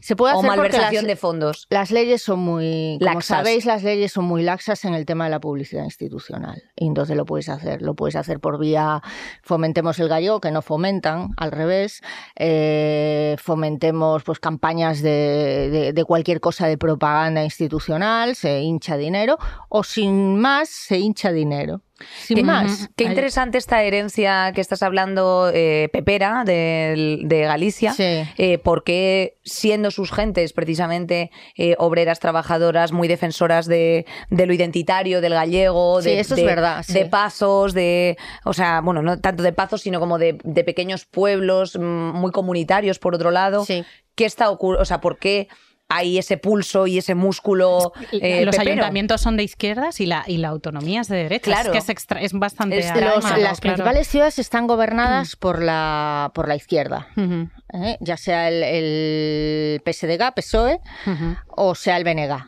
Se 0.00 0.16
puede 0.16 0.34
O 0.34 0.38
hacer 0.38 0.48
porque 0.50 0.58
malversación 0.60 1.04
las, 1.04 1.08
de 1.08 1.16
fondos. 1.16 1.66
las 1.70 1.90
leyes 1.90 2.22
son 2.22 2.40
muy, 2.40 2.98
como 3.00 3.14
Laxas. 3.14 3.38
sabéis, 3.38 3.64
las 3.64 3.82
leyes 3.82 4.12
son 4.12 4.24
muy 4.24 4.42
laxas 4.42 4.84
en 4.84 4.94
el 4.94 5.06
tema 5.06 5.24
de 5.24 5.30
la 5.30 5.40
publicidad 5.40 5.84
institucional. 5.84 6.62
Y 6.76 6.86
entonces 6.86 7.16
lo 7.16 7.24
puedes 7.24 7.48
hacer. 7.48 7.82
Lo 7.82 7.94
puedes 7.94 8.16
hacer 8.16 8.40
por 8.40 8.58
vía 8.58 9.02
fomentemos 9.42 9.98
el 9.98 10.08
gallego, 10.08 10.40
que 10.40 10.50
no 10.50 10.62
fomentan, 10.62 11.28
al 11.36 11.52
revés. 11.52 12.00
Eh, 12.36 13.36
fomentemos 13.38 14.22
pues 14.22 14.38
campañas 14.40 15.02
de, 15.02 15.68
de- 15.70 15.92
de 15.92 16.04
cualquier 16.04 16.40
cosa 16.40 16.66
de 16.66 16.78
propaganda 16.78 17.42
institucional, 17.44 18.34
se 18.36 18.60
hincha 18.60 18.96
dinero, 18.96 19.38
o 19.68 19.82
sin 19.84 20.36
más 20.38 20.68
se 20.68 20.98
hincha 20.98 21.32
dinero. 21.32 21.82
Sin 22.24 22.36
Qué- 22.38 22.42
más. 22.44 22.88
Qué 22.96 23.04
interesante 23.04 23.58
esta 23.58 23.82
herencia 23.82 24.52
que 24.54 24.60
estás 24.60 24.82
hablando, 24.82 25.50
eh, 25.52 25.88
Pepera, 25.92 26.44
de, 26.44 27.18
Galicia. 27.46 27.92
Sí. 27.92 28.22
Eh, 28.38 28.58
porque 28.58 29.34
siendo 29.44 29.90
sus 29.90 30.12
gentes 30.12 30.52
precisamente 30.52 31.30
eh, 31.56 31.74
obreras 31.78 32.20
trabajadoras 32.20 32.92
muy 32.92 33.08
defensoras 33.08 33.66
de, 33.66 34.06
de 34.30 34.46
lo 34.46 34.52
identitario, 34.54 35.20
del 35.20 35.34
gallego, 35.34 36.00
Sí, 36.02 36.10
de, 36.10 36.20
eso 36.20 36.34
es 36.34 36.40
de- 36.40 36.46
verdad, 36.46 36.82
sí. 36.86 36.92
de 36.94 37.06
pazos, 37.06 37.74
de, 37.74 38.16
o 38.44 38.52
sea, 38.52 38.80
bueno, 38.80 39.02
no 39.02 39.18
tanto 39.20 39.42
de 39.42 39.52
pazos, 39.52 39.82
sino 39.82 40.00
como 40.00 40.18
de, 40.18 40.38
de 40.44 40.64
pequeños 40.64 41.06
pueblos 41.06 41.76
mm, 41.78 41.82
muy 41.82 42.30
comunitarios, 42.32 42.98
por 42.98 43.14
otro 43.14 43.30
lado. 43.30 43.64
Sí. 43.64 43.84
¿Qué 44.14 44.24
está 44.26 44.50
ocurriendo? 44.50 44.82
O 44.82 44.84
sea, 44.84 45.00
¿por 45.00 45.18
qué 45.18 45.48
hay 45.90 46.16
ese 46.18 46.38
pulso 46.38 46.86
y 46.86 46.96
ese 46.98 47.14
músculo? 47.14 47.92
eh, 48.12 48.44
los 48.46 48.56
pepero? 48.56 48.70
ayuntamientos 48.72 49.20
son 49.20 49.36
de 49.36 49.42
izquierdas 49.42 50.00
y 50.00 50.06
la, 50.06 50.24
y 50.26 50.38
la 50.38 50.48
autonomía 50.48 51.02
es 51.02 51.08
de 51.08 51.16
derechas. 51.16 51.44
Claro. 51.54 51.68
Es 51.68 51.72
que 51.72 51.78
es, 51.78 51.88
extra- 51.90 52.20
es 52.22 52.32
bastante... 52.32 52.78
Es- 52.78 52.86
Los- 52.94 53.24
las 53.24 53.32
claro. 53.34 53.56
Principales 53.60 54.08
ciudades 54.08 54.38
están 54.38 54.66
gobernadas 54.66 55.36
por, 55.36 55.60
la, 55.62 56.30
por 56.34 56.48
la 56.48 56.56
izquierda. 56.56 57.08
¿eh? 57.74 57.96
ya 58.00 58.16
sea 58.16 58.48
el, 58.48 58.62
el 58.62 59.82
PSDG, 59.84 60.32
PSOE, 60.34 60.80
o 61.48 61.74
sea 61.74 61.96
el 61.96 62.04
BNG. 62.04 62.46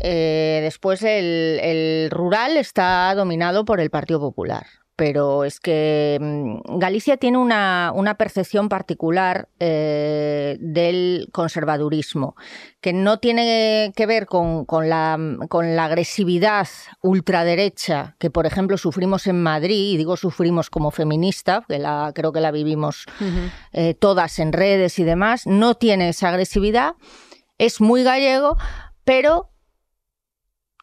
Eh, 0.00 0.60
después 0.62 1.02
el, 1.02 1.60
el 1.62 2.10
rural 2.10 2.56
está 2.56 3.14
dominado 3.14 3.64
por 3.64 3.78
el 3.80 3.90
Partido 3.90 4.18
Popular. 4.20 4.66
Pero 4.96 5.44
es 5.44 5.58
que 5.60 6.18
mm, 6.20 6.78
Galicia 6.78 7.16
tiene 7.16 7.38
una, 7.38 7.92
una 7.94 8.16
percepción 8.16 8.68
particular 8.68 9.48
eh, 9.58 10.56
del 10.60 11.28
conservadurismo, 11.32 12.36
que 12.80 12.92
no 12.92 13.18
tiene 13.18 13.92
que 13.96 14.06
ver 14.06 14.26
con, 14.26 14.64
con 14.64 14.88
la, 14.88 15.18
con 15.48 15.74
la 15.76 15.86
agresividad 15.86 16.68
ultraderecha 17.02 18.16
que, 18.18 18.30
por 18.30 18.46
ejemplo, 18.46 18.78
sufrimos 18.78 19.26
en 19.26 19.42
Madrid, 19.42 19.94
y 19.94 19.96
digo 19.96 20.16
sufrimos 20.16 20.70
como 20.70 20.90
feminista, 20.90 21.64
que 21.68 21.78
la, 21.78 22.12
creo 22.14 22.32
que 22.32 22.40
la 22.40 22.50
vivimos 22.50 23.06
eh, 23.72 23.94
todas 23.94 24.38
en 24.38 24.52
redes 24.52 24.98
y 24.98 25.04
demás, 25.04 25.46
no 25.46 25.74
tiene 25.74 26.10
esa 26.10 26.28
agresividad, 26.28 26.94
es 27.58 27.80
muy 27.80 28.02
gallego, 28.02 28.56
pero 29.04 29.50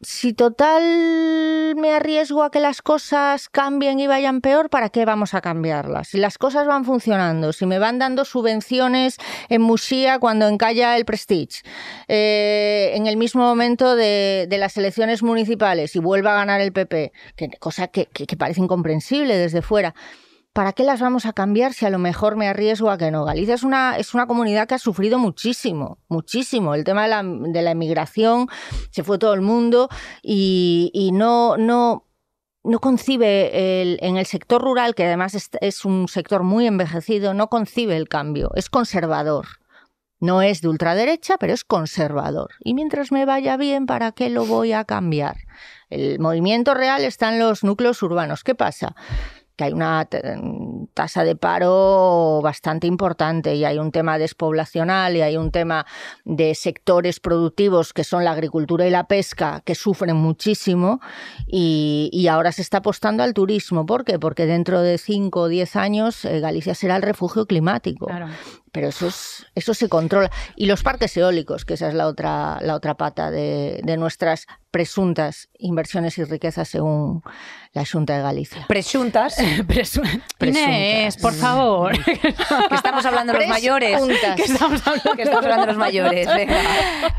si 0.02 0.32
total 0.32 1.74
me 1.76 1.92
arriesgo 1.94 2.42
a 2.42 2.50
que 2.50 2.58
las 2.58 2.82
cosas 2.82 3.48
cambien 3.48 4.00
y 4.00 4.08
vayan 4.08 4.40
peor, 4.40 4.68
¿para 4.68 4.88
qué 4.88 5.04
vamos 5.04 5.32
a 5.32 5.40
cambiarlas? 5.40 6.08
Si 6.08 6.18
las 6.18 6.38
cosas 6.38 6.66
van 6.66 6.84
funcionando, 6.84 7.52
si 7.52 7.66
me 7.66 7.78
van 7.78 8.00
dando 8.00 8.24
subvenciones 8.24 9.16
en 9.48 9.62
Muxía 9.62 10.18
cuando 10.18 10.48
encalla 10.48 10.96
el 10.96 11.04
Prestige, 11.04 11.62
eh, 12.08 12.92
en 12.94 13.06
el 13.06 13.16
mismo 13.16 13.42
momento 13.42 13.94
de, 13.94 14.48
las 14.50 14.76
elecciones 14.76 15.22
municipales 15.22 15.94
y 15.96 16.00
vuelva 16.00 16.32
a 16.32 16.36
ganar 16.36 16.60
el 16.60 16.72
PP, 16.72 17.12
que, 17.36 17.50
cosa 17.58 17.88
que 17.88 18.08
parece 18.36 18.60
incomprensible 18.60 19.36
desde 19.36 19.62
fuera. 19.62 19.94
¿Para 20.52 20.74
qué 20.74 20.84
las 20.84 21.00
vamos 21.00 21.24
a 21.24 21.32
cambiar 21.32 21.72
si 21.72 21.86
a 21.86 21.90
lo 21.90 21.98
mejor 21.98 22.36
me 22.36 22.46
arriesgo 22.46 22.90
a 22.90 22.98
que 22.98 23.10
no? 23.10 23.24
Galicia 23.24 23.54
es 23.54 23.62
una, 23.62 23.96
es 23.96 24.12
una 24.12 24.26
comunidad 24.26 24.68
que 24.68 24.74
ha 24.74 24.78
sufrido 24.78 25.18
muchísimo, 25.18 25.98
muchísimo. 26.08 26.74
El 26.74 26.84
tema 26.84 27.04
de 27.04 27.08
la, 27.08 27.22
de 27.22 27.62
la 27.62 27.70
emigración, 27.70 28.48
se 28.90 29.02
fue 29.02 29.18
todo 29.18 29.32
el 29.32 29.40
mundo 29.40 29.88
y, 30.22 30.90
y 30.92 31.12
no, 31.12 31.56
no, 31.56 32.06
no 32.64 32.78
concibe 32.80 33.80
el- 33.82 33.98
en 34.02 34.18
el 34.18 34.26
sector 34.26 34.60
rural, 34.60 34.94
que 34.94 35.06
además 35.06 35.34
es, 35.34 35.48
es 35.62 35.86
un 35.86 36.06
sector 36.08 36.42
muy 36.42 36.66
envejecido, 36.66 37.32
no 37.32 37.48
concibe 37.48 37.96
el 37.96 38.08
cambio, 38.08 38.50
es 38.54 38.68
conservador. 38.68 39.46
No 40.20 40.40
es 40.40 40.60
de 40.60 40.68
ultraderecha, 40.68 41.36
pero 41.36 41.52
es 41.52 41.64
conservador. 41.64 42.50
Y 42.60 42.74
mientras 42.74 43.10
me 43.10 43.24
vaya 43.24 43.56
bien, 43.56 43.86
¿para 43.86 44.12
qué 44.12 44.30
lo 44.30 44.46
voy 44.46 44.72
a 44.72 44.84
cambiar? 44.84 45.38
El 45.90 46.20
movimiento 46.20 46.74
real 46.74 47.02
está 47.04 47.32
en 47.32 47.40
los 47.40 47.64
núcleos 47.64 48.00
urbanos. 48.04 48.44
¿Qué 48.44 48.54
pasa? 48.54 48.94
Hay 49.62 49.72
una 49.72 50.08
tasa 50.94 51.24
de 51.24 51.36
paro 51.36 52.40
bastante 52.42 52.86
importante 52.86 53.54
y 53.54 53.64
hay 53.64 53.78
un 53.78 53.92
tema 53.92 54.18
despoblacional 54.18 55.16
y 55.16 55.22
hay 55.22 55.36
un 55.36 55.50
tema 55.50 55.86
de 56.24 56.54
sectores 56.54 57.20
productivos 57.20 57.92
que 57.92 58.04
son 58.04 58.24
la 58.24 58.32
agricultura 58.32 58.86
y 58.86 58.90
la 58.90 59.04
pesca 59.04 59.62
que 59.64 59.74
sufren 59.74 60.16
muchísimo 60.16 61.00
y, 61.46 62.26
ahora 62.32 62.52
se 62.52 62.62
está 62.62 62.78
apostando 62.78 63.22
al 63.22 63.34
turismo. 63.34 63.84
¿Por 63.84 64.04
qué? 64.04 64.18
Porque 64.18 64.46
dentro 64.46 64.80
de 64.80 64.96
5 64.96 65.40
o 65.40 65.48
10 65.48 65.76
años 65.76 66.24
eh, 66.24 66.40
Galicia 66.40 66.74
será 66.74 66.96
el 66.96 67.02
refugio 67.02 67.44
climático. 67.46 68.06
Pero 68.72 68.88
eso, 68.88 69.06
es, 69.06 69.46
eso 69.54 69.74
se 69.74 69.88
controla. 69.90 70.30
Y 70.56 70.64
los 70.64 70.82
parques 70.82 71.14
eólicos, 71.18 71.66
que 71.66 71.74
esa 71.74 71.88
es 71.88 71.94
la 71.94 72.06
otra, 72.06 72.58
la 72.62 72.74
otra 72.74 72.94
pata 72.94 73.30
de, 73.30 73.80
de 73.84 73.96
nuestras 73.98 74.46
presuntas 74.70 75.50
inversiones 75.58 76.16
y 76.16 76.24
riquezas 76.24 76.68
según 76.68 77.22
la 77.74 77.84
Junta 77.84 78.16
de 78.16 78.22
Galicia. 78.22 78.64
Presuntas, 78.68 79.36
Presu- 79.68 80.02
Inés, 80.40 81.18
por 81.18 81.34
favor. 81.34 82.02
que 82.04 82.74
estamos 82.74 83.04
hablando 83.04 83.34
de 83.34 83.40
los 83.40 83.48
mayores. 83.48 83.90
Presuntas. 84.00 84.36
que 84.36 84.42
estamos 84.44 84.86
hablando 84.86 85.12
Que 85.16 85.22
estamos 85.22 85.44
hablando 85.44 85.66
de 85.66 85.72
los 85.72 85.78
mayores. 85.78 86.26
venga. 86.34 86.60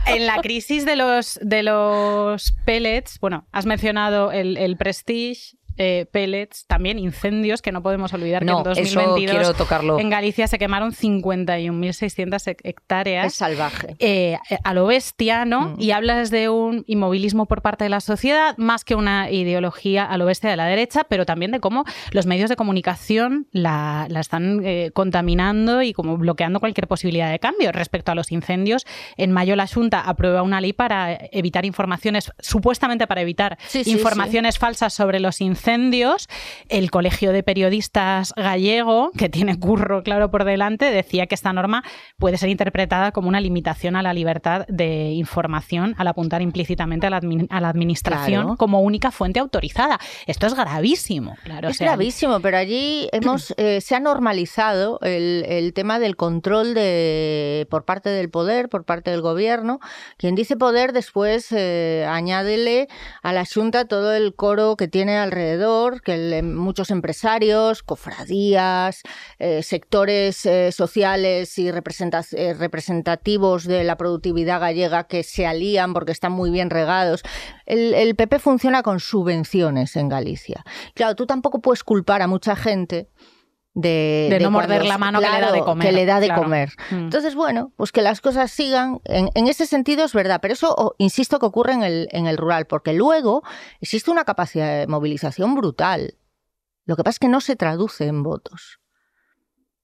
En 0.07 0.25
la 0.25 0.41
crisis 0.41 0.85
de 0.85 0.95
los, 0.95 1.39
de 1.43 1.61
los 1.61 2.53
pellets, 2.65 3.19
bueno, 3.19 3.45
has 3.51 3.67
mencionado 3.67 4.31
el, 4.31 4.57
el 4.57 4.75
Prestige 4.75 5.55
eh, 5.77 6.05
pellets, 6.11 6.65
también 6.67 6.99
incendios, 6.99 7.61
que 7.61 7.71
no 7.71 7.81
podemos 7.83 8.13
olvidar 8.13 8.43
No, 8.45 8.63
que 8.63 8.69
en 8.71 8.85
eso 8.85 8.99
2022 8.99 9.35
quiero 9.37 9.53
tocarlo. 9.53 9.99
en 9.99 10.09
Galicia 10.09 10.47
se 10.47 10.57
quemaron 10.59 10.91
51.600 10.93 12.47
hec- 12.47 12.59
hectáreas. 12.63 13.27
Es 13.27 13.35
salvaje. 13.35 13.95
eh, 13.99 14.37
a 14.63 14.73
lo 14.73 14.85
bestia, 14.85 15.45
¿no? 15.45 15.69
Mm. 15.69 15.75
Y 15.81 15.91
hablas 15.91 16.29
de 16.31 16.49
un 16.49 16.83
inmovilismo 16.87 17.45
por 17.45 17.61
parte 17.61 17.83
de 17.85 17.89
la 17.89 17.99
sociedad, 18.01 18.55
más 18.57 18.83
que 18.85 18.95
una 18.95 19.31
ideología 19.31 20.05
a 20.05 20.17
lo 20.17 20.25
bestia 20.25 20.49
de 20.49 20.57
la 20.57 20.65
derecha, 20.65 21.03
pero 21.09 21.25
también 21.25 21.51
de 21.51 21.59
cómo 21.59 21.85
los 22.11 22.25
medios 22.25 22.49
de 22.49 22.55
comunicación 22.55 23.47
la, 23.51 24.07
la 24.09 24.19
están 24.19 24.61
eh, 24.63 24.91
contaminando 24.93 25.81
y 25.81 25.93
como 25.93 26.17
bloqueando 26.17 26.59
cualquier 26.59 26.87
posibilidad 26.87 27.31
de 27.31 27.39
cambio. 27.39 27.71
Respecto 27.71 28.11
a 28.11 28.15
los 28.15 28.31
incendios, 28.31 28.85
en 29.17 29.31
mayo 29.31 29.55
la 29.55 29.67
Junta 29.67 30.01
aprueba 30.01 30.41
una 30.43 30.61
ley 30.61 30.73
para 30.73 31.17
evitar 31.31 31.65
informaciones, 31.65 32.31
supuestamente 32.39 33.07
para 33.07 33.21
evitar 33.21 33.57
Sí, 33.67 33.83
sí, 33.83 33.91
informaciones 33.91 34.59
falsas 34.59 34.93
sobre 34.93 35.19
los 35.19 35.41
incendios. 35.41 35.62
El 36.69 36.91
Colegio 36.91 37.31
de 37.31 37.43
Periodistas 37.43 38.33
Gallego, 38.35 39.11
que 39.17 39.29
tiene 39.29 39.59
curro 39.59 40.03
claro 40.03 40.29
por 40.31 40.43
delante, 40.43 40.85
decía 40.91 41.27
que 41.27 41.35
esta 41.35 41.53
norma 41.53 41.83
puede 42.17 42.37
ser 42.37 42.49
interpretada 42.49 43.11
como 43.11 43.29
una 43.29 43.39
limitación 43.41 43.95
a 43.95 44.01
la 44.01 44.13
libertad 44.13 44.65
de 44.67 45.11
información 45.11 45.95
al 45.97 46.07
apuntar 46.07 46.41
implícitamente 46.41 47.07
a 47.07 47.09
la, 47.09 47.21
admi- 47.21 47.47
a 47.49 47.61
la 47.61 47.69
administración 47.69 48.43
Claro. 48.43 48.57
como 48.57 48.81
única 48.81 49.11
fuente 49.11 49.39
autorizada. 49.39 49.99
Esto 50.27 50.47
es 50.47 50.53
gravísimo. 50.53 51.35
Claro, 51.43 51.67
o 51.67 51.71
Es 51.71 51.77
sea, 51.77 51.87
gravísimo, 51.87 52.39
pero 52.41 52.57
allí 52.57 53.07
hemos 53.11 53.53
eh, 53.57 53.79
se 53.81 53.95
ha 53.95 53.99
normalizado 53.99 54.99
el, 55.01 55.45
el 55.47 55.73
tema 55.73 55.99
del 55.99 56.15
control 56.15 56.73
de 56.73 57.67
por 57.69 57.85
parte 57.85 58.09
del 58.09 58.29
poder, 58.29 58.69
por 58.69 58.85
parte 58.85 59.11
del 59.11 59.21
gobierno. 59.21 59.79
Quien 60.17 60.35
dice 60.35 60.57
poder 60.57 60.91
después 60.93 61.47
eh, 61.51 62.05
añádele 62.09 62.87
a 63.21 63.33
la 63.33 63.43
Junta 63.45 63.85
todo 63.85 64.13
el 64.13 64.33
coro 64.35 64.75
que 64.75 64.87
tiene 64.87 65.17
alrededor, 65.17 65.52
que 66.03 66.41
muchos 66.43 66.91
empresarios, 66.91 67.83
cofradías, 67.83 69.01
eh, 69.39 69.63
sectores 69.63 70.45
eh, 70.45 70.71
sociales 70.71 71.57
y 71.59 71.67
eh, 71.69 72.53
representativos 72.53 73.65
de 73.65 73.83
la 73.83 73.97
productividad 73.97 74.59
gallega 74.59 75.05
que 75.05 75.23
se 75.23 75.45
alían 75.45 75.93
porque 75.93 76.11
están 76.11 76.31
muy 76.31 76.49
bien 76.49 76.69
regados. 76.69 77.23
El, 77.65 77.93
el 77.93 78.15
PP 78.15 78.39
funciona 78.39 78.83
con 78.83 78.99
subvenciones 78.99 79.95
en 79.95 80.09
Galicia. 80.09 80.63
Claro, 80.93 81.15
tú 81.15 81.25
tampoco 81.25 81.61
puedes 81.61 81.83
culpar 81.83 82.21
a 82.21 82.27
mucha 82.27 82.55
gente 82.55 83.09
de, 83.75 84.27
De 84.29 84.39
no 84.39 84.51
morder 84.51 84.85
la 84.85 84.97
mano 84.97 85.19
que 85.19 85.27
le 85.27 85.39
da 85.39 85.51
de 85.51 85.61
comer, 85.61 85.87
que 85.87 85.91
le 85.91 86.05
da 86.05 86.19
de 86.19 86.27
claro. 86.27 86.43
comer. 86.43 86.73
Mm. 86.91 86.95
Entonces, 86.95 87.33
bueno, 87.33 87.71
pues 87.75 87.91
que 87.91 88.01
las 88.01 88.21
cosas 88.21 88.51
sigan. 88.51 89.01
En, 89.05 89.29
en 89.33 89.47
ese 89.47 89.65
sentido 89.65 90.05
es 90.05 90.13
verdad, 90.13 90.39
pero 90.41 90.53
eso, 90.53 90.73
oh, 90.77 90.95
insisto, 90.99 91.39
que 91.39 91.45
ocurre 91.45 91.73
en 91.73 91.83
el, 91.83 92.07
en 92.11 92.27
el 92.27 92.37
rural, 92.37 92.65
porque 92.67 92.93
luego 92.93 93.43
existe 93.81 94.11
una 94.11 94.25
capacidad 94.25 94.79
de 94.79 94.87
movilización 94.87 95.55
brutal. 95.55 96.17
Lo 96.85 96.95
que 96.95 97.03
pasa 97.03 97.15
es 97.15 97.19
que 97.19 97.29
no 97.29 97.41
se 97.41 97.55
traduce 97.55 98.05
en 98.05 98.23
votos. 98.23 98.79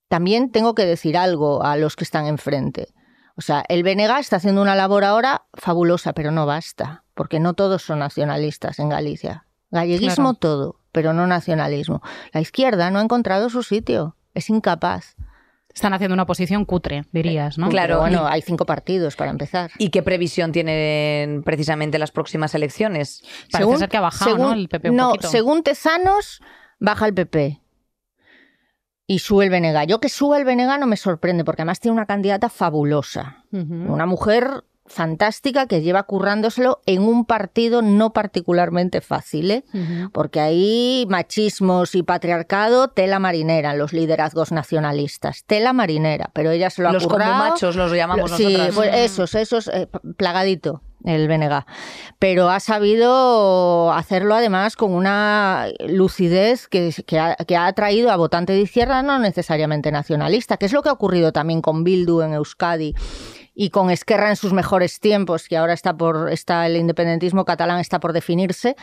También 0.07 0.51
tengo 0.51 0.75
que 0.75 0.85
decir 0.85 1.17
algo 1.17 1.63
a 1.63 1.77
los 1.77 1.95
que 1.95 2.03
están 2.03 2.25
enfrente. 2.27 2.93
O 3.35 3.41
sea, 3.41 3.63
el 3.69 3.83
BNG 3.83 4.19
está 4.19 4.35
haciendo 4.35 4.61
una 4.61 4.75
labor 4.75 5.05
ahora 5.05 5.45
fabulosa, 5.53 6.13
pero 6.13 6.31
no 6.31 6.45
basta, 6.45 7.05
porque 7.13 7.39
no 7.39 7.53
todos 7.53 7.83
son 7.83 7.99
nacionalistas 7.99 8.79
en 8.79 8.89
Galicia. 8.89 9.45
Galleguismo 9.71 10.33
Claro. 10.33 10.39
todo, 10.39 10.78
pero 10.91 11.13
no 11.13 11.27
nacionalismo. 11.27 12.01
La 12.33 12.41
izquierda 12.41 12.89
no 12.91 12.99
ha 12.99 13.03
encontrado 13.03 13.49
su 13.49 13.63
sitio, 13.63 14.15
es 14.33 14.49
incapaz. 14.49 15.15
Están 15.73 15.93
haciendo 15.93 16.15
una 16.15 16.23
oposición 16.23 16.65
cutre, 16.65 17.05
dirías, 17.11 17.57
¿no? 17.57 17.69
Claro. 17.69 17.87
Pero 17.87 17.99
bueno, 17.99 18.27
hay 18.27 18.41
cinco 18.41 18.65
partidos 18.65 19.15
para 19.15 19.29
empezar. 19.31 19.71
¿Y 19.77 19.89
qué 19.91 20.01
previsión 20.01 20.51
tienen 20.51 21.43
precisamente 21.43 21.99
las 21.99 22.11
próximas 22.11 22.55
elecciones? 22.55 23.23
Parece 23.51 23.77
ser 23.77 23.89
que 23.89 23.97
ha 23.97 24.01
bajado, 24.01 24.37
¿no? 24.37 24.53
El 24.53 24.67
PP 24.67 24.89
un 24.89 24.95
no, 24.95 25.09
poquito. 25.11 25.29
según 25.29 25.63
Tezanos, 25.63 26.41
baja 26.79 27.05
el 27.05 27.13
PP. 27.13 27.61
Y 29.05 29.19
sube 29.19 29.45
el 29.45 29.51
Benega. 29.51 29.85
Yo 29.85 29.99
que 29.99 30.09
sube 30.09 30.37
el 30.37 30.45
Benega 30.45 30.77
no 30.77 30.85
me 30.85 30.97
sorprende, 30.97 31.43
porque 31.43 31.61
además 31.61 31.79
tiene 31.79 31.93
una 31.93 32.05
candidata 32.05 32.49
fabulosa. 32.49 33.43
Una 33.51 34.05
mujer 34.05 34.65
fantástica 34.89 35.67
que 35.67 35.81
lleva 35.81 36.03
currándoselo 36.03 36.81
en 36.85 37.03
un 37.03 37.25
partido 37.25 37.81
no 37.81 38.11
particularmente 38.11 39.01
fácil, 39.01 39.51
¿eh? 39.51 39.63
Porque 40.11 40.39
hay 40.39 41.05
machismos 41.09 41.95
y 41.95 42.03
patriarcado, 42.03 42.89
tela 42.89 43.19
marinera, 43.19 43.73
los 43.75 43.93
liderazgos 43.93 44.51
nacionalistas, 44.51 45.43
tela 45.45 45.73
marinera, 45.73 46.31
pero 46.33 46.51
ella 46.51 46.69
se 46.69 46.81
lo 46.81 46.89
ha 46.89 46.93
Los 46.93 47.07
currado. 47.07 47.37
machos 47.37 47.75
los 47.75 47.91
llamamos 47.93 48.31
sí, 48.31 48.43
nosotras. 48.43 48.75
pues 48.75 48.89
esos, 48.95 49.35
esos, 49.35 49.67
eh, 49.69 49.87
plagadito 50.17 50.81
el 51.05 51.29
BNG. 51.29 51.65
Pero 52.19 52.49
ha 52.49 52.59
sabido 52.59 53.93
hacerlo 53.93 54.35
además 54.35 54.75
con 54.75 54.93
una 54.93 55.67
lucidez 55.87 56.67
que, 56.67 56.93
que 57.05 57.19
ha, 57.19 57.35
que 57.35 57.55
ha 57.55 57.67
atraído 57.67 58.11
a 58.11 58.17
votante 58.17 58.51
de 58.53 58.59
izquierda, 58.61 59.01
no 59.01 59.17
necesariamente 59.19 59.91
nacionalista, 59.91 60.57
que 60.57 60.65
es 60.65 60.73
lo 60.73 60.81
que 60.81 60.89
ha 60.89 60.93
ocurrido 60.93 61.31
también 61.31 61.61
con 61.61 61.85
Bildu 61.85 62.21
en 62.21 62.33
Euskadi 62.33 62.95
y 63.53 63.69
con 63.69 63.89
Esquerra 63.91 64.29
en 64.29 64.35
sus 64.35 64.53
mejores 64.53 64.99
tiempos, 64.99 65.47
que 65.47 65.57
ahora 65.57 65.73
está 65.73 65.95
por 65.95 66.31
está 66.31 66.65
el 66.65 66.77
independentismo 66.77 67.45
catalán 67.45 67.79
está 67.79 67.99
por 67.99 68.13
definirse. 68.13 68.75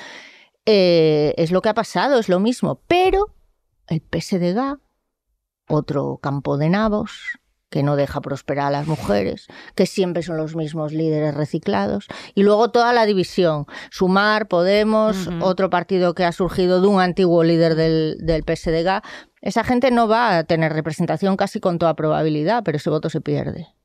eh, 0.66 1.34
es 1.36 1.52
lo 1.52 1.62
que 1.62 1.68
ha 1.68 1.74
pasado, 1.74 2.18
es 2.18 2.28
lo 2.28 2.40
mismo. 2.40 2.80
Pero 2.88 3.34
el 3.86 4.00
PSDG, 4.00 4.78
otro 5.68 6.18
campo 6.20 6.58
de 6.58 6.68
nabos, 6.68 7.38
que 7.70 7.82
no 7.82 7.96
deja 7.96 8.20
prosperar 8.20 8.68
a 8.68 8.70
las 8.70 8.86
mujeres, 8.86 9.48
que 9.74 9.86
siempre 9.86 10.22
son 10.22 10.36
los 10.36 10.54
mismos 10.56 10.92
líderes 10.92 11.34
reciclados, 11.34 12.06
y 12.34 12.42
luego 12.42 12.70
toda 12.70 12.92
la 12.92 13.06
división, 13.06 13.66
Sumar, 13.90 14.48
Podemos, 14.48 15.28
otro 15.40 15.68
partido 15.68 16.14
que 16.14 16.24
ha 16.24 16.32
surgido 16.32 16.80
de 16.80 16.86
un 16.86 17.00
antiguo 17.00 17.42
líder 17.44 17.74
del, 17.74 18.16
del 18.20 18.44
PSDG, 18.44 19.02
esa 19.40 19.64
gente 19.64 19.90
no 19.90 20.08
va 20.08 20.38
a 20.38 20.44
tener 20.44 20.72
representación 20.72 21.36
casi 21.36 21.60
con 21.60 21.78
toda 21.78 21.94
probabilidad, 21.94 22.62
pero 22.64 22.76
ese 22.76 22.90
voto 22.90 23.10
se 23.10 23.20
pierde. 23.20 23.75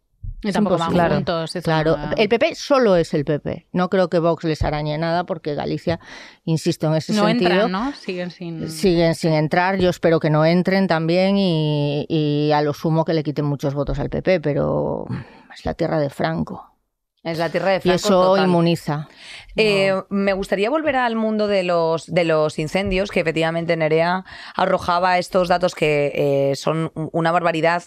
Y 0.43 0.47
Es 0.47 0.53
tampoco 0.55 0.77
van 0.77 0.89
imposible. 0.91 1.15
juntos. 1.15 1.51
Claro, 1.63 1.93
una- 1.93 2.13
el 2.17 2.27
PP 2.27 2.55
solo 2.55 2.95
es 2.95 3.13
el 3.13 3.25
PP. 3.25 3.67
No 3.73 3.89
creo 3.89 4.09
que 4.09 4.17
Vox 4.19 4.43
les 4.43 4.63
arañe 4.63 4.97
nada 4.97 5.23
porque 5.25 5.53
Galicia, 5.53 5.99
insisto 6.45 6.87
en 6.87 6.95
ese 6.95 7.13
no 7.13 7.27
sentido, 7.27 7.51
entran, 7.51 7.71
¿no? 7.71 7.93
Siguen 7.93 8.31
sin... 8.31 8.69
siguen 8.69 9.13
sin 9.15 9.33
entrar. 9.33 9.77
Yo 9.77 9.89
espero 9.89 10.19
que 10.19 10.29
no 10.31 10.43
entren 10.45 10.87
también 10.87 11.37
y, 11.37 12.05
y 12.09 12.51
a 12.53 12.61
lo 12.63 12.73
sumo 12.73 13.05
que 13.05 13.13
le 13.13 13.21
quiten 13.23 13.45
muchos 13.45 13.73
votos 13.75 13.99
al 13.99 14.09
PP, 14.09 14.39
pero 14.41 15.05
es 15.53 15.63
la 15.65 15.75
tierra 15.75 15.99
de 15.99 16.09
Franco. 16.09 16.67
Es 17.23 17.37
la 17.37 17.49
tierra 17.49 17.69
de 17.69 17.77
Y 17.77 17.81
Franco. 17.81 17.95
eso 17.97 18.21
total. 18.31 18.45
inmuniza. 18.47 19.07
Eh, 19.55 19.93
me 20.09 20.33
gustaría 20.33 20.71
volver 20.71 20.95
al 20.95 21.15
mundo 21.15 21.45
de 21.47 21.61
los, 21.61 22.07
de 22.07 22.23
los 22.23 22.57
incendios, 22.57 23.11
que 23.11 23.19
efectivamente 23.19 23.77
Nerea 23.77 24.25
arrojaba 24.55 25.19
estos 25.19 25.47
datos 25.47 25.75
que 25.75 26.11
eh, 26.15 26.55
son 26.55 26.91
una 26.95 27.31
barbaridad. 27.31 27.83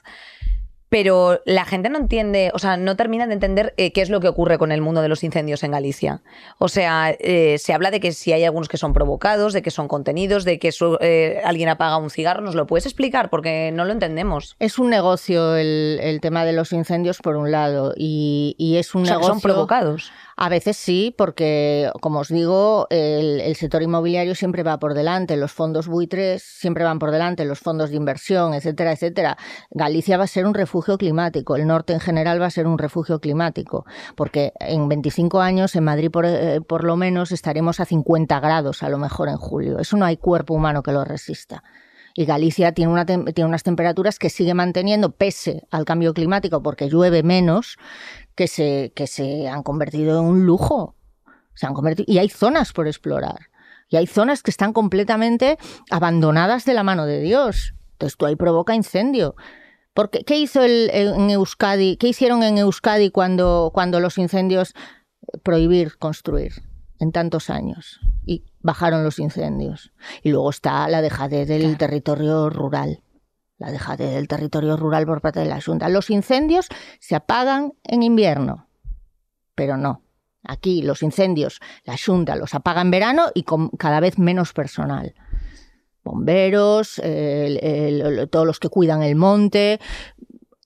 Pero 0.95 1.41
la 1.45 1.65
gente 1.65 1.89
no 1.91 1.99
entiende, 1.99 2.53
o 2.55 2.61
sea, 2.61 2.77
no 2.77 2.95
termina 2.95 3.27
de 3.27 3.33
entender 3.35 3.75
eh, 3.79 3.93
qué 3.93 4.01
es 4.01 4.11
lo 4.11 4.21
que 4.21 4.29
ocurre 4.29 4.59
con 4.59 4.71
el 4.71 4.81
mundo 4.81 5.03
de 5.03 5.09
los 5.09 5.25
incendios 5.25 5.65
en 5.65 5.73
Galicia. 5.73 6.23
O 6.59 6.69
sea, 6.69 7.11
eh, 7.19 7.57
se 7.59 7.73
habla 7.73 7.91
de 7.91 7.99
que 7.99 8.13
si 8.13 8.33
hay 8.33 8.45
algunos 8.45 8.69
que 8.69 8.77
son 8.77 8.93
provocados, 8.93 9.53
de 9.53 9.61
que 9.63 9.73
son 9.73 9.89
contenidos, 9.89 10.45
de 10.45 10.61
que 10.61 10.71
su- 10.71 10.97
eh, 11.01 11.41
alguien 11.45 11.69
apaga 11.69 11.97
un 11.97 12.11
cigarro. 12.11 12.43
¿Nos 12.43 12.55
lo 12.55 12.69
puedes 12.69 12.87
explicar? 12.87 13.29
Porque 13.29 13.73
no 13.75 13.85
lo 13.85 13.91
entendemos. 13.93 14.55
Es 14.61 14.79
un 14.79 14.89
negocio 14.89 15.57
el, 15.57 15.99
el 16.01 16.21
tema 16.21 16.45
de 16.45 16.53
los 16.53 16.73
incendios 16.73 17.19
por 17.21 17.35
un 17.35 17.51
lado 17.51 17.93
y, 17.97 18.55
y 18.57 18.77
es 18.77 18.95
un 18.95 19.03
O 19.03 19.07
sea, 19.07 19.15
que 19.17 19.23
negocio... 19.23 19.35
son 19.35 19.41
provocados. 19.41 20.13
A 20.37 20.49
veces 20.49 20.77
sí, 20.77 21.15
porque, 21.17 21.91
como 22.01 22.19
os 22.21 22.29
digo, 22.29 22.89
el, 22.91 23.41
el 23.41 23.55
sector 23.55 23.83
inmobiliario 23.83 24.35
siempre 24.35 24.65
va 24.65 24.79
por 24.81 24.93
delante, 24.95 25.37
los 25.37 25.53
fondos 25.53 25.87
buitres 25.87 26.43
siempre 26.43 26.83
van 26.83 26.99
por 26.99 27.13
delante, 27.13 27.45
los 27.45 27.61
fondos 27.61 27.91
de 27.91 27.97
inversión, 27.97 28.53
etcétera, 28.53 28.93
etcétera. 28.93 29.39
Galicia 29.71 30.17
va 30.17 30.25
a 30.25 30.27
ser 30.27 30.45
un 30.47 30.55
refugio 30.55 30.84
climático, 30.99 31.57
el 31.57 31.67
norte 31.67 31.93
en 31.93 32.01
general 32.01 32.41
va 32.41 32.47
a 32.47 32.51
ser 32.51 32.67
un 32.67 32.79
refugio 32.79 33.21
climático, 33.21 33.85
porque 34.15 34.53
en 34.61 34.89
25 34.89 35.41
años 35.41 35.75
en 35.75 35.85
Madrid, 35.85 36.11
por, 36.11 36.27
eh, 36.27 36.61
por 36.61 36.85
lo 36.85 36.97
menos, 36.97 37.33
estaremos 37.33 37.81
a 37.81 37.85
50 37.85 38.39
grados 38.41 38.83
a 38.83 38.89
lo 38.89 38.99
mejor 38.99 39.29
en 39.29 39.37
julio. 39.37 39.79
Eso 39.79 39.97
no 39.97 40.05
hay 40.05 40.17
cuerpo 40.17 40.55
humano 40.55 40.83
que 40.83 40.93
lo 40.93 41.05
resista. 41.05 41.65
Y 42.17 42.27
Galicia 42.27 42.73
tiene, 42.73 42.93
una 42.93 43.05
tiene 43.05 43.45
unas 43.45 43.65
temperaturas 43.65 44.21
que 44.21 44.31
sigue 44.31 44.55
manteniendo, 44.55 45.11
pese 45.11 45.67
al 45.71 45.85
cambio 45.85 46.15
climático, 46.15 46.63
porque 46.63 46.89
llueve 46.89 47.25
menos, 47.25 47.77
que 48.37 48.47
se, 48.47 48.93
que 48.95 49.09
se 49.09 49.49
han 49.49 49.65
convertido 49.65 50.21
en 50.21 50.25
un 50.27 50.47
lujo. 50.47 50.95
Se 51.55 51.67
han 51.67 51.75
convertido, 51.75 52.07
y 52.07 52.19
hay 52.19 52.29
zonas 52.29 52.73
por 52.73 52.87
explorar. 52.87 53.49
Y 53.89 53.97
hay 53.97 54.07
zonas 54.07 54.43
que 54.43 54.53
están 54.53 54.73
completamente 54.73 55.59
abandonadas 55.91 56.65
de 56.65 56.75
la 56.75 56.85
mano 56.85 57.05
de 57.05 57.21
Dios. 57.21 57.75
Entonces 57.93 58.17
tú 58.17 58.27
ahí 58.27 58.37
provoca 58.37 58.75
incendio. 58.75 59.35
Porque, 59.95 60.25
¿Qué 60.25 60.37
hizo 60.37 60.63
el, 60.63 60.91
en 60.93 61.31
Euskadi? 61.31 61.97
¿Qué 61.97 62.09
hicieron 62.09 62.43
en 62.43 62.59
Euskadi 62.59 63.11
cuando, 63.11 63.71
cuando 63.73 64.01
los 64.01 64.19
incendios 64.19 64.75
prohibir 65.43 65.97
construir 65.99 66.53
en 66.99 67.13
tantos 67.13 67.49
años? 67.49 68.01
Y 68.27 68.45
bajaron 68.61 69.05
los 69.05 69.19
incendios. 69.21 69.93
Y 70.23 70.31
luego 70.31 70.51
está 70.51 70.89
la 70.89 71.01
dejadez 71.01 71.47
del 71.47 71.63
Claro. 71.63 71.79
territorio 71.79 72.51
rural. 72.51 73.03
La 73.59 73.71
dejadez 73.71 74.13
del 74.15 74.27
territorio 74.27 74.77
rural 74.77 75.07
por 75.07 75.21
parte 75.21 75.41
de 75.41 75.47
la 75.47 75.61
Junta. 75.61 75.89
Los 75.89 76.11
incendios 76.11 76.69
se 76.99 77.15
apagan 77.15 77.75
en 77.85 78.03
invierno, 78.03 78.69
pero 79.55 79.77
no. 79.77 80.03
Aquí 80.43 80.83
los 80.83 81.03
incendios, 81.03 81.61
la 81.85 81.97
Junta 81.97 82.35
los 82.35 82.55
apaga 82.55 82.83
en 82.83 82.91
verano 82.91 83.27
y 83.33 83.45
con 83.45 83.69
cada 83.71 84.01
vez 84.01 84.19
menos 84.19 84.53
personal. 84.53 85.15
Bomberos, 86.05 87.01
todos 88.31 88.47
los 88.47 88.61
que 88.61 88.69
cuidan 88.69 89.03
el 89.03 89.17
monte, 89.17 89.81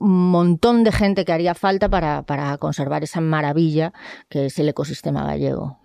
un 0.01 0.31
montón 0.31 0.85
de 0.85 0.93
gente 0.93 1.25
que 1.25 1.33
haría 1.33 1.55
falta 1.55 1.89
para, 1.89 2.23
para 2.23 2.57
conservar 2.59 3.03
esa 3.03 3.21
maravilla 3.21 3.93
que 4.29 4.47
es 4.47 4.59
el 4.59 4.69
ecosistema 4.69 5.25
gallego. 5.25 5.78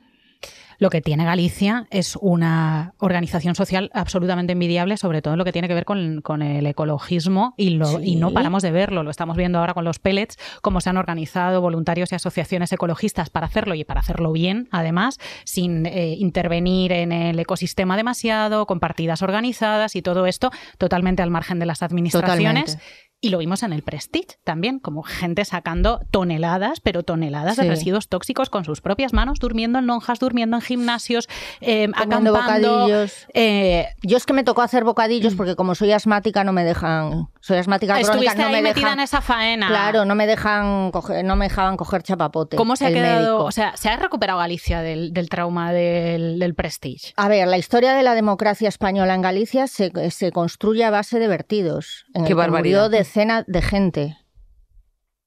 Lo 0.83 0.89
que 0.89 0.99
tiene 0.99 1.23
Galicia 1.23 1.87
es 1.91 2.17
una 2.19 2.93
organización 2.97 3.55
social 3.55 3.89
absolutamente 3.93 4.51
envidiable, 4.51 4.97
sobre 4.97 5.21
todo 5.21 5.35
en 5.35 5.37
lo 5.37 5.45
que 5.45 5.53
tiene 5.53 5.69
que 5.69 5.73
ver 5.73 5.85
con, 5.85 6.19
con 6.19 6.41
el 6.41 6.67
ecologismo 6.67 7.53
y, 7.55 7.69
lo, 7.69 8.01
y 8.01 8.17
no 8.17 8.31
paramos 8.31 8.63
de 8.63 8.71
verlo. 8.71 9.01
Lo 9.01 9.09
estamos 9.09 9.37
viendo 9.37 9.59
ahora 9.59 9.73
con 9.73 9.85
los 9.85 9.99
pellets, 9.99 10.37
cómo 10.61 10.81
se 10.81 10.89
han 10.89 10.97
organizado 10.97 11.61
voluntarios 11.61 12.11
y 12.11 12.15
asociaciones 12.15 12.73
ecologistas 12.73 13.29
para 13.29 13.45
hacerlo 13.45 13.75
y 13.75 13.85
para 13.85 14.01
hacerlo 14.01 14.33
bien, 14.33 14.67
además, 14.71 15.19
sin 15.45 15.85
eh, 15.85 16.17
intervenir 16.19 16.91
en 16.91 17.13
el 17.13 17.39
ecosistema 17.39 17.95
demasiado, 17.95 18.65
con 18.65 18.81
partidas 18.81 19.21
organizadas 19.21 19.95
y 19.95 20.01
todo 20.01 20.25
esto 20.25 20.51
totalmente 20.77 21.21
al 21.21 21.29
margen 21.29 21.59
de 21.59 21.65
las 21.65 21.81
administraciones. 21.81 22.73
Totalmente. 22.73 23.12
Y 23.23 23.29
lo 23.29 23.37
vimos 23.37 23.63
en 23.63 23.71
el 23.71 23.83
Prestige 23.83 24.35
también, 24.43 24.79
como 24.79 25.01
gente 25.01 25.45
sacando 25.45 26.01
toneladas, 26.11 26.81
pero 26.81 27.03
toneladas 27.03 27.55
de 27.55 27.63
residuos 27.63 28.09
tóxicos 28.09 28.49
con 28.49 28.65
sus 28.65 28.81
propias 28.81 29.13
manos, 29.13 29.39
durmiendo 29.39 29.79
en 29.79 29.87
lonjas, 29.87 30.19
durmiendo 30.19 30.57
en 30.57 30.61
gimnasios, 30.61 31.29
eh, 31.61 31.87
acampando. 31.95 32.33
bocadillos. 32.33 33.25
eh, 33.33 33.87
Yo 34.01 34.17
es 34.17 34.25
que 34.25 34.33
me 34.33 34.43
tocó 34.43 34.61
hacer 34.61 34.83
bocadillos 34.83 35.35
porque 35.35 35.55
como 35.55 35.73
soy 35.73 35.93
asmática 35.93 36.43
no 36.43 36.51
me 36.51 36.65
dejan, 36.65 37.29
soy 37.39 37.59
asmática 37.59 37.93
crónica, 37.93 38.11
estuviste 38.11 38.41
no 38.41 38.47
ahí 38.49 38.53
me 38.55 38.61
metida 38.61 38.81
dejan, 38.87 38.99
en 38.99 39.03
esa 39.05 39.21
faena. 39.21 39.67
claro, 39.67 40.03
no 40.03 40.15
me 40.15 40.27
dejan 40.27 40.91
coger, 40.91 41.23
no 41.23 41.37
me 41.37 41.45
dejaban 41.47 41.77
coger 41.77 42.03
chapapote. 42.03 42.57
¿Cómo 42.57 42.75
se 42.75 42.87
ha 42.87 42.91
quedado? 42.91 43.19
médico. 43.21 43.43
O 43.45 43.51
sea, 43.53 43.77
¿se 43.77 43.87
ha 43.87 43.95
recuperado 43.95 44.39
Galicia 44.39 44.81
del, 44.81 45.13
del 45.13 45.29
trauma 45.29 45.71
del, 45.71 46.39
del 46.39 46.55
Prestige? 46.55 47.13
A 47.15 47.29
ver, 47.29 47.47
la 47.47 47.57
historia 47.57 47.93
de 47.93 48.03
la 48.03 48.15
democracia 48.15 48.67
española 48.67 49.15
en 49.15 49.21
Galicia 49.21 49.67
se, 49.67 49.91
se 50.11 50.33
construye 50.33 50.83
a 50.83 50.89
base 50.91 51.19
de 51.19 51.27
vertidos. 51.29 52.03
En 52.13 52.13
Qué 52.13 52.19
el 52.19 52.27
que 52.27 52.33
barbaridad. 52.33 52.81
Murió 52.83 52.89
decenas 53.13 53.45
de 53.47 53.61
gente. 53.61 54.17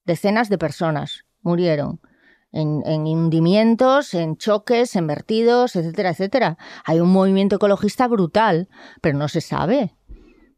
Decenas 0.05 0.49
de 0.49 0.59
personas 0.59 1.25
murieron. 1.43 2.01
En, 2.51 2.83
en 2.87 3.03
hundimientos, 3.07 4.13
en 4.15 4.37
choques, 4.37 4.97
en 4.97 5.07
vertidos, 5.07 5.77
etcétera, 5.77 6.11
etcétera. 6.11 6.59
Hay 6.85 6.99
un 7.01 7.11
movimiento 7.13 7.57
ecologista 7.57 8.09
brutal, 8.09 8.69
pero 9.03 9.17
no 9.19 9.29
se 9.29 9.41
sabe. 9.41 9.95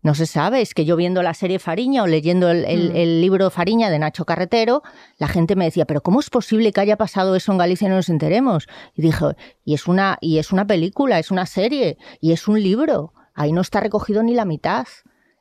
No 0.00 0.14
se 0.14 0.24
sabe. 0.26 0.62
Es 0.62 0.72
que 0.72 0.84
yo 0.86 0.96
viendo 0.96 1.22
la 1.22 1.34
serie 1.34 1.58
Fariña 1.58 2.02
o 2.02 2.06
leyendo 2.06 2.50
el, 2.50 2.64
el- 2.64 2.92
Mm. 2.92 2.96
el 2.96 3.20
libro 3.20 3.50
Fariña 3.50 3.90
de 3.90 3.98
Nacho 3.98 4.24
Carretero, 4.24 4.82
la 5.18 5.28
gente 5.28 5.54
me 5.56 5.64
decía, 5.66 5.84
pero 5.86 6.00
¿cómo 6.02 6.20
es 6.20 6.30
posible 6.30 6.72
que 6.72 6.80
haya 6.80 6.96
pasado 6.96 7.34
eso 7.36 7.52
en 7.52 7.58
Galicia 7.58 7.86
y 7.86 7.90
no 7.90 7.96
nos 7.96 8.08
enteremos? 8.08 8.68
Y 8.94 9.02
dije, 9.02 9.26
y 9.64 9.74
es 9.74 9.86
una, 9.86 10.16
y 10.22 10.38
es 10.38 10.50
una 10.52 10.66
película, 10.66 11.18
es 11.18 11.30
una 11.30 11.44
serie, 11.46 11.98
y 12.20 12.32
es 12.32 12.48
un 12.48 12.62
libro. 12.62 13.12
Ahí 13.34 13.52
no 13.52 13.60
está 13.60 13.80
recogido 13.80 14.22
ni 14.22 14.34
la 14.34 14.44
mitad. 14.44 14.86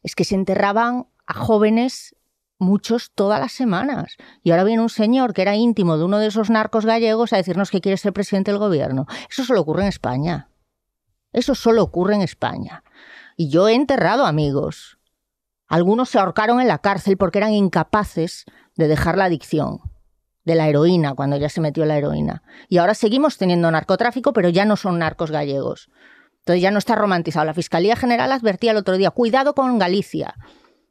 Es 0.07 0.15
que 0.15 0.23
se 0.23 0.35
enterraban 0.35 1.07
a 1.25 1.33
jóvenes 1.33 2.15
muchos 2.59 3.11
todas 3.13 3.41
las 3.41 3.51
semanas. 3.51 4.15
Y 4.41 4.51
ahora 4.51 4.63
viene 4.63 4.81
un 4.81 4.87
señor 4.87 5.33
que 5.33 5.41
era 5.41 5.57
íntimo 5.57 5.97
de 5.97 6.05
uno 6.05 6.17
de 6.17 6.27
esos 6.27 6.49
narcos 6.49 6.85
gallegos 6.85 7.33
a 7.33 7.35
decirnos 7.35 7.69
que 7.69 7.81
quiere 7.81 7.97
ser 7.97 8.13
presidente 8.13 8.51
del 8.51 8.57
gobierno. 8.57 9.05
Eso 9.29 9.43
solo 9.43 9.59
ocurre 9.59 9.81
en 9.81 9.89
España. 9.89 10.49
Eso 11.33 11.55
solo 11.55 11.83
ocurre 11.83 12.15
en 12.15 12.21
España. 12.21 12.85
Y 13.35 13.49
yo 13.49 13.67
he 13.67 13.73
enterrado 13.73 14.25
amigos. 14.25 14.97
Algunos 15.67 16.07
se 16.07 16.19
ahorcaron 16.19 16.61
en 16.61 16.69
la 16.69 16.77
cárcel 16.77 17.17
porque 17.17 17.39
eran 17.39 17.51
incapaces 17.51 18.45
de 18.77 18.87
dejar 18.87 19.17
la 19.17 19.25
adicción 19.25 19.81
de 20.45 20.55
la 20.55 20.69
heroína 20.69 21.15
cuando 21.15 21.35
ya 21.35 21.49
se 21.49 21.59
metió 21.59 21.83
la 21.83 21.97
heroína. 21.97 22.43
Y 22.69 22.77
ahora 22.77 22.93
seguimos 22.93 23.37
teniendo 23.37 23.69
narcotráfico, 23.69 24.31
pero 24.31 24.47
ya 24.47 24.63
no 24.63 24.77
son 24.77 24.99
narcos 24.99 25.31
gallegos. 25.31 25.89
Entonces 26.47 26.61
ya 26.61 26.71
no 26.71 26.79
está 26.79 26.95
romantizado. 26.95 27.45
La 27.45 27.53
Fiscalía 27.53 27.97
General 27.97 28.31
advertía 28.31 28.71
el 28.71 28.77
otro 28.77 28.95
día, 28.95 29.11
cuidado 29.11 29.53
con 29.53 29.77
Galicia. 29.77 30.33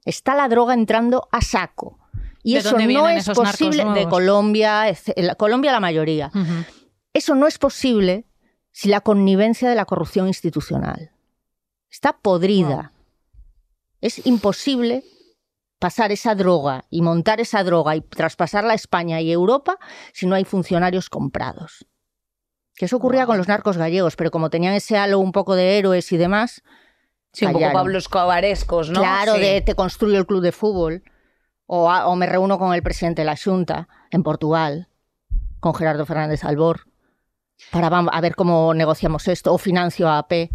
Está 0.04 0.34
la 0.34 0.48
droga 0.48 0.74
entrando 0.74 1.28
a 1.32 1.40
saco. 1.40 1.98
Y 2.42 2.52
¿De 2.52 2.59
eso 2.59 2.72
dónde 2.72 2.92
no 2.92 3.09
es 3.09 3.22
esos 3.22 3.38
posible 3.38 3.82
de? 3.94 4.07
Colombia, 4.07 4.84
la- 5.16 5.34
Colombia 5.36 5.72
la 5.72 5.80
mayoría. 5.80 6.30
Eso 7.14 7.34
no 7.34 7.46
es 7.46 7.57
posible 7.57 8.26
sin 8.70 8.90
la 8.90 9.00
connivencia 9.00 9.70
de 9.70 9.74
la 9.76 9.86
corrupción 9.86 10.26
institucional. 10.26 11.12
Está 11.90 12.18
podrida. 12.18 12.92
Es 14.02 14.26
imposible 14.26 15.04
pasar 15.78 16.12
esa 16.12 16.34
droga 16.34 16.84
y 16.90 17.00
montar 17.00 17.40
esa 17.40 17.64
droga 17.64 17.96
y 17.96 18.02
traspasarla 18.02 18.72
a 18.72 18.76
España 18.76 19.22
y 19.22 19.32
Europa 19.32 19.78
si 20.12 20.26
no 20.26 20.34
hay 20.34 20.44
funcionarios 20.44 21.09
comprados. 21.09 21.86
Que 22.77 22.85
eso 22.85 22.97
ocurría 22.97 23.27
con 23.27 23.39
los 23.39 23.49
narcos 23.49 23.77
gallegos, 23.79 24.16
pero 24.16 24.31
como 24.31 24.51
tenían 24.51 24.74
ese 24.74 24.99
halo 24.99 25.18
un 25.18 25.33
poco 25.33 25.55
de 25.57 25.79
héroes 25.79 26.12
y 26.12 26.16
demás, 26.18 26.62
Sí, 27.33 27.45
un 27.47 27.53
poco 27.53 27.61
callaron. 27.62 27.81
Pablo 27.83 27.99
Escobarescos, 27.99 28.91
¿no? 28.91 29.01
Claro, 29.01 29.35
Sí. 29.35 29.41
de 29.41 29.61
te 29.62 29.74
construyo 29.74 30.18
el 30.18 30.27
club 30.27 30.43
de 30.43 30.53
fútbol. 30.53 31.03
O, 31.66 31.91
a- 31.91 32.07
o 32.07 32.14
me 32.16 32.27
reúno 32.27 32.59
con 32.59 32.72
el 32.74 32.83
presidente 32.83 33.22
de 33.22 33.27
la 33.27 33.37
Junta 33.37 33.89
en 34.11 34.22
Portugal, 34.22 34.89
con 35.59 35.74
Gerardo 35.74 36.07
Fernández 36.07 36.45
Albor, 36.45 36.83
para 37.72 37.89
a 37.89 38.20
ver 38.20 38.37
cómo 38.37 38.72
negociamos 38.74 39.27
esto. 39.29 39.53
O 39.53 39.59
financio 39.59 40.09
a 40.09 40.18
AP. 40.18 40.51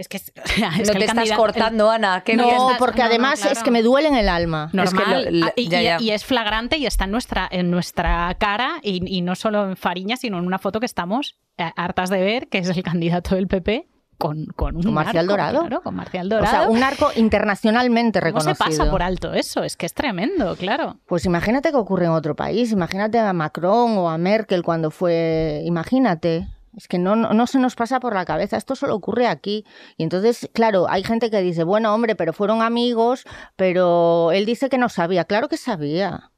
Es 0.00 0.08
que, 0.08 0.16
es, 0.16 0.32
es 0.34 0.58
no 0.60 0.92
que 0.94 0.98
te 0.98 0.98
estás 1.00 1.14
candidato- 1.14 1.40
cortando, 1.42 1.90
Ana. 1.90 2.22
Qué 2.24 2.34
no, 2.36 2.44
bien. 2.46 2.56
porque 2.78 2.98
no, 3.00 3.04
no, 3.04 3.10
además 3.10 3.40
claro. 3.40 3.56
es 3.56 3.62
que 3.62 3.70
me 3.70 3.82
duele 3.82 4.08
en 4.08 4.16
el 4.16 4.28
alma. 4.28 4.70
Es 4.72 4.90
que 4.90 4.96
normal 4.96 5.24
lo- 5.26 5.30
lo- 5.46 5.52
y, 5.56 5.68
ya, 5.68 5.80
y- 5.80 5.84
ya. 5.84 5.96
y 6.00 6.10
es 6.10 6.24
flagrante 6.24 6.78
y 6.78 6.86
está 6.86 7.04
en 7.04 7.10
nuestra 7.10 7.46
en 7.50 7.70
nuestra 7.70 8.34
cara 8.38 8.76
y, 8.82 9.02
y 9.06 9.20
no 9.22 9.34
solo 9.34 9.68
en 9.68 9.76
Fariña 9.76 10.16
sino 10.16 10.38
en 10.38 10.46
una 10.46 10.58
foto 10.58 10.80
que 10.80 10.86
estamos 10.86 11.36
eh, 11.58 11.70
hartas 11.76 12.08
de 12.10 12.20
ver 12.22 12.48
que 12.48 12.58
es 12.58 12.68
el 12.68 12.82
candidato 12.82 13.34
del 13.34 13.46
PP 13.46 13.88
con, 14.18 14.46
con 14.56 14.76
un 14.76 14.82
Con 14.82 14.92
Marcial 14.94 15.26
narco, 15.26 15.32
Dorado. 15.32 15.60
claro, 15.60 15.82
con 15.82 15.94
Marcial 15.94 16.26
O 16.26 16.36
Dorado 16.36 16.50
sea, 16.50 16.68
un 16.70 16.80
narco 16.80 17.10
internacionalmente 17.16 18.20
¿Cómo 18.20 18.26
reconocido. 18.38 18.54
se 18.54 18.64
pasa 18.78 18.90
por 18.90 19.02
alto 19.02 19.32
eso? 19.32 19.62
Es 19.64 19.76
que 19.76 19.86
es 19.86 19.94
tremendo, 19.94 20.56
claro. 20.56 20.98
Pues 21.06 21.24
imagínate 21.24 21.70
que 21.70 21.76
ocurre 21.76 22.04
en 22.06 22.12
otro 22.12 22.36
país, 22.36 22.70
imagínate 22.72 23.18
a 23.18 23.32
Macron 23.32 23.96
o 23.96 24.10
a 24.10 24.18
Merkel 24.18 24.62
cuando 24.62 24.90
fue, 24.90 25.62
imagínate. 25.64 26.46
Es 26.76 26.86
que 26.86 26.98
no, 26.98 27.16
no, 27.16 27.32
no 27.32 27.46
se 27.46 27.58
nos 27.58 27.74
pasa 27.74 27.98
por 28.00 28.14
la 28.14 28.24
cabeza, 28.24 28.56
esto 28.56 28.76
solo 28.76 28.94
ocurre 28.94 29.26
aquí. 29.26 29.64
Y 29.96 30.04
entonces, 30.04 30.48
claro, 30.52 30.86
hay 30.88 31.02
gente 31.02 31.30
que 31.30 31.40
dice, 31.42 31.64
bueno, 31.64 31.92
hombre, 31.94 32.14
pero 32.14 32.32
fueron 32.32 32.62
amigos, 32.62 33.24
pero 33.56 34.30
él 34.32 34.46
dice 34.46 34.68
que 34.68 34.78
no 34.78 34.88
sabía. 34.88 35.24
Claro 35.24 35.48
que 35.48 35.56
sabía. 35.56 36.30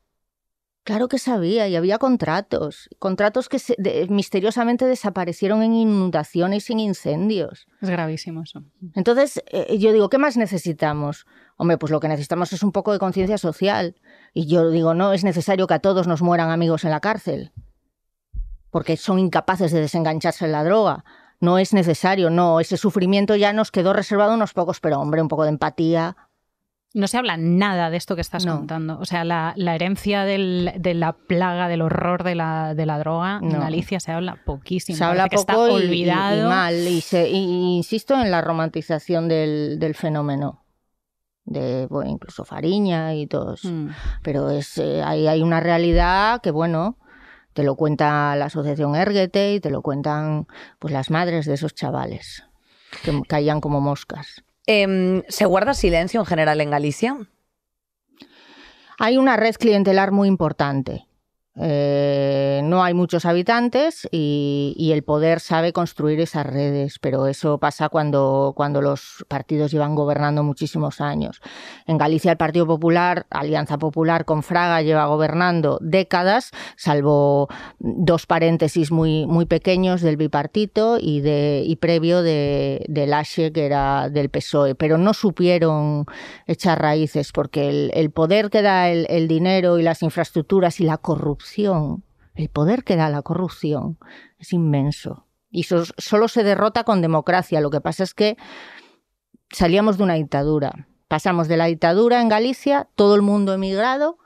Claro 0.85 1.07
que 1.07 1.19
sabía 1.19 1.69
y 1.69 1.77
había 1.77 1.99
contratos. 1.99 2.89
Contratos 2.99 3.49
que 3.49 3.61
se- 3.61 3.77
de- 3.79 4.09
misteriosamente 4.09 4.85
desaparecieron 4.85 5.63
en 5.63 5.75
inundaciones 5.75 6.69
y 6.69 6.73
en 6.73 6.81
incendios. 6.81 7.67
Es 7.81 7.89
gravísimo 7.89 8.43
eso. 8.43 8.65
Entonces, 8.95 9.41
eh, 9.53 9.79
yo 9.79 9.93
digo, 9.93 10.09
¿qué 10.09 10.19
más 10.19 10.37
necesitamos? 10.37 11.25
Hombre, 11.57 11.79
pues 11.79 11.93
lo 11.93 12.01
que 12.01 12.09
necesitamos 12.09 12.53
es 12.53 12.65
un 12.65 12.73
poco 12.73 12.93
de 12.93 12.99
conciencia 12.99 13.39
social. 13.39 13.95
Y 14.35 14.49
yo 14.49 14.71
digo, 14.71 14.93
no 14.95 15.13
es 15.13 15.23
necesario 15.23 15.69
que 15.69 15.75
a 15.75 15.79
todos 15.79 16.09
nos 16.09 16.21
mueran 16.21 16.51
amigos 16.51 16.83
en 16.85 16.91
la 16.91 16.99
cárcel, 17.01 17.53
porque 18.73 18.97
son 18.97 19.21
incapaces 19.21 19.71
de 19.71 19.81
desengancharse 19.81 20.47
de 20.47 20.51
la 20.53 20.65
droga. 20.65 21.05
No 21.39 21.59
es 21.59 21.73
necesario, 21.73 22.29
no, 22.31 22.59
ese 22.59 22.77
sufrimiento 22.77 23.37
ya 23.37 23.53
nos 23.53 23.71
quedó 23.71 23.93
reservado 23.93 24.33
a 24.33 24.35
unos 24.35 24.53
pocos, 24.55 24.81
pero 24.81 24.99
hombre, 24.99 25.23
un 25.23 25.29
poco 25.29 25.45
de 25.45 25.51
empatía. 25.51 26.17
No 26.95 27.07
se 27.07 27.17
habla 27.17 27.37
nada 27.39 27.89
de 27.91 27.97
esto 27.97 28.15
que 28.17 28.21
estás 28.21 28.45
No. 28.45 28.57
contando. 28.59 28.99
O 28.99 29.05
sea, 29.07 29.25
la, 29.25 29.55
la 29.57 29.75
herencia 29.75 30.25
del- 30.25 30.73
de 30.79 30.93
la 30.95 31.15
plaga, 31.15 31.69
del 31.69 31.81
horror 31.83 32.23
de 32.23 32.35
la, 32.35 32.75
de 32.75 32.85
la 32.85 32.99
droga, 32.99 33.39
en 33.43 33.49
No. 33.49 33.61
Galicia 33.61 33.99
se 34.01 34.13
habla 34.13 34.37
poquísimo. 34.45 34.99
Se 34.99 35.05
habla 35.05 35.25
Parece 35.27 35.47
que 35.47 35.53
poco 35.53 35.67
está 35.69 35.79
y- 35.79 35.83
y- 35.83 35.87
olvidado. 35.87 36.47
Y, 36.47 36.49
mal. 36.51 36.75
Y, 36.75 37.01
se- 37.01 37.29
y 37.31 37.77
insisto 37.77 38.15
en 38.21 38.31
la 38.31 38.41
romantización 38.43 39.27
del, 39.29 39.79
del 39.79 39.95
fenómeno. 39.95 40.65
De, 41.45 41.87
bueno, 41.89 42.11
incluso 42.11 42.45
Fariña 42.45 43.15
y 43.15 43.27
todos. 43.27 43.65
Mm. 43.65 43.89
pero 44.23 44.51
es 44.51 44.79
eh, 44.79 45.03
hay, 45.03 45.27
hay 45.27 45.43
una 45.43 45.59
realidad 45.61 46.41
que 46.41 46.51
bueno 46.53 46.99
te 47.53 47.63
lo 47.63 47.77
cuenta 47.77 48.35
la 48.37 48.47
asociación 48.47 48.95
Erguete 48.97 49.55
y 49.55 49.61
te 49.61 49.71
lo 49.71 49.83
cuentan 49.83 50.47
pues 50.79 50.93
las 50.93 51.11
madres 51.11 51.47
de 51.47 51.55
esos 51.55 51.75
chavales 51.75 52.45
que 53.05 53.23
caían 53.29 53.61
como 53.61 53.81
moscas 53.81 54.45
Em, 54.67 55.23
¿Se 55.29 55.45
guarda 55.45 55.75
silencio 55.75 56.21
en 56.21 56.27
general 56.27 56.61
en 56.61 56.71
Galicia? 56.71 57.17
hay 58.99 59.17
una 59.17 59.37
red 59.37 59.57
clientelar 59.57 60.13
muy 60.13 60.29
importante 60.29 61.09
Eh, 61.61 62.63
no 62.65 62.83
hay 62.83 62.95
muchos 62.95 63.27
habitantes 63.27 64.09
y, 64.11 64.91
el 64.93 65.03
poder 65.03 65.41
sabe 65.41 65.73
construir 65.73 66.21
esas 66.21 66.47
redes, 66.47 66.99
pero 66.99 67.27
eso 67.27 67.59
pasa 67.59 67.89
cuando, 67.89 68.53
cuando 68.57 68.83
los 68.83 69.25
partidos 69.29 69.71
llevan 69.71 69.95
gobernando 69.95 70.43
muchísimos 70.43 71.01
años. 71.01 71.41
En 71.87 71.99
Galicia 71.99 72.33
el 72.33 72.37
Partido 72.37 72.67
Popular, 72.67 73.27
Alianza 73.31 73.79
Popular 73.79 74.25
con 74.25 74.43
Fraga, 74.43 74.83
lleva 74.83 75.07
gobernando 75.07 75.79
décadas, 75.81 76.51
salvo 76.77 77.49
dos 77.79 78.27
paréntesis 78.27 78.91
muy, 78.91 79.27
muy 79.27 79.47
pequeños 79.47 80.03
del 80.03 80.17
bipartito 80.17 80.99
y, 81.01 81.21
de, 81.21 81.77
previo 81.81 82.23
de, 82.23 82.85
del 82.89 83.13
ASHE, 83.13 83.53
que 83.53 83.67
era 83.67 84.09
del 84.11 84.29
PSOE, 84.29 84.75
pero 84.75 84.99
no 84.99 85.15
supieron 85.15 86.07
echar 86.47 86.81
raíces 86.81 87.33
porque 87.33 87.91
el, 87.93 88.11
poder 88.11 88.51
que 88.51 88.63
da 88.63 88.91
el 88.91 89.29
dinero 89.29 89.79
y 89.79 89.83
las 89.83 90.03
infraestructuras 90.03 90.81
y 90.81 90.85
la 90.85 90.99
corrupción, 90.99 91.42
el 92.35 92.49
poder 92.49 92.85
que 92.85 92.97
da 92.97 93.09
la 93.11 93.23
corrupción 93.23 93.99
es 94.39 94.53
inmenso. 94.53 95.27
Y 95.51 95.65
so- 95.65 95.85
solo 95.99 96.29
se 96.29 96.45
derrota 96.45 96.85
con 96.85 97.03
democracia. 97.03 97.61
Lo 97.61 97.71
que 97.71 97.81
pasa 97.81 98.05
es 98.05 98.15
que 98.15 98.37
salíamos 99.51 99.99
de 99.99 100.05
una 100.05 100.15
dictadura. 100.15 100.89
Pasamos 101.09 101.47
de 101.49 101.57
la 101.59 101.67
dictadura 101.67 102.23
en 102.23 102.29
Galicia, 102.29 102.89
todo 102.95 103.15
el 103.17 103.23
mundo 103.23 103.53
emigrado, 103.53 104.19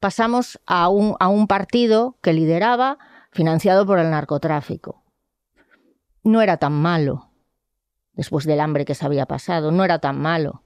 pasamos 0.00 0.60
a 0.66 0.88
un, 0.88 1.14
a 1.20 1.28
un 1.28 1.46
partido 1.46 2.18
que 2.20 2.32
lideraba, 2.32 2.98
financiado 3.30 3.86
por 3.86 4.00
el 4.00 4.10
narcotráfico. 4.10 5.04
No 6.24 6.42
era 6.42 6.56
tan 6.56 6.72
malo, 6.72 7.30
después 8.14 8.44
del 8.44 8.60
hambre 8.60 8.84
que 8.84 8.94
se 8.96 9.06
había 9.06 9.26
pasado, 9.26 9.70
no 9.70 9.84
era 9.84 10.00
tan 10.00 10.20
malo. 10.20 10.64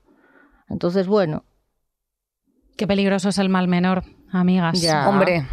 Entonces, 0.69 1.07
bueno. 1.07 1.45
Qué 2.79 2.87
peligroso 2.87 3.29
es 3.29 3.39
el 3.39 3.49
mal 3.51 3.69
menor, 3.69 4.05
amigas. 4.33 4.81
Ya. 4.81 5.09
Hombre. 5.09 5.47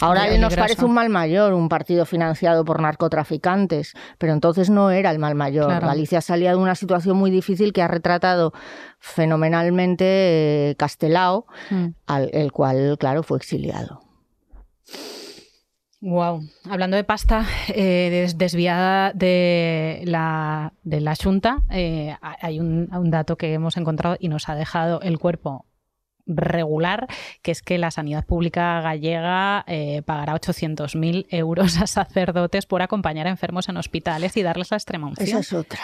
Ahora 0.00 0.36
nos 0.38 0.54
parece 0.54 0.84
un 0.84 0.94
mal 0.94 1.08
mayor, 1.08 1.52
un 1.54 1.68
partido 1.68 2.06
financiado 2.06 2.64
por 2.64 2.80
narcotraficantes, 2.80 3.94
pero 4.18 4.32
entonces 4.32 4.70
no 4.70 4.90
era 4.90 5.10
el 5.10 5.18
mal 5.18 5.34
mayor. 5.34 5.66
Claro. 5.66 5.86
Galicia 5.88 6.20
salía 6.20 6.50
de 6.50 6.56
una 6.56 6.74
situación 6.76 7.16
muy 7.16 7.30
difícil 7.30 7.72
que 7.72 7.82
ha 7.82 7.88
retratado 7.88 8.52
fenomenalmente 9.00 10.04
eh, 10.70 10.74
Castelao, 10.76 11.46
Mm. 11.70 11.86
al, 12.06 12.30
el 12.32 12.52
cual, 12.52 12.96
claro, 12.98 13.22
fue 13.22 13.38
exiliado. 13.38 14.00
Wow. 16.00 16.42
Hablando 16.70 16.96
de 16.96 17.02
pasta 17.02 17.44
eh, 17.74 18.08
des- 18.10 18.38
desviada 18.38 19.12
de 19.14 20.02
la, 20.04 20.72
de 20.84 21.00
la 21.00 21.14
Junta, 21.16 21.62
eh, 21.70 22.14
hay 22.22 22.60
un, 22.60 22.88
un 22.94 23.10
dato 23.10 23.36
que 23.36 23.52
hemos 23.52 23.76
encontrado 23.76 24.16
y 24.20 24.28
nos 24.28 24.48
ha 24.48 24.54
dejado 24.54 25.00
el 25.00 25.18
cuerpo 25.18 25.64
regular, 26.28 27.08
que 27.42 27.50
es 27.50 27.62
que 27.62 27.78
la 27.78 27.90
sanidad 27.90 28.24
pública 28.24 28.80
gallega 28.80 29.64
eh, 29.66 30.02
pagará 30.04 30.34
800.000 30.34 31.26
euros 31.30 31.78
a 31.78 31.86
sacerdotes 31.86 32.66
por 32.66 32.82
acompañar 32.82 33.26
a 33.26 33.30
enfermos 33.30 33.68
en 33.68 33.76
hospitales 33.76 34.36
y 34.36 34.42
darles 34.42 34.70
la 34.70 34.76
extrema 34.76 35.08
unción. 35.08 35.28
Esa 35.28 35.40
es 35.40 35.52
otra. 35.52 35.80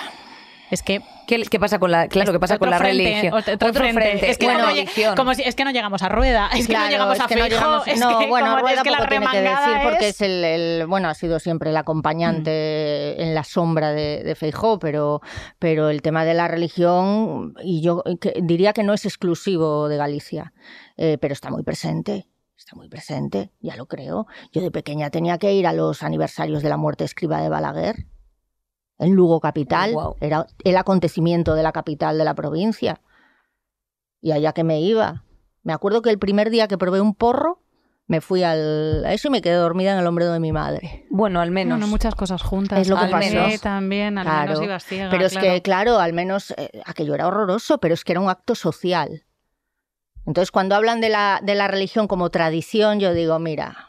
Es 0.74 0.82
que 0.82 1.00
¿Qué, 1.26 1.40
qué 1.44 1.58
pasa 1.58 1.78
con 1.78 1.90
la, 1.90 2.06
claro, 2.08 2.32
qué 2.32 2.38
pasa 2.38 2.58
con 2.58 2.68
la 2.68 2.76
frente, 2.78 3.02
religión? 3.04 3.32
Otro, 3.32 3.72
frente. 3.72 4.30
Es 4.30 4.36
que, 4.36 4.46
la 4.46 4.58
no, 4.58 4.64
lle- 4.66 4.74
religión. 4.84 5.16
como 5.16 5.32
si- 5.34 5.40
es 5.42 5.54
que 5.54 5.64
no 5.64 5.70
llegamos 5.70 6.02
a 6.02 6.10
rueda, 6.10 6.50
es 6.54 6.66
que 6.66 6.74
no 6.74 6.86
llegamos 6.86 7.14
es 7.16 7.20
a 7.22 7.26
que 7.26 7.36
no 7.36 7.40
Feijóo, 7.44 7.58
llegamos- 7.60 7.88
es 7.88 7.98
no, 8.00 8.18
que, 8.18 8.26
bueno, 8.26 8.46
como- 8.48 8.58
Rueda 8.60 8.76
es 8.76 8.82
que 8.82 8.90
la 8.90 8.96
poco 8.98 9.08
tiene 9.08 9.26
que 9.30 9.36
decir 9.40 9.48
remangada 9.54 9.82
porque 9.90 10.08
es- 10.08 10.14
es 10.16 10.20
el, 10.20 10.44
el- 10.44 10.86
bueno, 10.86 11.08
ha 11.08 11.14
sido 11.14 11.38
siempre 11.40 11.70
el 11.70 11.76
acompañante 11.78 13.22
en 13.22 13.34
la 13.34 13.44
sombra 13.44 13.92
de, 13.92 14.22
de 14.22 14.34
Feijó, 14.34 14.78
pero, 14.78 15.20
pero 15.58 15.88
el 15.88 16.02
tema 16.02 16.24
de 16.24 16.34
la 16.34 16.48
religión, 16.48 17.54
y 17.62 17.80
yo 17.80 18.02
que- 18.20 18.34
diría 18.42 18.72
que 18.72 18.82
no 18.82 18.92
es 18.92 19.04
exclusivo 19.06 19.88
de 19.88 19.96
Galicia, 19.96 20.52
eh, 20.96 21.16
pero 21.20 21.32
está 21.32 21.50
muy 21.50 21.62
presente. 21.62 22.26
Está 22.56 22.76
muy 22.76 22.88
presente, 22.88 23.50
ya 23.60 23.76
lo 23.76 23.86
creo. 23.86 24.26
Yo 24.52 24.62
de 24.62 24.70
pequeña 24.70 25.10
tenía 25.10 25.38
que 25.38 25.52
ir 25.52 25.66
a 25.66 25.72
los 25.72 26.02
aniversarios 26.02 26.62
de 26.62 26.68
la 26.68 26.76
muerte 26.76 27.04
escriba 27.04 27.40
de 27.42 27.48
Balaguer, 27.48 28.06
en 28.98 29.14
Lugo 29.14 29.40
capital. 29.40 29.94
Era 30.20 30.46
el 30.64 30.76
acontecimiento 30.76 31.54
de 31.54 31.62
la 31.62 31.72
capital 31.72 32.18
de 32.18 32.24
la 32.24 32.34
provincia. 32.34 33.00
Y 34.20 34.32
allá 34.32 34.52
que 34.52 34.64
me 34.64 34.80
iba. 34.80 35.24
Me 35.62 35.72
acuerdo 35.72 36.02
que 36.02 36.10
el 36.10 36.18
primer 36.18 36.50
día 36.50 36.68
que 36.68 36.78
probé 36.78 37.00
un 37.00 37.14
porro, 37.14 37.60
me 38.06 38.20
fui 38.20 38.42
al, 38.42 39.02
a 39.06 39.14
eso 39.14 39.28
y 39.28 39.30
me 39.30 39.40
quedé 39.40 39.54
dormida 39.54 39.92
en 39.94 39.98
el 39.98 40.06
hombro 40.06 40.30
de 40.30 40.38
mi 40.38 40.52
madre. 40.52 41.06
Bueno, 41.08 41.40
al 41.40 41.50
menos. 41.50 41.78
Bueno, 41.78 41.90
muchas 41.90 42.14
cosas 42.14 42.42
juntas. 42.42 42.78
Es 42.80 42.88
lo 42.88 42.96
que 42.98 43.06
pasó. 43.06 43.30
menos 43.30 43.60
también, 43.62 44.18
al 44.18 44.26
menos 44.26 44.44
Claro. 44.46 44.62
ibas 44.62 44.84
ciega, 44.84 45.08
pero 45.10 45.24
es 45.24 45.32
claro. 45.32 45.46
que, 45.48 45.62
claro, 45.62 45.98
al 45.98 46.12
menos 46.12 46.50
eh, 46.58 46.82
aquello 46.84 47.14
era 47.14 47.26
horroroso, 47.26 47.78
pero 47.78 47.94
es 47.94 48.04
que 48.04 48.12
era 48.12 48.20
un 48.20 48.28
acto 48.28 48.54
social. 48.54 49.24
Entonces, 50.26 50.50
cuando 50.50 50.74
hablan 50.74 51.00
de 51.00 51.08
la, 51.08 51.40
de 51.42 51.54
la 51.54 51.66
religión 51.68 52.06
como 52.06 52.28
tradición, 52.30 53.00
yo 53.00 53.14
digo, 53.14 53.38
mira, 53.38 53.88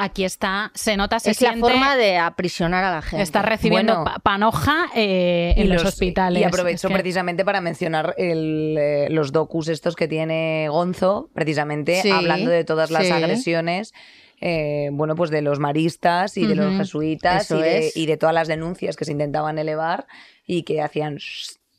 Aquí 0.00 0.24
está, 0.24 0.70
se 0.74 0.96
nota, 0.96 1.18
se 1.18 1.32
es 1.32 1.40
la 1.42 1.54
forma 1.56 1.96
de 1.96 2.18
aprisionar 2.18 2.84
a 2.84 2.92
la 2.92 3.02
gente. 3.02 3.22
está 3.22 3.42
recibiendo 3.42 3.94
Bueno. 3.96 4.04
pa- 4.10 4.20
panoja 4.20 4.86
eh, 4.94 5.54
en 5.56 5.68
los, 5.68 5.84
hospitales. 5.84 6.40
Y 6.40 6.44
aprovecho 6.44 6.86
Es 6.86 6.90
que- 6.92 6.94
precisamente 6.98 7.44
para 7.44 7.60
mencionar 7.60 8.14
el, 8.16 8.76
eh, 8.78 9.08
los 9.10 9.32
docus 9.32 9.66
estos 9.68 9.96
que 9.96 10.06
tiene 10.06 10.68
Gonzo, 10.70 11.30
precisamente 11.34 12.00
Sí, 12.00 12.10
hablando 12.12 12.50
de 12.50 12.62
todas 12.64 12.90
las 12.92 13.06
sí. 13.06 13.12
agresiones. 13.12 13.92
eh, 14.40 14.90
bueno, 14.92 15.16
pues 15.16 15.30
de 15.30 15.42
los 15.42 15.58
maristas 15.58 16.36
y 16.36 16.46
de 16.46 16.54
los 16.54 16.76
jesuitas 16.76 17.50
y 17.50 17.54
de, 17.60 17.90
y 17.92 18.06
de 18.06 18.16
todas 18.16 18.32
las 18.32 18.46
denuncias 18.46 18.94
que 18.96 19.04
se 19.04 19.10
intentaban 19.10 19.58
elevar 19.58 20.06
y 20.46 20.62
que 20.62 20.80
hacían 20.80 21.18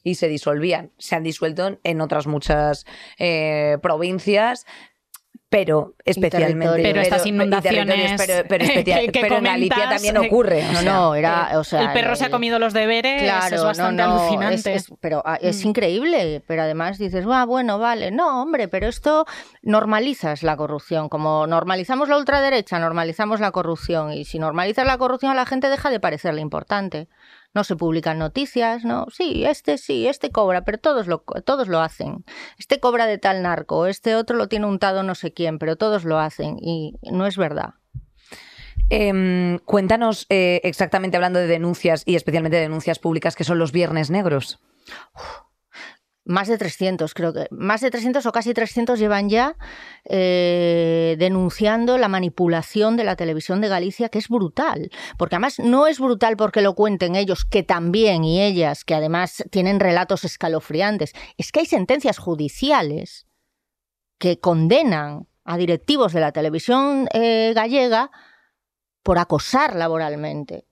y 0.03 0.15
se 0.15 0.27
disolvían. 0.27 0.91
Se 0.97 1.15
han 1.15 1.23
disuelto 1.23 1.67
en- 1.67 1.79
en 1.85 2.01
otras 2.01 2.27
muchas 2.27 2.85
eh, 3.17 3.77
provincias. 3.81 4.65
Pero 5.51 5.95
especialmente. 6.05 6.83
Pero 6.83 7.01
estas 7.01 7.25
inundaciones 7.25 8.13
pero, 8.21 8.47
pero 8.47 8.63
especial- 8.65 8.99
que- 9.07 9.11
que 9.11 9.21
pero 9.21 9.37
en 9.37 9.43
Galicia 9.45 9.89
también 9.89 10.17
ocurre. 10.17 10.63
o 10.63 10.71
No, 10.73 10.79
sea, 10.81 10.93
no, 10.93 11.15
era, 11.15 11.49
o 11.59 11.63
sea, 11.63 11.81
el 11.85 11.91
perro 11.93 12.15
se 12.15 12.25
ha 12.25 12.29
comido 12.29 12.59
los 12.59 12.71
deberes, 12.71 13.23
Claro, 13.23 13.55
es 13.55 13.63
bastante 13.63 14.03
no, 14.03 14.09
no, 14.09 14.19
alucinante. 14.21 14.75
es- 14.75 14.83
es- 14.91 14.93
pero 15.01 15.23
ah, 15.25 15.39
es 15.41 15.65
Mm. 15.65 15.69
increíble, 15.69 16.43
pero 16.45 16.61
además 16.61 16.99
dices, 16.99 17.25
"Ah, 17.27 17.45
bueno, 17.45 17.79
vale, 17.79 18.11
no, 18.11 18.43
hombre, 18.43 18.67
pero 18.67 18.87
esto 18.87 19.25
normalizas 19.63 20.43
la 20.43 20.55
corrupción, 20.55 21.09
como 21.09 21.47
normalizamos 21.47 22.09
la 22.09 22.17
ultraderecha, 22.17 22.77
normalizamos 22.77 23.39
la 23.39 23.51
corrupción, 23.51 24.13
y 24.13 24.25
si 24.25 24.37
normalizas 24.37 24.85
la 24.85 24.99
corrupción 24.99 25.31
a 25.31 25.35
la 25.35 25.45
gente 25.47 25.69
deja 25.69 25.89
de 25.89 25.99
parecerle 25.99 26.41
importante. 26.41 27.07
No 27.53 27.63
se 27.63 27.75
publican 27.75 28.19
noticias, 28.19 28.85
no, 28.85 29.07
sí, 29.09 29.43
este 29.45 29.77
sí, 29.77 30.07
este 30.07 30.31
cobra, 30.31 30.63
pero 30.63 30.77
todos 30.77 31.07
lo, 31.07 31.23
todos 31.45 31.67
lo 31.67 31.79
hacen. 31.81 32.23
Este 32.57 32.79
cobra 32.79 33.07
de 33.07 33.17
tal 33.17 33.41
narco, 33.41 33.87
este 33.87 34.15
otro 34.15 34.37
lo 34.37 34.47
tiene 34.47 34.67
untado 34.67 35.01
no 35.01 35.15
sé 35.15 35.33
quién, 35.33 35.57
pero 35.57 35.75
todos 35.75 36.05
lo 36.05 36.19
hacen, 36.19 36.57
y 36.61 36.93
no 37.11 37.25
es 37.25 37.37
verdad. 37.37 37.73
Em, 38.89 39.59
cuéntanos 39.59 40.25
eh, 40.29 40.61
exactamente 40.63 41.17
hablando 41.17 41.39
de 41.39 41.47
denuncias 41.47 42.03
y 42.05 42.15
especialmente 42.15 42.57
de 42.57 42.63
denuncias 42.63 42.97
públicas 42.97 43.35
que 43.35 43.43
son 43.43 43.59
los 43.59 43.71
viernes 43.71 44.09
negros. 44.09 44.59
Más 46.29 46.47
de 46.47 46.59
300, 46.59 47.15
creo 47.15 47.33
que. 47.33 47.47
Más 47.49 47.81
de 47.81 47.89
300 47.89 48.23
o 48.27 48.31
casi 48.31 48.53
300 48.53 48.99
llevan 48.99 49.29
ya 49.29 49.55
eh, 50.05 51.15
denunciando 51.17 51.97
la 51.97 52.07
manipulación 52.07 52.97
de 52.97 53.03
la 53.03 53.15
televisión 53.15 53.61
de 53.61 53.67
Galicia, 53.67 54.09
que 54.09 54.19
es 54.19 54.29
brutal. 54.29 54.91
Porque 55.17 55.37
además 55.37 55.57
no 55.57 55.87
es 55.87 55.99
brutal 55.99 56.37
porque 56.37 56.61
lo 56.61 56.75
cuenten 56.75 57.15
ellos, 57.15 57.45
que 57.45 57.63
también, 57.63 58.23
y 58.23 58.43
ellas, 58.43 58.85
que 58.85 58.93
además 58.93 59.43
tienen 59.49 59.79
relatos 59.79 60.23
escalofriantes. 60.23 61.13
Es 61.37 61.51
que 61.51 61.61
hay 61.61 61.65
sentencias 61.65 62.19
judiciales 62.19 63.25
que 64.19 64.39
condenan 64.39 65.27
a 65.45 65.57
directivos 65.57 66.13
de 66.13 66.19
la 66.19 66.31
televisión 66.31 67.09
eh, 67.11 67.53
gallega 67.55 68.11
por 69.01 69.17
acosar 69.17 69.75
laboralmente, 69.75 70.67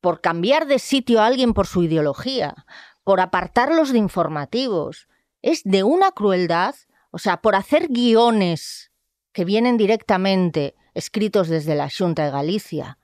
por 0.00 0.20
cambiar 0.20 0.66
de 0.66 0.80
sitio 0.80 1.20
a 1.20 1.26
alguien 1.26 1.54
por 1.54 1.68
su 1.68 1.84
ideología, 1.84 2.66
por 3.04 3.20
apartarlos 3.20 3.92
de 3.92 3.98
informativos. 3.98 5.08
Es 5.42 5.62
de 5.64 5.82
una 5.82 6.12
crueldad, 6.12 6.74
o 7.10 7.18
sea, 7.18 7.38
por 7.38 7.54
hacer 7.54 7.88
guiones 7.88 8.92
que 9.32 9.44
vienen 9.44 9.76
directamente 9.76 10.74
escritos 10.94 11.48
desde 11.48 11.74
la 11.74 11.88
Junta 11.88 12.24
de 12.24 12.30
Galicia. 12.30 12.98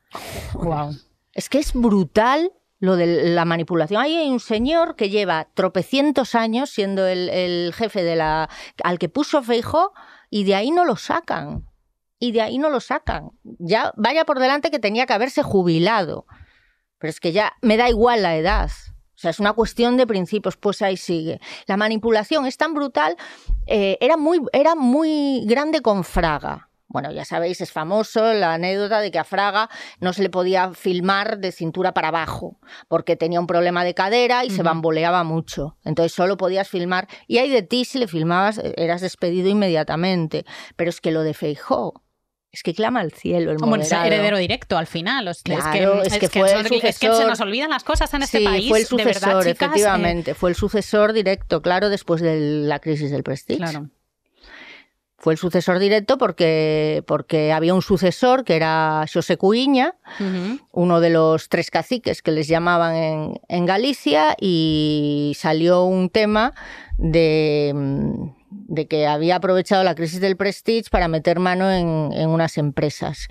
Wow. 0.55 0.97
Es 1.33 1.49
que 1.49 1.59
es 1.59 1.73
brutal 1.73 2.53
lo 2.79 2.97
de 2.97 3.35
la 3.35 3.45
manipulación. 3.45 4.01
Ahí 4.01 4.17
hay 4.17 4.29
un 4.29 4.41
señor 4.41 4.97
que 4.97 5.09
lleva 5.09 5.49
tropecientos 5.55 6.35
años 6.35 6.71
siendo 6.71 7.07
el, 7.07 7.29
el 7.31 7.73
jefe 7.73 8.03
de 8.03 8.17
la 8.17 8.51
al 8.83 8.99
que 8.99 9.09
puso 9.09 9.43
Feijo 9.43 9.93
y 10.31 10.45
de 10.45 10.55
ahí 10.55 10.71
no 10.71 10.85
lo 10.85 10.97
sacan. 10.97 11.69
Y 12.19 12.33
de 12.33 12.41
ahí 12.41 12.59
no 12.59 12.71
lo 12.71 12.81
sacan. 12.81 13.31
Ya 13.43 13.93
vaya 13.97 14.25
por 14.25 14.39
delante 14.39 14.71
que 14.71 14.79
tenía 14.79 15.07
que 15.07 15.13
haberse 15.13 15.43
jubilado. 15.43 16.27
Pero 16.99 17.11
es 17.11 17.21
que 17.21 17.33
ya 17.33 17.53
me 17.61 17.77
da 17.77 17.91
igual 17.91 18.23
la 18.23 18.37
edad. 18.37 18.71
O 19.17 19.19
sea, 19.19 19.31
es 19.31 19.41
una 19.41 19.55
cuestión 19.55 19.97
de 19.97 20.07
principios, 20.07 20.57
pues 20.59 20.83
ahí 20.83 20.99
sigue. 20.99 21.41
La 21.67 21.79
manipulación 21.79 22.45
es 22.47 22.59
tan 22.59 22.75
brutal, 22.75 23.17
eh, 23.67 23.97
era, 24.01 24.19
muy, 24.19 24.41
era 24.53 24.75
muy 24.75 25.45
grande 25.47 25.81
con 25.81 26.05
Fraga. 26.05 26.69
Bueno, 26.89 27.11
ya 27.11 27.25
sabéis, 27.25 27.61
es 27.61 27.73
famoso 27.73 28.33
la 28.33 28.55
anécdota 28.55 29.01
de 29.01 29.11
que 29.11 29.19
a 29.19 29.25
Fraga 29.25 29.69
no 30.01 30.13
se 30.13 30.23
le 30.23 30.31
podía 30.31 30.73
filmar 30.73 31.39
de 31.39 31.51
cintura 31.51 31.93
para 31.93 32.09
abajo, 32.09 32.61
porque 32.89 33.17
tenía 33.17 33.41
un 33.41 33.47
problema 33.47 33.85
de 33.85 33.95
cadera 33.95 34.45
y 34.45 34.51
se 34.51 34.63
bamboleaba 34.63 35.25
mucho. 35.25 35.77
Entonces 35.85 36.13
solo 36.13 36.37
podías 36.37 36.69
filmar, 36.69 37.09
y 37.27 37.39
ahí 37.39 37.51
de 37.51 37.63
ti 37.63 37.85
si 37.85 37.99
le 37.99 38.07
filmabas 38.07 38.59
eh, 38.59 38.73
eras 38.77 39.01
despedido 39.01 39.49
inmediatamente. 39.49 40.45
Pero 40.77 40.91
es 40.91 41.01
que 41.01 41.11
lo 41.11 41.23
de 41.23 41.35
Feijó, 41.35 42.05
es 42.57 42.63
que 42.63 42.75
clama 42.75 43.01
al 43.01 43.13
cielo 43.13 43.51
el 43.51 43.57
es 43.57 43.63
moderado. 43.63 44.05
heredero 44.07 44.39
directo 44.39 44.77
al 44.79 44.87
final. 44.87 45.31
Claro, 45.45 46.01
es, 46.03 46.07
es 46.09 46.13
que, 46.15 46.19
que 46.21 46.27
es 46.27 46.33
que 46.33 46.41
fue 46.41 46.49
son- 46.51 46.59
el 46.67 46.73
es 46.73 46.99
que 46.99 47.13
se 47.13 47.25
nos 47.27 47.41
olvidan 47.41 47.71
las 47.71 47.85
cosas 47.85 48.13
en 48.15 48.23
este 48.23 48.39
sí, 48.39 48.45
país. 48.45 48.69
fue 48.69 48.79
el 48.79 48.85
de 48.85 48.89
sucesor, 48.89 49.13
verdad, 49.15 49.41
chicas, 49.41 49.47
eh, 49.47 49.65
efectivamente. 49.67 50.35
Fue 50.35 50.51
el 50.51 50.57
sucesor 50.57 51.13
directo, 51.13 51.61
claro, 51.63 51.91
después 51.91 52.21
de 52.23 52.41
la 52.41 52.79
crisis 52.79 53.11
del 53.11 53.23
Prestige. 53.23 53.59
claro. 53.59 53.89
Fue 55.19 55.33
el 55.33 55.39
sucesor 55.39 55.79
directo 55.81 56.19
porque, 56.19 57.03
porque 57.07 57.53
había 57.53 57.75
un 57.75 57.83
sucesor 57.83 58.45
que 58.45 58.55
era 58.55 59.05
Xosé 59.13 59.37
Cuiña, 59.37 59.95
uno 60.73 61.01
de 61.01 61.11
los 61.11 61.49
tres 61.49 61.71
caciques 61.71 62.23
que 62.23 62.31
les 62.31 62.47
llamaban 62.49 62.95
en, 62.95 63.41
en 63.49 63.67
Galicia, 63.67 64.37
y 64.41 65.33
salió 65.37 65.85
un 65.85 66.11
tema 66.11 66.53
de, 66.97 67.73
mm, 67.75 68.29
de 68.51 68.87
que 68.87 69.07
había 69.07 69.37
aprovechado 69.37 69.83
la 69.85 69.95
crisis 69.95 70.21
del 70.21 70.37
Prestige 70.37 70.91
para 70.91 71.09
meter 71.09 71.39
mano 71.39 71.71
en, 71.71 72.11
en 72.13 72.29
unas 72.29 72.59
empresas. 72.59 73.29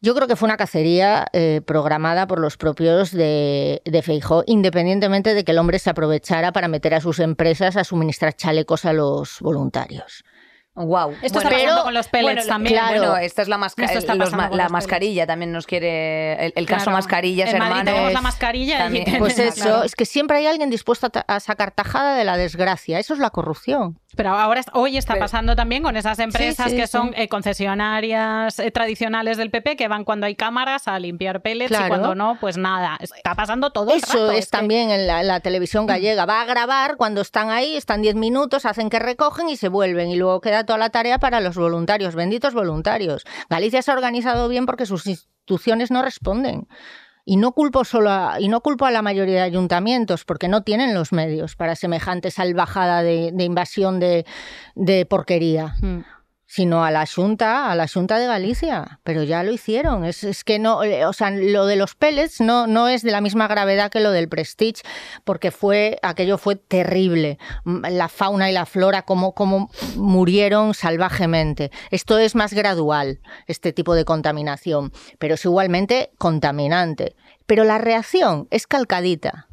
Yo 0.00 0.14
creo 0.14 0.28
que 0.28 0.36
fue 0.36 0.46
una 0.46 0.58
cacería 0.58 1.26
eh, 1.32 1.62
programada 1.64 2.26
por 2.26 2.38
los 2.38 2.58
propios 2.58 3.10
de, 3.10 3.80
de 3.86 4.02
Feijó, 4.02 4.44
independientemente 4.46 5.32
de 5.32 5.44
que 5.44 5.52
el 5.52 5.58
hombre 5.58 5.78
se 5.78 5.88
aprovechara 5.90 6.52
para 6.52 6.68
meter 6.68 6.92
a 6.94 7.00
sus 7.00 7.20
empresas 7.20 7.76
a 7.76 7.84
suministrar 7.84 8.34
chalecos 8.34 8.84
a 8.84 8.92
los 8.92 9.40
voluntarios. 9.40 10.22
Wow. 10.74 11.12
Esto 11.22 11.38
está 11.38 11.50
pasando 11.50 11.84
con 11.84 11.94
los 11.94 12.08
pellets 12.08 12.48
también. 12.48 12.74
claro. 12.74 12.98
Bueno, 12.98 13.16
esta 13.18 13.42
es 13.42 13.48
la, 13.48 13.56
masca- 13.58 13.86
los 14.16 14.32
la 14.32 14.48
los 14.48 14.70
mascarilla, 14.72 15.24
también 15.24 15.52
nos 15.52 15.66
quiere. 15.66 16.46
El, 16.46 16.52
el 16.56 16.66
caso 16.66 16.84
Claro. 16.86 16.98
mascarillas, 16.98 17.52
en 17.52 17.58
Madrid 17.60 17.70
hermanos. 17.78 17.94
tenemos 17.94 18.12
la 18.12 18.20
mascarilla 18.20 18.78
también. 18.78 19.04
Pues 19.18 19.38
eso, 19.38 19.54
Claro. 19.62 19.82
es 19.84 19.94
que 19.94 20.04
siempre 20.04 20.36
hay 20.38 20.46
alguien 20.48 20.70
dispuesto 20.70 21.06
a, 21.14 21.34
a 21.34 21.38
sacar 21.40 21.70
tajada 21.70 22.16
de 22.16 22.24
la 22.24 22.36
desgracia. 22.36 22.98
Eso 22.98 23.14
es 23.14 23.20
la 23.20 23.30
corrupción. 23.30 24.00
Pero 24.16 24.30
ahora 24.30 24.62
hoy 24.72 24.96
está 24.96 25.14
Pero- 25.14 25.24
pasando 25.24 25.56
también 25.56 25.82
con 25.82 25.96
esas 25.96 26.18
empresas 26.18 26.70
sí, 26.70 26.76
que 26.76 26.86
sí. 26.86 26.92
son 26.92 27.12
eh, 27.16 27.28
concesionarias 27.28 28.58
eh, 28.58 28.70
tradicionales 28.70 29.36
del 29.36 29.50
PP 29.50 29.76
que 29.76 29.88
van 29.88 30.04
cuando 30.04 30.26
hay 30.26 30.34
cámaras 30.36 30.88
a 30.88 30.98
limpiar 30.98 31.42
pellets 31.42 31.72
y 31.72 31.88
cuando 31.88 32.14
no, 32.14 32.38
pues 32.40 32.56
nada. 32.56 32.96
Está 33.00 33.34
pasando 33.34 33.70
todo 33.70 33.90
el 33.92 33.98
Eso 33.98 34.06
rato, 34.12 34.30
es 34.32 34.46
que- 34.46 34.50
también 34.50 34.90
en 34.90 35.06
la, 35.06 35.22
la 35.22 35.40
televisión 35.40 35.86
gallega. 35.86 36.26
Va 36.26 36.40
a 36.40 36.44
grabar 36.44 36.96
cuando 36.96 37.20
están 37.20 37.50
ahí, 37.50 37.76
están 37.76 38.02
10 38.02 38.14
minutos, 38.14 38.64
hacen 38.66 38.90
que 38.90 38.98
recogen 38.98 39.48
y 39.48 39.56
se 39.56 39.68
vuelven. 39.68 40.08
Y 40.10 40.16
luego 40.16 40.40
queda 40.40 40.64
toda 40.64 40.78
la 40.78 40.90
tarea 40.90 41.18
para 41.18 41.40
los 41.40 41.56
voluntarios, 41.56 42.14
benditos 42.14 42.54
voluntarios. 42.54 43.24
Galicia 43.50 43.82
se 43.82 43.90
ha 43.90 43.94
organizado 43.94 44.48
bien 44.48 44.66
porque 44.66 44.86
sus 44.86 45.06
instituciones 45.06 45.90
no 45.90 46.02
responden. 46.02 46.66
Y 47.26 47.36
no 47.36 47.52
culpo 47.52 47.84
solo 47.84 48.10
a, 48.10 48.38
y 48.38 48.48
no 48.48 48.60
culpo 48.60 48.84
a 48.84 48.90
la 48.90 49.00
mayoría 49.00 49.36
de 49.36 49.40
ayuntamientos 49.42 50.24
porque 50.24 50.48
no 50.48 50.62
tienen 50.62 50.94
los 50.94 51.12
medios 51.12 51.56
para 51.56 51.74
semejante 51.74 52.30
salvajada 52.30 53.02
de, 53.02 53.30
de 53.32 53.44
invasión 53.44 53.98
de, 53.98 54.26
porquería 55.08 55.74
Mm. 55.80 56.00
Sino 56.46 56.84
a 56.84 56.90
la 56.90 57.06
Junta, 57.06 57.70
a 57.70 57.74
la 57.74 57.88
Junta 57.88 58.18
de 58.18 58.26
Galicia. 58.26 59.00
Pero 59.02 59.22
ya 59.22 59.42
lo 59.42 59.52
hicieron. 59.52 60.04
Es, 60.04 60.24
es 60.24 60.44
que 60.44 60.58
no, 60.58 60.82
eh, 60.82 61.06
o 61.06 61.12
sea, 61.12 61.30
lo 61.30 61.66
de 61.66 61.76
los 61.76 61.94
pellets 61.94 62.40
no, 62.40 62.66
no 62.66 62.88
es 62.88 63.02
de 63.02 63.10
la 63.10 63.20
misma 63.20 63.48
gravedad 63.48 63.90
que 63.90 64.00
lo 64.00 64.10
del 64.10 64.28
Prestige, 64.28 64.82
porque 65.24 65.50
fue, 65.50 65.98
aquello 66.02 66.38
fue 66.38 66.56
terrible. 66.56 67.38
La 67.64 68.08
fauna 68.08 68.50
y 68.50 68.52
la 68.52 68.66
flora, 68.66 69.02
como, 69.02 69.34
como 69.34 69.70
murieron 69.96 70.74
salvajemente. 70.74 71.70
Esto 71.90 72.18
es 72.18 72.34
más 72.34 72.52
gradual, 72.52 73.20
este 73.46 73.72
tipo 73.72 73.94
de 73.94 74.04
contaminación, 74.04 74.92
pero 75.18 75.34
es 75.34 75.44
igualmente 75.44 76.12
contaminante. 76.18 77.16
Pero 77.46 77.64
la 77.64 77.78
reacción 77.78 78.48
es 78.50 78.66
calcadita. 78.66 79.48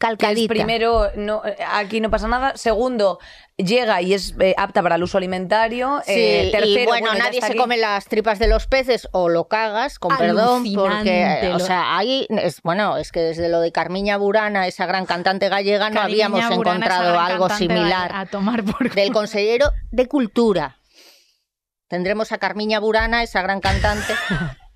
Calcadita. 0.00 0.54
primero, 0.54 1.10
no, 1.14 1.44
eh, 1.44 1.58
aquí 1.72 2.00
no 2.00 2.10
pasa 2.10 2.26
nada. 2.26 2.56
Segundo, 2.56 3.18
llega 3.64 4.02
y 4.02 4.14
es 4.14 4.34
eh, 4.40 4.54
apta 4.56 4.82
para 4.82 4.96
el 4.96 5.02
uso 5.02 5.18
alimentario. 5.18 6.02
Sí, 6.04 6.12
Eh, 6.12 6.44
y 6.48 6.50
tercero, 6.52 6.90
bueno, 6.90 7.12
ya 7.12 7.18
nadie 7.18 7.40
se 7.40 7.46
aquí. 7.46 7.56
come 7.56 7.76
las 7.76 8.06
tripas 8.06 8.38
de 8.38 8.48
los 8.48 8.66
peces 8.66 9.08
o 9.12 9.28
lo 9.28 9.48
cagas, 9.48 9.98
con 9.98 10.16
perdón, 10.16 10.64
porque, 10.74 11.24
Alucinante 11.24 11.52
o 11.54 11.58
sea, 11.60 11.96
ahí, 11.96 12.26
es, 12.30 12.62
bueno, 12.62 12.96
es 12.96 13.12
que 13.12 13.20
desde 13.20 13.48
lo 13.48 13.60
de 13.60 13.72
Carmiña 13.72 14.16
Burana, 14.16 14.66
esa 14.66 14.86
gran 14.86 15.06
cantante 15.06 15.48
gallega, 15.48 15.90
no 15.90 16.00
habíamos 16.00 16.40
Burana, 16.40 16.54
encontrado 16.76 17.18
algo 17.18 17.48
similar 17.50 18.10
A, 18.14 18.26
tomar 18.26 18.64
por 18.64 18.92
del 18.94 19.12
consejero 19.12 19.70
de 19.90 20.06
Cultura. 20.06 20.76
Tendremos 21.88 22.30
a 22.32 22.38
Carmiña 22.38 22.78
Burana, 22.78 23.22
esa 23.22 23.42
gran 23.42 23.60
cantante. 23.60 24.14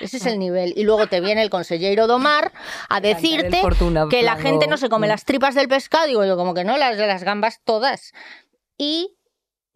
Ese 0.00 0.16
es 0.16 0.26
el 0.26 0.38
nivel. 0.38 0.72
Y 0.76 0.84
luego 0.84 1.06
te 1.06 1.20
viene 1.20 1.42
el 1.42 1.50
consejero 1.50 2.06
Domar 2.06 2.52
a 2.88 3.00
decirte 3.00 3.60
Fortuna 3.60 4.06
que 4.10 4.22
la 4.22 4.36
gente 4.36 4.66
no 4.66 4.76
se 4.76 4.88
come 4.88 5.06
las 5.06 5.24
tripas 5.24 5.54
del 5.54 5.68
pescado. 5.68 6.06
Digo 6.06 6.24
yo, 6.24 6.36
como 6.36 6.54
que 6.54 6.64
no, 6.64 6.76
las 6.76 6.96
de 6.96 7.06
las 7.06 7.22
gambas 7.22 7.60
todas. 7.64 8.12
Y 8.78 9.16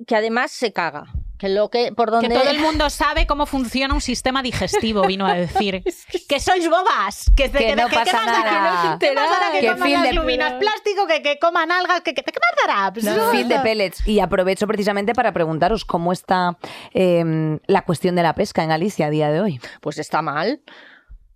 que 0.06 0.16
además 0.16 0.50
se 0.50 0.72
caga. 0.72 1.04
Que 1.44 1.50
lo 1.50 1.68
que, 1.68 1.92
por 1.92 2.10
donde... 2.10 2.28
Que 2.28 2.34
todo 2.34 2.48
el 2.48 2.58
mundo 2.58 2.88
sabe 2.88 3.26
cómo 3.26 3.44
funciona 3.44 3.92
un 3.92 4.00
sistema 4.00 4.42
digestivo, 4.42 5.02
vino 5.06 5.26
a 5.26 5.34
decir. 5.34 5.82
que 6.26 6.40
sois 6.40 6.66
bobas. 6.70 7.30
Que, 7.36 7.50
Que 7.50 7.76
no 7.76 7.86
pasa 7.88 8.16
más 8.24 8.26
da? 8.44 8.50
nada. 8.50 8.98
¿Qué 8.98 9.12
más 9.12 9.28
dará 9.28 9.52
que 9.52 9.60
Que 9.60 9.72
coman 9.72 10.02
de- 10.04 10.12
luminas 10.14 10.54
plástico, 10.54 11.06
que, 11.06 11.20
que 11.22 11.38
coman 11.38 11.70
algas? 11.70 12.00
Que, 12.00 12.14
que, 12.14 12.22
¿Qué 12.22 12.32
más 12.32 12.66
dará? 12.66 12.92
Pues 12.94 13.04
no, 13.04 13.30
Fin 13.30 13.46
de 13.48 13.56
no. 13.58 13.62
pellets. 13.62 14.08
Y 14.08 14.20
aprovecho 14.20 14.66
precisamente 14.66 15.12
para 15.12 15.32
preguntaros 15.32 15.84
cómo 15.84 16.12
está 16.12 16.56
eh, 16.94 17.58
la 17.66 17.82
cuestión 17.82 18.14
de 18.16 18.22
la 18.22 18.34
pesca 18.34 18.62
en 18.62 18.70
Galicia 18.70 19.06
a 19.06 19.10
día 19.10 19.30
de 19.30 19.40
hoy. 19.42 19.60
Pues 19.82 19.98
está 19.98 20.22
mal. 20.22 20.62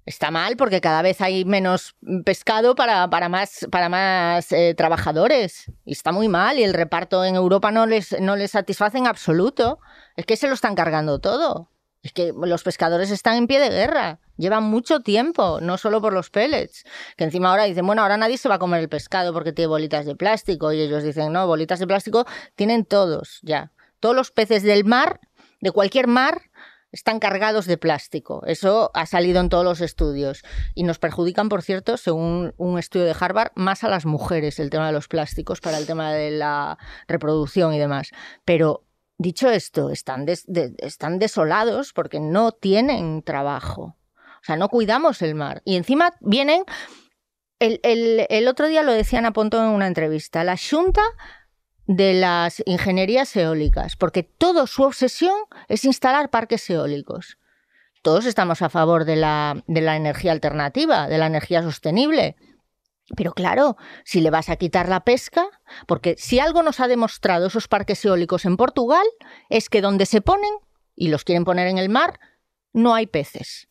Está 0.08 0.30
mal 0.30 0.56
porque 0.56 0.80
cada 0.80 1.02
vez 1.02 1.20
hay 1.20 1.44
menos 1.44 1.94
pescado 2.24 2.74
para, 2.74 3.10
para 3.10 3.28
más, 3.28 3.68
para 3.70 3.90
más 3.90 4.50
eh, 4.52 4.72
trabajadores. 4.74 5.70
Y 5.84 5.92
está 5.92 6.12
muy 6.12 6.28
mal. 6.28 6.58
Y 6.58 6.64
el 6.64 6.72
reparto 6.72 7.26
en 7.26 7.34
Europa 7.34 7.70
no 7.70 7.84
les, 7.84 8.18
no 8.18 8.34
les 8.34 8.52
satisface 8.52 8.96
en 8.96 9.06
absoluto. 9.06 9.80
Es 10.16 10.24
que 10.24 10.36
se 10.36 10.48
lo 10.48 10.54
están 10.54 10.74
cargando 10.74 11.18
todo. 11.18 11.70
Es 12.02 12.14
que 12.14 12.32
los 12.34 12.62
pescadores 12.62 13.10
están 13.10 13.36
en 13.36 13.46
pie 13.46 13.60
de 13.60 13.68
guerra. 13.68 14.18
Llevan 14.38 14.64
mucho 14.64 15.00
tiempo, 15.00 15.58
no 15.60 15.76
solo 15.76 16.00
por 16.00 16.14
los 16.14 16.30
pellets. 16.30 16.84
Que 17.18 17.24
encima 17.24 17.50
ahora 17.50 17.64
dicen, 17.64 17.86
bueno, 17.86 18.00
ahora 18.00 18.16
nadie 18.16 18.38
se 18.38 18.48
va 18.48 18.54
a 18.54 18.58
comer 18.58 18.80
el 18.80 18.88
pescado 18.88 19.34
porque 19.34 19.52
tiene 19.52 19.66
bolitas 19.66 20.06
de 20.06 20.16
plástico. 20.16 20.72
Y 20.72 20.80
ellos 20.80 21.02
dicen, 21.02 21.34
no, 21.34 21.46
bolitas 21.46 21.80
de 21.80 21.86
plástico 21.86 22.24
tienen 22.54 22.86
todos 22.86 23.40
ya. 23.42 23.72
Todos 24.00 24.16
los 24.16 24.30
peces 24.30 24.62
del 24.62 24.86
mar, 24.86 25.20
de 25.60 25.70
cualquier 25.70 26.06
mar, 26.06 26.48
están 26.92 27.18
cargados 27.18 27.66
de 27.66 27.76
plástico. 27.76 28.42
Eso 28.46 28.90
ha 28.94 29.06
salido 29.06 29.40
en 29.40 29.48
todos 29.48 29.64
los 29.64 29.80
estudios. 29.80 30.42
Y 30.74 30.84
nos 30.84 30.98
perjudican, 30.98 31.48
por 31.48 31.62
cierto, 31.62 31.96
según 31.96 32.54
un 32.56 32.78
estudio 32.78 33.04
de 33.06 33.16
Harvard, 33.18 33.52
más 33.54 33.84
a 33.84 33.88
las 33.88 34.06
mujeres 34.06 34.58
el 34.58 34.70
tema 34.70 34.86
de 34.86 34.92
los 34.92 35.08
plásticos 35.08 35.60
para 35.60 35.78
el 35.78 35.86
tema 35.86 36.12
de 36.12 36.30
la 36.30 36.78
reproducción 37.06 37.74
y 37.74 37.78
demás. 37.78 38.10
Pero 38.44 38.84
dicho 39.18 39.50
esto, 39.50 39.90
están, 39.90 40.26
están 40.78 41.18
desolados 41.18 41.92
porque 41.92 42.20
no 42.20 42.52
tienen 42.52 43.22
trabajo. 43.22 43.96
O 44.40 44.44
sea, 44.44 44.56
no 44.56 44.68
cuidamos 44.68 45.20
el 45.22 45.34
mar. 45.34 45.62
Y 45.64 45.76
encima 45.76 46.14
vienen... 46.20 46.64
El, 47.60 47.80
el- 47.82 48.24
el 48.30 48.46
otro 48.46 48.68
día 48.68 48.84
lo 48.84 48.92
decía 48.92 49.18
Ana 49.18 49.32
Pontón 49.32 49.64
en 49.66 49.72
una 49.72 49.88
entrevista. 49.88 50.44
La 50.44 50.56
Junta 50.56 51.02
de 51.88 52.12
las 52.12 52.62
ingenierías 52.66 53.34
eólicas, 53.34 53.96
porque 53.96 54.22
toda 54.22 54.66
su 54.66 54.82
obsesión 54.82 55.34
es 55.68 55.86
instalar 55.86 56.28
parques 56.28 56.68
eólicos. 56.68 57.38
Todos 58.02 58.26
estamos 58.26 58.60
a 58.60 58.68
favor 58.68 59.06
de 59.06 59.16
la, 59.16 59.64
de 59.66 59.80
la 59.80 59.96
energía 59.96 60.32
alternativa, 60.32 61.08
de 61.08 61.16
la 61.16 61.26
energía 61.26 61.62
sostenible. 61.62 62.36
Pero 63.16 63.32
claro, 63.32 63.78
si 64.04 64.20
le 64.20 64.28
vas 64.28 64.50
a 64.50 64.56
quitar 64.56 64.90
la 64.90 65.00
pesca, 65.00 65.46
porque 65.86 66.14
si 66.18 66.38
algo 66.38 66.62
nos 66.62 66.78
ha 66.78 66.88
demostrado 66.88 67.46
esos 67.46 67.68
parques 67.68 68.04
eólicos 68.04 68.44
en 68.44 68.58
Portugal, 68.58 69.06
es 69.48 69.70
que 69.70 69.80
donde 69.80 70.04
se 70.04 70.20
ponen, 70.20 70.52
y 70.94 71.08
los 71.08 71.24
quieren 71.24 71.44
poner 71.44 71.68
en 71.68 71.78
el 71.78 71.88
mar, 71.88 72.20
no 72.74 72.94
hay 72.94 73.06
peces. 73.06 73.68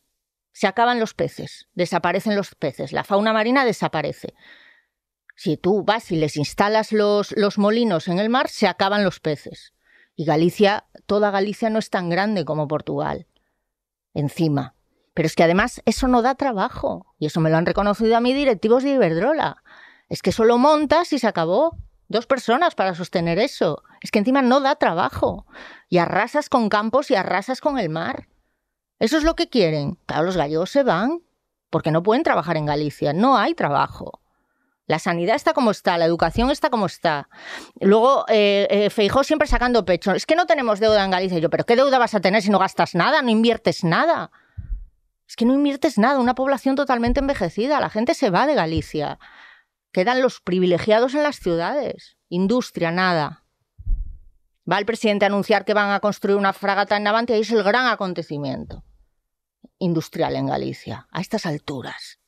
Se 0.54 0.66
acaban 0.66 1.00
los 1.00 1.14
peces, 1.14 1.68
desaparecen 1.76 2.36
los 2.36 2.56
peces, 2.56 2.94
la 2.94 3.04
fauna 3.04 3.32
marina 3.32 3.64
desaparece. 3.64 4.34
Si 5.38 5.56
tú 5.56 5.84
vas 5.84 6.12
y 6.12 6.16
les 6.16 6.36
instalas 6.36 6.92
los, 6.92 7.32
los 7.38 7.60
molinos 7.60 8.08
en 8.08 8.18
el 8.18 8.28
mar, 8.28 8.50
se 8.50 8.68
acaban 8.68 9.04
los 9.04 9.20
peces. 9.20 9.72
Y 10.16 10.26
Galicia, 10.26 10.86
toda 11.06 11.30
Galicia 11.30 11.70
no 11.70 11.78
es 11.78 11.92
tan 11.92 12.10
grande 12.10 12.44
como 12.44 12.68
Portugal. 12.68 13.28
Encima. 14.16 14.74
Pero 15.14 15.28
es 15.28 15.36
que 15.36 15.44
además 15.44 15.84
eso 15.86 16.08
no 16.08 16.24
da 16.24 16.34
trabajo. 16.34 17.06
Y 17.20 17.28
eso 17.28 17.40
me 17.40 17.52
lo 17.52 17.58
han 17.58 17.68
reconocido 17.68 18.18
a 18.18 18.20
mí 18.20 18.34
directivos 18.34 18.82
de 18.82 18.96
Iberdrola. 18.96 19.64
Es 20.10 20.24
que 20.24 20.32
solo 20.32 20.58
montas 20.58 21.14
y 21.14 21.20
se 21.20 21.28
acabó. 21.28 21.78
Dos 22.08 22.26
personas 22.26 22.74
para 22.74 22.96
sostener 22.96 23.38
eso. 23.38 23.84
Es 24.02 24.10
que 24.10 24.18
encima 24.18 24.42
no 24.42 24.60
da 24.60 24.76
trabajo. 24.76 25.46
Y 25.88 26.00
arrasas 26.00 26.50
con 26.50 26.68
campos 26.68 27.12
y 27.12 27.16
arrasas 27.16 27.62
con 27.62 27.78
el 27.78 27.90
mar. 27.90 28.28
Eso 28.98 29.20
es 29.20 29.24
lo 29.24 29.36
que 29.36 29.50
quieren. 29.50 30.00
Claro, 30.08 30.24
los 30.24 30.38
gallegos 30.38 30.72
se 30.72 30.82
van. 30.82 31.22
Porque 31.70 31.92
no 31.92 32.02
pueden 32.02 32.24
trabajar 32.24 32.58
en 32.58 32.66
Galicia. 32.66 33.14
No 33.14 33.38
hay 33.38 33.54
trabajo. 33.54 34.24
La 34.88 35.00
sanidad 35.00 35.36
está 35.36 35.54
como 35.54 35.72
está, 35.72 35.98
la 35.98 36.06
educación 36.06 36.50
está 36.50 36.70
como 36.70 36.86
está. 36.86 37.30
Luego, 37.82 38.26
eh, 38.30 38.68
eh, 38.70 38.90
Feijó 38.90 39.24
siempre 39.26 39.48
sacando 39.48 39.84
pecho. 39.84 40.14
Es 40.14 40.26
que 40.26 40.36
no 40.36 40.46
tenemos 40.46 40.80
deuda 40.80 41.04
en 41.04 41.12
Galicia. 41.12 41.38
Y 41.38 41.42
yo, 41.42 41.50
¿pero 41.50 41.66
qué 41.66 41.76
deuda 41.76 42.00
vas 42.00 42.16
a 42.16 42.22
tener 42.22 42.42
si 42.42 42.50
no 42.50 42.58
gastas 42.58 42.96
nada, 42.96 43.22
no 43.22 43.30
inviertes 43.30 43.84
nada? 43.84 44.32
Es 45.28 45.36
que 45.36 45.46
no 45.46 45.54
inviertes 45.54 45.98
nada, 45.98 46.20
una 46.20 46.36
población 46.36 46.78
totalmente 46.78 47.20
envejecida. 47.20 47.82
La 47.82 47.90
gente 47.90 48.14
se 48.14 48.30
va 48.30 48.48
de 48.48 48.56
Galicia. 48.56 49.20
Quedan 49.92 50.22
los 50.22 50.40
privilegiados 50.40 51.16
en 51.16 51.24
las 51.24 51.40
ciudades. 51.40 52.16
Industria, 52.30 52.92
nada. 52.92 53.44
Va 54.70 54.80
el 54.80 54.86
presidente 54.86 55.26
a 55.26 55.28
anunciar 55.28 55.66
que 55.66 55.74
van 55.74 55.92
a 55.92 56.00
construir 56.00 56.38
una 56.38 56.54
fragata 56.54 56.96
en 56.96 57.04
Navantia 57.04 57.38
y 57.38 57.42
es 57.42 57.52
el 57.52 57.64
gran 57.64 57.88
acontecimiento 57.88 58.86
industrial 59.80 60.36
en 60.36 60.48
Galicia, 60.48 61.08
a 61.12 61.22
estas 61.22 61.46
alturas. 61.46 62.20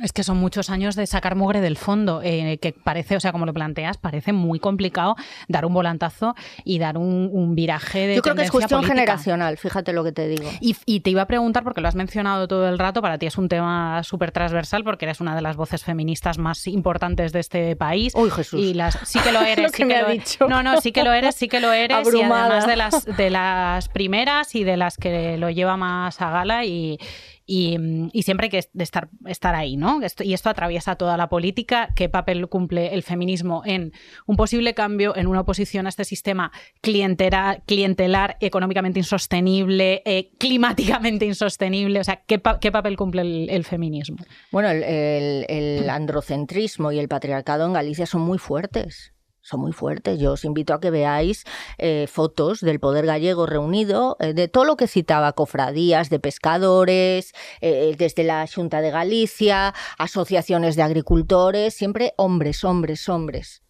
Es 0.00 0.12
que 0.14 0.24
son 0.24 0.38
muchos 0.38 0.70
años 0.70 0.96
de 0.96 1.06
sacar 1.06 1.36
mugre 1.36 1.60
del 1.60 1.76
fondo, 1.76 2.22
eh, 2.24 2.56
que 2.62 2.72
parece, 2.72 3.14
o 3.14 3.20
sea, 3.20 3.30
como 3.30 3.44
lo 3.44 3.52
planteas, 3.52 3.98
parece 3.98 4.32
muy 4.32 4.58
complicado 4.58 5.16
dar 5.48 5.66
un 5.66 5.74
volantazo 5.74 6.34
y 6.64 6.78
dar 6.78 6.96
un, 6.96 7.54
viraje 7.54 8.06
de 8.06 8.14
Yo 8.16 8.22
creo 8.22 8.34
que 8.34 8.44
es 8.44 8.50
cuestión 8.50 8.80
política. 8.80 9.00
generacional, 9.00 9.58
fíjate 9.58 9.92
lo 9.92 10.02
que 10.02 10.12
te 10.12 10.28
digo. 10.28 10.48
Y, 10.62 10.74
y 10.86 11.00
te 11.00 11.10
iba 11.10 11.20
a 11.20 11.26
preguntar, 11.26 11.62
porque 11.62 11.82
lo 11.82 11.88
has 11.88 11.94
mencionado 11.94 12.48
todo 12.48 12.70
el 12.70 12.78
rato, 12.78 13.02
para 13.02 13.18
ti 13.18 13.26
es 13.26 13.36
un 13.36 13.50
tema 13.50 14.02
súper 14.02 14.32
transversal, 14.32 14.82
porque 14.82 15.04
eres 15.04 15.20
una 15.20 15.36
de 15.36 15.42
las 15.42 15.56
voces 15.56 15.84
feministas 15.84 16.38
más 16.38 16.66
importantes 16.68 17.32
de 17.34 17.40
este 17.40 17.76
país. 17.76 18.14
Uy, 18.14 18.30
Jesús. 18.30 18.58
Y 18.62 18.72
las, 18.72 18.98
sí 19.04 19.18
que 19.18 19.30
lo 19.30 19.42
eres. 19.42 19.64
Lo 19.64 19.68
sí 19.76 19.86
que 19.86 20.00
lo- 20.00 20.08
dicho. 20.08 20.48
No, 20.48 20.62
no, 20.62 20.80
sí 20.80 20.92
que 20.92 21.04
lo 21.04 21.12
eres, 21.12 21.34
sí 21.34 21.48
que 21.48 21.60
lo 21.60 21.70
eres. 21.70 21.98
Abrumada. 21.98 22.48
Y 22.48 22.50
además 22.50 22.66
de 22.66 22.76
las, 22.76 23.04
de 23.18 23.28
las 23.30 23.88
primeras 23.90 24.54
y 24.54 24.64
de 24.64 24.78
las 24.78 24.96
que 24.96 25.36
lo 25.36 25.50
lleva 25.50 25.76
más 25.76 26.18
a 26.22 26.30
gala 26.30 26.64
y, 26.64 26.98
y, 27.46 27.78
mm, 27.78 28.10
y 28.12 28.22
siempre 28.22 28.46
hay 28.46 28.50
que 28.50 28.68
estar, 28.78 29.08
estar 29.26 29.54
ahí, 29.54 29.76
¿no? 29.76 30.00
Y 30.20 30.32
esto 30.32 30.50
atraviesa 30.50 30.96
toda 30.96 31.16
la 31.16 31.28
política. 31.28 31.90
¿Qué 31.96 32.08
papel 32.08 32.48
cumple 32.48 32.94
el 32.94 33.02
feminismo 33.02 33.62
en 33.64 33.92
un 34.26 34.36
posible 34.36 34.74
cambio, 34.74 35.16
en 35.16 35.26
una 35.26 35.40
oposición 35.40 35.86
a 35.86 35.88
este 35.88 36.04
sistema 36.04 36.52
clientera, 36.80 37.62
clientelar, 37.66 38.36
económicamente 38.40 38.98
insostenible, 39.00 40.02
eh, 40.04 40.30
climáticamente 40.38 41.24
insostenible? 41.26 42.00
O 42.00 42.04
sea, 42.04 42.22
¿qué, 42.26 42.38
pa- 42.38 42.58
qué 42.60 42.70
papel 42.72 42.96
cumple 42.96 43.22
el, 43.54 43.64
feminismo? 43.64 44.18
Bueno, 44.50 44.68
el 44.70 45.88
androcentrismo 45.90 46.92
y 46.92 46.98
el 46.98 47.08
patriarcado 47.08 47.66
en 47.66 47.72
Galicia 47.72 48.06
son 48.06 48.22
muy 48.22 48.38
fuertes. 48.38 49.11
Son 49.42 49.60
muy 49.60 49.72
fuertes. 49.72 50.20
Yo 50.20 50.32
os 50.32 50.44
invito 50.44 50.72
a 50.72 50.80
que 50.80 50.90
veáis 50.90 51.44
eh, 51.78 52.06
fotos 52.08 52.60
del 52.60 52.78
poder 52.78 53.06
gallego 53.06 53.44
reunido, 53.44 54.16
eh, 54.20 54.34
de 54.34 54.46
todo 54.46 54.64
lo 54.64 54.76
que 54.76 54.86
citaba, 54.86 55.32
cofradías 55.32 56.10
de 56.10 56.20
pescadores, 56.20 57.34
eh, 57.60 57.94
desde 57.98 58.22
la 58.22 58.46
Junta 58.46 58.80
de 58.80 58.92
Galicia, 58.92 59.74
asociaciones 59.98 60.76
de 60.76 60.82
agricultores, 60.82 61.74
siempre 61.74 62.14
hombres, 62.16 62.62
hombres, 62.62 63.08
hombres. 63.08 63.62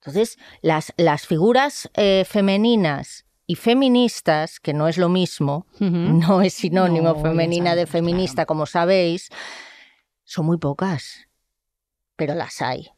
Entonces, 0.00 0.38
las, 0.60 0.92
las 0.96 1.28
figuras 1.28 1.88
femeninas 2.26 3.24
y 3.46 3.54
feministas, 3.54 4.58
que 4.58 4.74
no 4.74 4.88
es 4.88 4.98
lo 4.98 5.08
mismo, 5.08 5.66
no 5.78 6.42
es 6.42 6.54
sinónimo 6.54 7.14
No, 7.14 7.22
femenina 7.22 7.76
de 7.76 7.86
feminista, 7.86 8.44
como 8.44 8.66
sabéis, 8.66 9.28
son 10.24 10.46
muy 10.46 10.58
pocas, 10.58 11.28
pero 12.16 12.34
las 12.34 12.60
hay. 12.60 12.90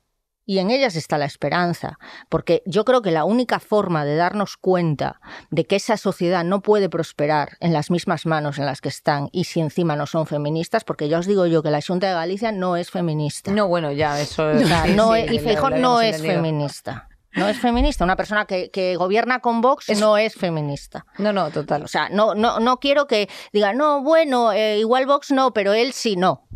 Y 0.47 0.59
en 0.59 0.71
ellas 0.71 0.95
está 0.95 1.17
la 1.17 1.25
esperanza, 1.25 1.99
porque 2.29 2.63
yo 2.67 2.85
creo 2.85 3.01
que 3.01 3.11
la 3.11 3.25
única 3.25 3.61
forma 3.61 4.05
de 4.05 4.15
darnos 4.17 4.57
cuenta 4.59 5.21
de 5.51 5.65
que 5.65 5.77
esa 5.77 5.97
sociedad 5.97 6.45
no 6.45 6.61
puede 6.61 6.91
prosperar 6.91 7.57
en 7.61 7.73
las 7.73 7.91
mismas 7.91 8.27
manos 8.27 8.59
en 8.59 8.67
las 8.67 8.81
que 8.83 8.91
están 8.91 9.31
y 9.33 9.45
si 9.45 9.61
encima 9.61 9.97
no 9.97 10.07
son 10.07 10.27
feministas, 10.27 10.85
porque 10.85 11.09
ya 11.09 11.19
os 11.19 11.27
digo 11.27 11.47
yo 11.47 11.63
que 11.63 11.71
la 11.71 11.81
Junta 11.81 12.09
de 12.09 12.15
Galicia 12.15 12.53
no 12.53 12.77
es 12.77 12.91
feminista. 12.91 13.51
No, 13.53 13.69
bueno, 13.69 13.91
ya, 13.93 14.21
eso 14.21 14.53
sí, 14.59 14.65
no 14.95 15.15
sí, 15.15 15.21
es- 15.21 15.33
y 15.33 15.39
Feijóo 15.39 15.71
no 15.71 16.01
es 16.03 16.17
entendido. 16.17 16.35
feminista. 16.35 17.09
No 17.37 17.49
es 17.49 17.59
feminista. 17.59 18.05
Una 18.05 18.15
persona 18.15 18.45
que, 18.45 18.71
que 18.71 18.95
gobierna 18.97 19.41
con 19.41 19.61
Vox 19.61 19.89
Es- 19.89 19.99
no 19.99 20.17
es 20.19 20.35
feminista. 20.35 21.05
No, 21.19 21.33
no, 21.33 21.51
total. 21.51 21.83
O 21.83 21.89
sea, 21.89 22.09
no, 22.11 22.35
no, 22.35 22.61
no 22.61 22.77
quiero 22.79 23.07
que 23.09 23.29
diga, 23.53 23.73
no, 23.73 24.03
bueno, 24.03 24.53
eh, 24.53 24.79
igual 24.79 25.07
Vox 25.07 25.31
no, 25.33 25.53
pero 25.53 25.73
él 25.73 25.93
sí 25.95 26.15
no. 26.17 26.47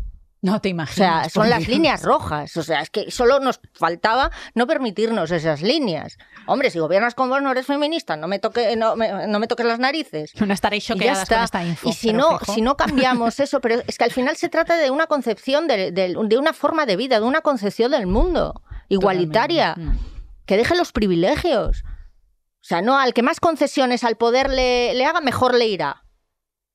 No 0.41 0.61
te 0.61 0.69
O 0.69 0.71
imaginas. 0.71 0.95
sea, 0.95 1.21
por 1.23 1.31
son 1.31 1.49
las 1.49 1.59
Dios. 1.59 1.69
líneas 1.69 2.01
rojas. 2.03 2.55
O 2.55 2.63
sea, 2.63 2.79
es 2.81 2.89
que 2.89 3.11
solo 3.11 3.39
nos 3.41 3.59
faltaba 3.73 4.31
no 4.55 4.67
permitirnos 4.67 5.31
esas 5.31 5.61
líneas. 5.61 6.17
Hombre, 6.47 6.71
si 6.71 6.79
gobiernas 6.79 7.13
con 7.13 7.29
Vox 7.29 7.41
no 7.41 7.51
eres 7.51 7.65
feminista, 7.65 8.15
no 8.15 8.27
me, 8.29 8.39
toque, 8.39 8.75
no, 8.77 8.95
me, 8.95 9.27
no 9.27 9.39
me 9.39 9.47
toques 9.47 9.65
las 9.65 9.79
narices. 9.79 10.31
No 10.39 10.53
estaréis 10.53 10.85
choqueadas 10.85 11.27
con 11.27 11.39
esta 11.43 11.65
info. 11.65 11.89
Y 11.89 11.93
si 11.93 12.13
no, 12.13 12.39
fijo. 12.39 12.53
si 12.53 12.61
no 12.61 12.77
cambiamos 12.77 13.39
eso, 13.41 13.59
pero 13.59 13.81
es 13.85 13.97
que 13.97 14.03
al 14.05 14.11
final 14.11 14.37
se 14.37 14.47
trata 14.47 14.77
de 14.77 14.91
una 14.91 15.07
concepción, 15.07 15.67
de, 15.67 15.91
de- 15.91 16.15
de 16.17 16.37
una 16.37 16.53
forma 16.53 16.85
de 16.85 16.95
vida, 16.95 17.19
de 17.19 17.25
una 17.25 17.41
concepción 17.41 17.91
del 17.91 18.07
mundo 18.07 18.61
igualitaria, 18.87 19.73
Totalmente. 19.75 20.03
Mm. 20.03 20.45
que 20.45 20.57
deje 20.57 20.75
los 20.75 20.93
privilegios. 20.93 21.83
O 21.85 22.63
sea, 22.69 22.81
no 22.81 22.97
al 22.97 23.13
que 23.13 23.23
más 23.23 23.39
concesiones 23.41 24.05
al 24.05 24.15
poder 24.15 24.49
le, 24.49 24.93
le 24.93 25.05
haga, 25.05 25.19
mejor 25.19 25.53
le 25.53 25.67
irá. 25.67 26.05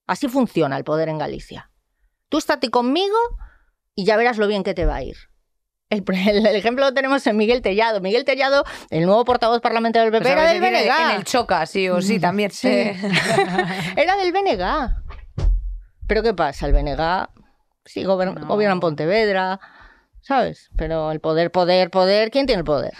Así 0.06 0.28
funciona 0.28 0.76
el 0.76 0.84
poder 0.84 1.08
en 1.08 1.16
Galicia. 1.18 1.70
Tú 2.28 2.36
estate 2.38 2.70
conmigo 2.70 3.16
y 3.94 4.04
ya 4.04 4.16
verás 4.16 4.38
lo 4.38 4.46
bien 4.46 4.62
que 4.64 4.74
te 4.74 4.86
va 4.86 4.96
a 4.96 5.02
ir. 5.02 5.16
El, 5.90 6.02
el- 6.28 6.46
el 6.46 6.56
ejemplo 6.56 6.84
lo 6.86 6.94
tenemos 6.94 7.26
en 7.26 7.36
Miguel 7.36 7.62
Tellado. 7.62 8.00
Miguel 8.00 8.24
Tellado, 8.24 8.64
el 8.90 9.06
nuevo 9.06 9.24
portavoz 9.24 9.60
parlamentario 9.60 10.10
del 10.10 10.20
PP, 10.20 10.32
Pues 10.34 10.42
era 10.42 10.52
del 10.52 10.60
BNG. 10.60 11.10
En 11.10 11.16
el 11.16 11.24
choca, 11.24 11.66
sí 11.66 11.88
o 11.88 12.00
sí, 12.02 12.18
también. 12.18 12.50
Sí. 12.50 12.68
Eh, 12.68 12.96
Era 13.96 14.16
del 14.16 14.32
BNG. 14.32 15.44
Pero 16.06 16.22
¿qué 16.22 16.34
pasa? 16.34 16.66
El 16.66 16.72
BNG 16.72 17.28
sí 17.84 18.02
No. 18.02 18.16
gobierna 18.16 18.72
en 18.72 18.80
Pontevedra, 18.80 19.60
¿sabes? 20.22 20.70
Pero 20.76 21.12
el 21.12 21.20
poder, 21.20 21.50
poder, 21.50 21.90
poder, 21.90 22.30
¿quién 22.30 22.46
tiene 22.46 22.60
el 22.60 22.64
poder? 22.64 22.92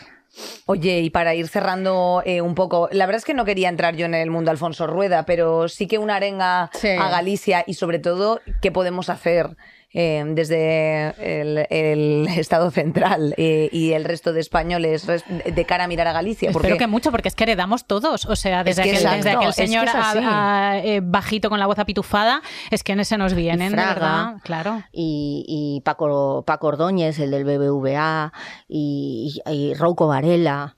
Oye, 0.67 0.99
y 1.01 1.11
para 1.11 1.35
ir 1.35 1.47
cerrando 1.49 2.23
eh, 2.27 2.41
un 2.41 2.55
poco, 2.57 2.89
la 2.91 3.07
verdad 3.07 3.19
es 3.19 3.25
que 3.25 3.35
no 3.35 3.45
quería 3.45 3.69
entrar 3.69 3.95
yo 3.95 4.05
en 4.07 4.15
el 4.15 4.31
mundo 4.31 4.51
Alfonso 4.51 4.87
Rueda, 4.87 5.25
pero 5.25 5.69
sí 5.69 5.87
que 5.87 5.99
una 5.99 6.17
arenga 6.17 6.71
Sí. 6.75 6.89
a 6.89 7.09
Galicia 7.09 7.63
y 7.67 7.75
sobre 7.75 7.99
todo 8.01 8.41
qué 8.61 8.73
podemos 8.73 9.11
hacer 9.11 9.57
eh, 9.95 10.23
desde 10.29 11.15
el, 11.41 11.67
el 11.71 12.29
Estado 12.37 12.71
central 12.71 13.33
eh, 13.39 13.69
y 13.73 13.93
el 13.93 14.05
resto 14.05 14.33
de 14.35 14.41
españoles 14.41 15.07
de 15.07 15.65
cara 15.65 15.85
a 15.85 15.89
mirar 15.89 16.07
a 16.09 16.13
Galicia. 16.13 16.51
Porque 16.53 16.69
Espero 16.69 16.79
que 16.79 16.87
mucho, 16.87 17.11
porque 17.11 17.29
es 17.29 17.35
que 17.35 17.45
heredamos 17.45 17.87
todos. 17.87 18.27
O 18.27 18.37
sea, 18.37 18.65
desde, 18.65 18.83
que 18.83 18.91
aquel, 18.91 19.03
exacto, 19.03 19.17
desde 19.17 19.31
aquel 19.31 19.49
es 19.51 19.57
que 19.57 19.67
señor 19.67 19.89
a- 19.89 20.71
a- 20.73 20.79
eh, 20.81 21.01
bajito 21.03 21.49
con 21.49 21.59
la 21.59 21.67
voz 21.67 21.79
apitufada, 21.79 22.43
es 22.71 22.83
que 22.83 22.93
en 22.93 23.01
ese 23.01 23.17
nos 23.17 23.35
vienen, 23.35 23.73
Fraga. 23.73 23.95
verdad. 23.95 24.35
Claro. 24.43 24.83
Y, 24.93 25.45
y 25.49 25.81
Paco, 25.83 26.43
Paco 26.47 26.67
Ordóñez, 26.67 27.19
el 27.21 27.31
del 27.31 27.45
BBVA, 27.45 28.33
y, 28.69 29.41
y, 29.47 29.53
y 29.53 29.75
Rouco 29.75 30.07
Varela. 30.09 30.77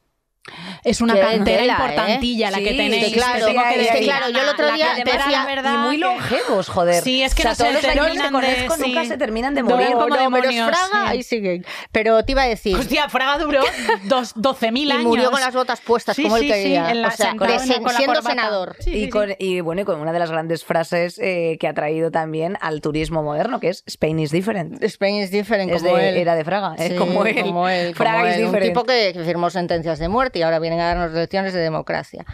Es 0.84 1.00
una 1.00 1.18
cantera 1.18 1.58
tela, 1.60 1.72
¿eh? 1.74 1.76
importantilla 1.88 2.50
la 2.50 2.58
que 2.58 2.70
Sí, 2.70 2.76
tenéis. 2.76 3.04
que 3.06 3.12
claro, 3.12 3.46
es 3.48 3.54
que 3.54 3.78
decir. 3.78 4.02
claro, 4.04 4.28
yo 4.30 4.42
el 4.42 4.48
otro 4.48 4.72
día 4.72 4.94
que 4.94 5.02
te 5.02 5.10
decía- 5.12 5.30
la 5.30 5.46
verdad 5.46 5.74
y 5.74 5.78
muy 5.78 5.96
que- 5.96 6.00
longevos, 6.02 6.68
joder. 6.68 7.02
Sí, 7.02 7.22
es 7.22 7.34
que 7.34 7.42
o 7.42 7.42
sea, 7.42 7.50
no 7.50 7.56
se 7.56 7.62
todos 7.64 7.74
los 7.74 7.84
años 7.84 7.94
que 7.94 8.00
terminan 8.12 8.26
de- 8.32 8.66
conozco 8.66 8.86
nunca 8.86 9.02
sí. 9.02 9.08
se 9.08 9.16
terminan 9.18 9.54
de 9.54 9.62
No, 9.62 9.68
morir. 9.70 9.88
como 9.92 10.00
no, 10.08 10.16
pero 10.16 10.22
demonios, 10.22 10.68
Fraga, 10.68 10.86
sí. 11.06 11.10
ahí 11.10 11.22
siguen. 11.24 11.66
Pero 11.90 12.24
te 12.24 12.32
iba 12.32 12.42
a 12.42 12.46
decir, 12.46 12.76
Hostia, 12.76 13.08
Fraga 13.08 13.38
duró 13.38 13.60
dos- 14.04 14.32
12.000 14.36 14.88
y 14.88 14.92
años. 14.92 15.02
murió 15.04 15.30
con 15.32 15.40
las 15.40 15.52
botas 15.54 15.80
puestas, 15.80 16.14
Sí, 16.16 16.22
como 16.22 16.36
él 16.36 16.42
sí, 16.42 16.48
sí, 16.48 16.54
quería. 16.54 16.90
en 16.90 17.02
la- 17.02 17.08
o 17.08 17.10
sea, 17.10 17.30
sentado 17.30 17.52
sen- 17.54 17.82
con 17.82 17.90
siendo 17.94 18.14
corbata. 18.14 18.28
senador. 18.30 18.76
Y, 18.80 18.82
sí. 18.84 19.08
con, 19.08 19.34
y 19.38 19.60
bueno, 19.60 19.80
y 19.80 19.84
con 19.84 20.00
una 20.00 20.12
de 20.12 20.18
las 20.20 20.30
grandes 20.30 20.64
frases 20.64 21.18
eh, 21.18 21.56
que 21.58 21.66
ha 21.66 21.74
traído 21.74 22.10
también 22.12 22.56
al 22.60 22.80
turismo 22.80 23.22
moderno, 23.24 23.58
que 23.58 23.68
es 23.70 23.82
Spain 23.86 24.20
is 24.20 24.30
different. 24.30 24.82
Spain 24.84 25.16
is 25.16 25.30
different, 25.32 25.72
como 25.72 25.98
él. 25.98 26.16
era 26.16 26.34
de 26.36 26.44
Fraga, 26.44 26.76
es 26.78 26.92
Sí, 26.92 26.96
como 26.96 27.24
él. 27.26 27.94
Fraga 27.96 28.28
is 28.30 28.36
él. 28.36 28.44
Un 28.44 28.52
different. 28.52 28.72
tipo 28.72 28.84
que, 28.84 29.10
que 29.12 29.24
firmó 29.24 29.50
sentencias 29.50 29.98
de 29.98 30.08
muerte 30.08 30.35
y 30.36 30.42
ahora 30.42 30.58
vienen 30.58 30.80
a 30.80 30.86
darnos 30.86 31.12
lecciones 31.12 31.52
de 31.52 31.60
democracia. 31.60 32.24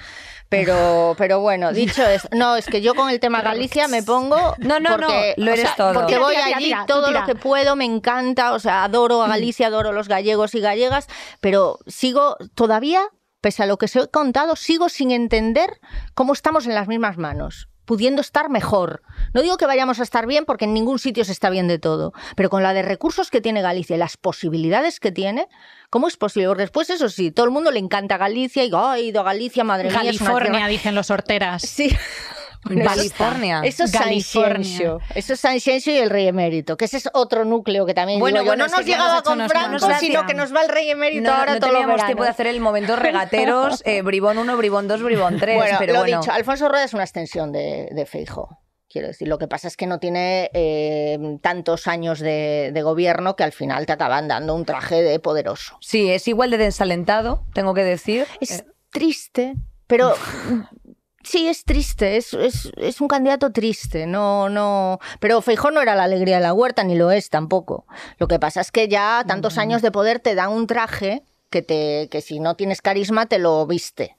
Pero, 0.49 1.15
pero 1.19 1.41
bueno, 1.41 1.73
dicho 1.73 2.07
esto, 2.07 2.29
no, 2.33 2.57
es 2.57 2.67
que 2.67 2.83
yo 2.83 2.95
con 2.95 3.09
el 3.11 3.21
tema 3.21 3.43
Galicia 3.43 3.89
me 3.89 4.03
pongo. 4.03 4.55
No, 4.59 4.81
no, 4.81 4.97
no, 4.97 5.07
porque, 5.07 5.35
lo 5.39 5.51
o 5.51 5.55
eres 5.55 5.67
sea, 5.67 5.77
todo. 5.77 5.95
Porque 5.95 6.19
voy 6.19 6.35
tira, 6.35 6.45
tira, 6.45 6.57
allí 6.57 6.67
tira, 6.67 6.87
todo 6.87 7.11
lo 7.11 7.25
que 7.25 7.35
puedo, 7.35 7.77
me 7.77 7.85
encanta, 7.85 8.53
o 8.53 8.59
sea, 8.59 8.85
adoro 8.85 9.23
a 9.23 9.29
Galicia, 9.29 9.69
adoro 9.69 9.93
los 9.93 10.09
gallegos 10.09 10.55
y 10.55 10.61
gallegas, 10.61 11.09
pero 11.41 11.79
sigo 11.87 12.37
todavía, 12.55 13.03
pese 13.41 13.63
a 13.63 13.67
lo 13.67 13.79
que 13.79 13.87
os 13.87 13.97
he 13.97 14.09
contado, 14.09 14.57
sigo 14.57 14.89
sin 14.89 15.11
entender 15.11 15.81
cómo 16.15 16.33
estamos 16.33 16.67
en 16.67 16.75
las 16.75 16.89
mismas 16.89 17.17
manos 17.17 17.69
pudiendo 17.93 18.23
estar 18.23 18.49
mejor. 18.49 19.03
No 19.35 19.43
digo 19.43 19.59
que 19.59 19.67
vayamos 19.67 20.01
a 20.01 20.03
estar 20.03 20.27
bien 20.27 20.47
porque 20.47 20.65
en 20.65 20.73
ningún 20.73 20.99
sitio 20.99 21.27
se 21.27 21.33
está 21.33 21.51
bien 21.51 21.69
de 21.69 21.79
todo, 21.79 22.15
pero 22.37 22.49
con 22.49 22.63
la 22.63 22.73
de 22.73 22.81
recursos 22.81 23.31
que 23.31 23.43
tiene 23.43 23.61
Galicia 23.61 23.97
y 23.97 23.99
las 23.99 24.17
posibilidades 24.17 24.99
que 24.99 25.13
tiene, 25.13 25.47
¿cómo 25.91 26.09
es 26.09 26.17
posible? 26.17 26.49
Porque 26.49 26.63
después, 26.63 26.89
eso 26.89 27.11
sí, 27.11 27.31
todo 27.31 27.45
el 27.45 27.53
mundo 27.53 27.71
le 27.71 27.81
encanta 27.81 28.17
Galicia 28.17 28.65
y 28.65 28.73
"Oh, 28.73 28.95
he 28.95 29.03
ido 29.03 29.21
a 29.21 29.25
Galicia, 29.25 29.63
madre 29.63 29.91
mía, 29.91 29.99
California, 29.99 30.53
tierra-". 30.53 30.69
dicen 30.69 30.95
los 30.95 31.11
horteras. 31.11 31.61
Sí. 31.61 31.95
California. 32.63 33.61
Eso 33.65 33.85
es 33.85 33.91
San 33.91 34.03
California. 34.05 34.65
Xenxo. 34.65 34.99
Eso 35.15 35.33
es 35.35 35.41
San 35.41 35.61
Xenxo 35.61 35.91
y 35.91 35.97
el 35.97 36.11
Rey 36.11 36.29
Emérito, 36.29 36.77
que 36.77 36.85
ese 36.85 36.97
es 36.99 37.09
otro 37.13 37.45
núcleo 37.45 37.85
que 37.87 37.95
también 37.95 38.21
Bueno, 38.21 38.41
digo 38.41 38.51
bueno, 38.51 38.67
no 38.69 38.77
nos 38.77 38.87
llegaba 38.87 39.23
con 39.23 39.49
Franco, 39.49 39.87
sino 39.99 40.27
que 40.27 40.35
nos 40.35 40.55
va 40.55 40.63
el 40.63 40.69
Rey 40.69 40.91
Emérito 40.91 41.23
No, 41.31 41.33
ahora 41.37 41.55
no 41.55 41.61
todos 41.61 41.73
los 41.73 41.81
teníamos 41.83 42.07
tiempo 42.07 42.25
de 42.25 42.31
hacer 42.31 42.47
el 42.47 42.61
momento 42.61 42.97
regateros, 42.97 43.83
eh, 43.87 44.03
bribón 44.03 44.39
1, 44.39 44.57
bribón 44.57 44.89
2, 44.89 45.03
bribón 45.03 45.39
3, 45.39 45.57
Bueno, 45.57 45.77
pero 45.79 45.93
lo 45.95 45.99
bueno. 46.01 46.21
dicho, 46.21 46.33
Alfonso 46.33 46.69
Rueda 46.69 46.85
es 46.85 46.95
una 46.95 47.03
extensión 47.05 47.53
de, 47.53 47.89
de 47.91 48.07
Feijóo. 48.07 48.59
Quiero 48.89 49.09
decir, 49.09 49.27
lo 49.27 49.39
que 49.39 49.49
pasa 49.49 49.69
es 49.69 49.77
que 49.79 49.87
no 49.87 49.99
tiene 49.99 50.51
eh, 50.53 51.19
tantos 51.41 51.87
años 51.87 52.21
de, 52.21 52.73
de 52.75 52.83
gobierno 52.83 53.37
que 53.37 53.43
al 53.45 53.53
final 53.53 53.87
te 53.87 53.93
acaban 53.93 54.29
dando 54.29 54.55
un 54.55 54.67
traje 54.67 55.01
de 55.03 55.19
poderoso. 55.19 55.79
Sí, 55.81 56.11
es 56.11 56.29
igual 56.29 56.51
de 56.51 56.59
desalentado, 56.59 57.47
tengo 57.55 57.73
que 57.73 57.85
decir. 57.85 58.27
Es 58.41 58.51
Eh, 58.61 58.65
triste, 58.91 59.55
pero 59.87 60.15
sí 61.25 61.49
es 61.49 61.65
triste, 61.65 62.17
es, 62.17 62.35
es, 62.35 62.73
es 62.77 63.01
un 63.01 63.09
candidato 63.09 63.53
triste, 63.53 64.07
no, 64.07 64.49
no. 64.49 64.99
Pero 65.21 65.41
Feijóo 65.43 65.71
no 65.71 65.81
era 65.81 65.95
la 65.95 66.05
alegría 66.05 66.37
de 66.37 66.43
la 66.43 66.55
huerta, 66.55 66.85
ni 66.85 66.97
lo 66.97 67.11
es 67.11 67.31
tampoco. 67.31 67.87
Lo 68.19 68.29
que 68.29 68.39
pasa 68.39 68.61
es 68.61 68.71
que 68.71 68.89
ya 68.89 69.25
tantos 69.27 69.59
años 69.59 69.83
de 69.83 69.91
poder 69.91 70.21
te 70.21 70.35
dan 70.35 70.51
un 70.51 70.67
traje 70.67 71.23
que 71.51 71.63
te, 71.63 72.09
que 72.11 72.21
si 72.21 72.41
no 72.41 72.57
tienes 72.57 72.81
carisma 72.81 73.27
te 73.27 73.39
lo 73.39 73.67
viste. 73.67 74.17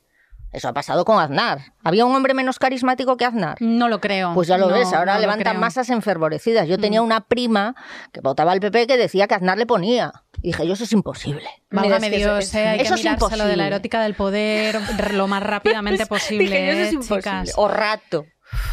Eso 0.54 0.68
ha 0.68 0.74
pasado 0.74 1.04
con 1.04 1.20
Aznar. 1.20 1.60
¿Había 1.84 2.06
un 2.06 2.16
hombre 2.16 2.34
menos 2.36 2.60
carismático 2.60 3.18
que 3.18 3.26
Aznar? 3.26 3.58
No 3.60 3.90
lo 3.90 4.00
creo. 4.00 4.34
Pues 4.36 4.48
ya 4.48 4.58
lo 4.58 4.70
No, 4.70 4.76
ves, 4.76 4.94
ahora 4.94 5.16
no 5.16 5.20
levantan 5.22 5.60
masas 5.60 5.90
enfervorecidas. 5.90 6.68
Yo 6.68 6.78
tenía 6.78 7.02
una 7.02 7.22
prima 7.22 7.76
que 8.12 8.22
votaba 8.22 8.52
al 8.52 8.60
PP 8.60 8.86
que 8.88 8.98
decía 8.98 9.28
que 9.28 9.34
Aznar 9.36 9.58
le 9.58 9.66
ponía. 9.66 10.12
Y 10.44 10.48
dije, 10.48 10.68
yo 10.68 10.74
eso 10.74 10.84
es 10.84 10.92
imposible. 10.94 11.48
Válgame 11.72 12.10
Dios, 12.12 12.44
es- 12.46 12.54
eh, 12.54 12.68
hay 12.68 12.80
eso 12.82 12.96
que 12.96 13.02
mirárselo 13.02 13.46
de 13.46 13.56
la 13.58 13.68
erótica 13.68 14.02
del 14.04 14.14
poder 14.14 14.80
lo 15.14 15.28
más 15.28 15.42
rápidamente 15.44 16.06
posible, 16.06 16.44
Dije, 16.46 16.72
eso 16.72 16.82
es 16.82 16.94
imposible. 16.94 17.20
chicas. 17.22 17.54
O 17.58 17.68
rato. 17.68 18.26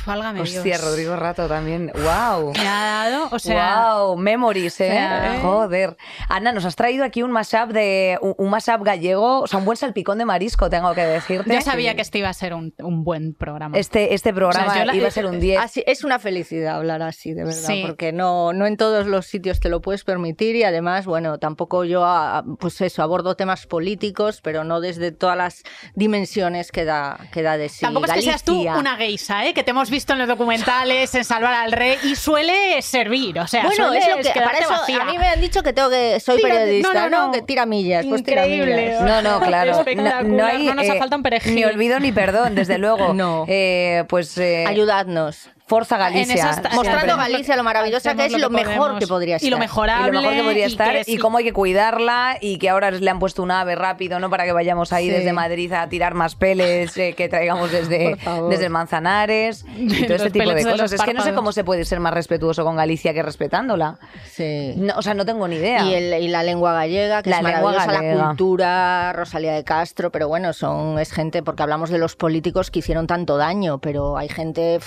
Válgame 0.06 0.40
Hostia, 0.40 0.62
Dios. 0.62 0.80
Rodrigo 0.84 1.16
Rato 1.16 1.46
también. 1.46 1.92
¡Wow! 1.94 2.52
Me 2.54 2.66
ha 2.68 3.08
dado, 3.10 3.28
o 3.30 3.38
sea, 3.38 3.94
wow, 3.98 4.16
memories, 4.16 4.80
¿eh? 4.80 4.88
sea, 4.90 5.38
Joder. 5.42 5.96
Ana, 6.28 6.52
nos 6.52 6.64
has 6.64 6.76
traído 6.76 7.04
aquí 7.04 7.22
un 7.22 7.30
mashup 7.32 7.70
de 7.72 8.18
un, 8.20 8.50
mashup 8.50 8.82
gallego, 8.82 9.40
o 9.40 9.46
sea, 9.46 9.58
un 9.58 9.64
buen 9.64 9.76
salpicón 9.76 10.18
de 10.18 10.24
marisco, 10.24 10.70
tengo 10.70 10.94
que 10.94 11.02
decirte. 11.02 11.52
yo 11.54 11.60
sabía 11.60 11.94
que 11.94 12.02
este 12.02 12.18
iba 12.18 12.28
a 12.28 12.34
ser 12.34 12.54
un, 12.54 12.74
un 12.78 13.04
buen 13.04 13.34
programa. 13.34 13.76
este, 13.78 14.14
este 14.14 14.32
programa 14.32 14.68
O 14.68 14.70
sea, 14.72 14.80
yo 14.80 14.86
la- 14.86 14.96
iba 14.96 15.08
a 15.08 15.10
ser 15.10 15.26
un 15.26 15.38
10. 15.40 15.58
Así- 15.60 15.84
es 15.86 16.04
una 16.04 16.18
felicidad 16.18 16.76
hablar 16.76 17.02
así, 17.02 17.32
de 17.34 17.44
verdad, 17.44 17.60
Sí. 17.68 17.82
porque 17.86 18.12
no, 18.12 18.52
no 18.52 18.66
en 18.66 18.76
todos 18.76 19.06
los 19.06 19.26
sitios 19.26 19.60
te 19.60 19.68
lo 19.68 19.80
puedes 19.80 20.04
permitir 20.04 20.56
y 20.56 20.64
además, 20.64 21.06
bueno, 21.06 21.38
tampoco 21.38 21.84
yo, 21.84 22.04
ah, 22.04 22.44
pues 22.58 22.80
eso, 22.80 23.02
abordo 23.02 23.34
temas 23.36 23.66
políticos, 23.66 24.40
pero 24.42 24.64
no 24.64 24.80
desde 24.80 25.12
todas 25.12 25.36
las 25.36 25.62
dimensiones 25.94 26.72
que 26.72 26.84
da, 26.84 27.18
que 27.32 27.42
da 27.42 27.56
de 27.56 27.68
sí. 27.68 27.80
Tampoco 27.82 28.06
es 28.06 28.12
que 28.12 28.22
seas 28.22 28.42
tú 28.42 28.60
una 28.62 28.96
geisa, 28.96 29.44
¿eh? 29.46 29.54
que 29.54 29.62
te 29.62 29.69
hemos 29.70 29.90
visto 29.90 30.12
en 30.12 30.18
los 30.20 30.28
documentales, 30.28 31.14
en 31.14 31.24
Salvar 31.24 31.54
al 31.54 31.72
Rey, 31.72 31.98
y 32.02 32.14
suele 32.16 32.80
servir, 32.82 33.38
o 33.38 33.46
sea, 33.46 33.64
Bueno, 33.64 33.86
suele 33.86 33.98
es 34.00 34.08
lo 34.26 34.32
que, 34.32 34.40
para 34.40 34.58
eso, 34.58 34.70
vacía. 34.70 35.02
a 35.02 35.04
mí 35.04 35.18
me 35.18 35.26
han 35.28 35.40
dicho 35.40 35.62
que 35.62 35.72
tengo 35.72 35.90
que 35.90 36.20
soy 36.20 36.36
Tira- 36.42 36.54
periodista, 36.54 36.92
no, 36.94 37.08
no, 37.10 37.26
no. 37.26 37.32
Que 37.32 37.42
tira 37.42 37.66
millas, 37.66 38.04
pues 38.08 38.22
tira 38.22 38.44
millas. 38.46 39.00
No, 39.02 39.22
no, 39.22 39.40
claro. 39.40 39.82
No 40.24 40.44
hay, 40.46 40.66
no 40.66 40.74
nos 40.74 40.84
eh, 40.86 40.98
falta 40.98 41.16
un 41.16 41.22
perejil. 41.22 41.54
Ni 41.54 41.64
olvido 41.64 41.98
ni 42.00 42.12
perdón, 42.12 42.54
desde 42.54 42.78
luego. 42.78 43.14
No. 43.14 43.44
Eh, 43.48 44.04
pues 44.08 44.36
eh, 44.38 44.64
Ayudadnos. 44.66 45.48
Forza 45.70 45.96
Galicia. 45.96 46.34
está- 46.50 46.68
Mostrando 46.70 47.04
siempre. 47.06 47.16
Galicia 47.32 47.56
lo 47.56 47.62
maravillosa 47.62 48.14
que 48.16 48.26
es 48.26 48.32
y 48.32 48.38
lo 48.38 48.50
que 48.50 48.56
mejor 48.56 48.76
podemos. 48.76 48.98
que 48.98 49.06
podría 49.06 49.36
estar. 49.36 49.46
Y 49.46 49.50
lo 49.50 49.58
mejorable. 49.58 50.08
y 50.08 50.12
lo 50.12 50.20
mejor 50.20 50.36
que 50.36 50.42
podría 50.42 50.66
estar 50.66 50.94
y, 51.06 51.14
es- 51.14 51.20
cómo 51.20 51.38
hay 51.38 51.44
que 51.44 51.52
cuidarla 51.52 52.36
y 52.40 52.58
que 52.58 52.68
ahora 52.68 52.90
le 52.90 53.08
han 53.10 53.18
puesto 53.20 53.42
un 53.42 53.50
ave 53.52 53.76
rápido 53.76 54.18
no 54.18 54.28
para 54.30 54.44
que 54.44 54.52
vayamos 54.52 54.92
ahí 54.92 55.06
Sí. 55.06 55.10
desde 55.12 55.32
Madrid 55.32 55.72
a 55.72 55.88
tirar 55.88 56.14
más 56.14 56.34
peles 56.34 56.96
eh, 56.96 57.14
que 57.16 57.28
traigamos 57.28 57.70
desde, 57.70 58.16
desde 58.48 58.64
el 58.64 58.70
Manzanares 58.70 59.64
y 59.78 60.06
todo 60.06 60.16
este 60.16 60.30
tipo 60.30 60.50
de 60.52 60.64
cosas 60.64 60.92
es 60.92 61.00
que 61.02 61.14
no 61.14 61.22
sé 61.22 61.32
cómo 61.34 61.52
se 61.52 61.62
puede 61.64 61.84
ser 61.84 62.00
más 62.00 62.12
respetuoso 62.14 62.64
con 62.64 62.74
Galicia 62.76 63.14
que 63.14 63.22
respetándola 63.22 63.98
Sí. 64.32 64.74
No, 64.76 64.94
o 64.96 65.02
sea 65.02 65.14
no 65.14 65.24
tengo 65.24 65.46
ni 65.46 65.56
idea 65.56 65.84
Y, 65.86 65.94
el- 65.94 66.22
y 66.22 66.28
la 66.28 66.42
lengua 66.42 66.72
gallega, 66.72 67.22
que 67.22 67.30
La 67.30 67.36
es 67.38 67.42
lengua 67.44 67.72
maravillosa, 67.72 67.92
galega. 67.92 68.14
la 68.22 68.26
cultura, 68.28 69.12
Rosalía 69.12 69.52
de 69.54 69.62
Castro, 69.64 70.10
pero 70.10 70.26
bueno, 70.28 70.52
son 70.52 70.98
es 70.98 71.12
gente, 71.12 71.42
porque 71.42 71.62
hablamos 71.62 71.90
de 71.90 71.98
los 71.98 72.16
políticos 72.16 72.70
que 72.70 72.80
hicieron 72.80 73.06
tanto 73.06 73.36
daño, 73.36 73.78
pero 73.78 74.16
hay 74.16 74.28
gente, 74.28 74.80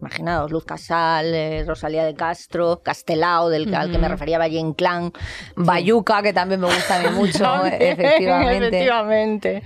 imaginaos, 0.00 0.50
Luz 0.50 0.64
Casal, 0.64 1.34
eh, 1.34 1.64
Rosalía 1.66 2.04
de 2.04 2.14
Castro, 2.14 2.80
Castelao, 2.82 3.48
del 3.50 3.74
al 3.74 3.90
que 3.90 3.98
me 3.98 4.08
refería 4.08 4.38
Valle 4.38 4.58
Inclán. 4.58 5.12
Bayuca 5.56 6.22
que 6.22 6.32
también 6.32 6.60
me 6.60 6.66
gusta 6.66 6.96
a 6.96 7.02
mí 7.02 7.08
mucho 7.10 7.64
efectivamente 7.66 8.66
Efectivamente. 8.68 9.62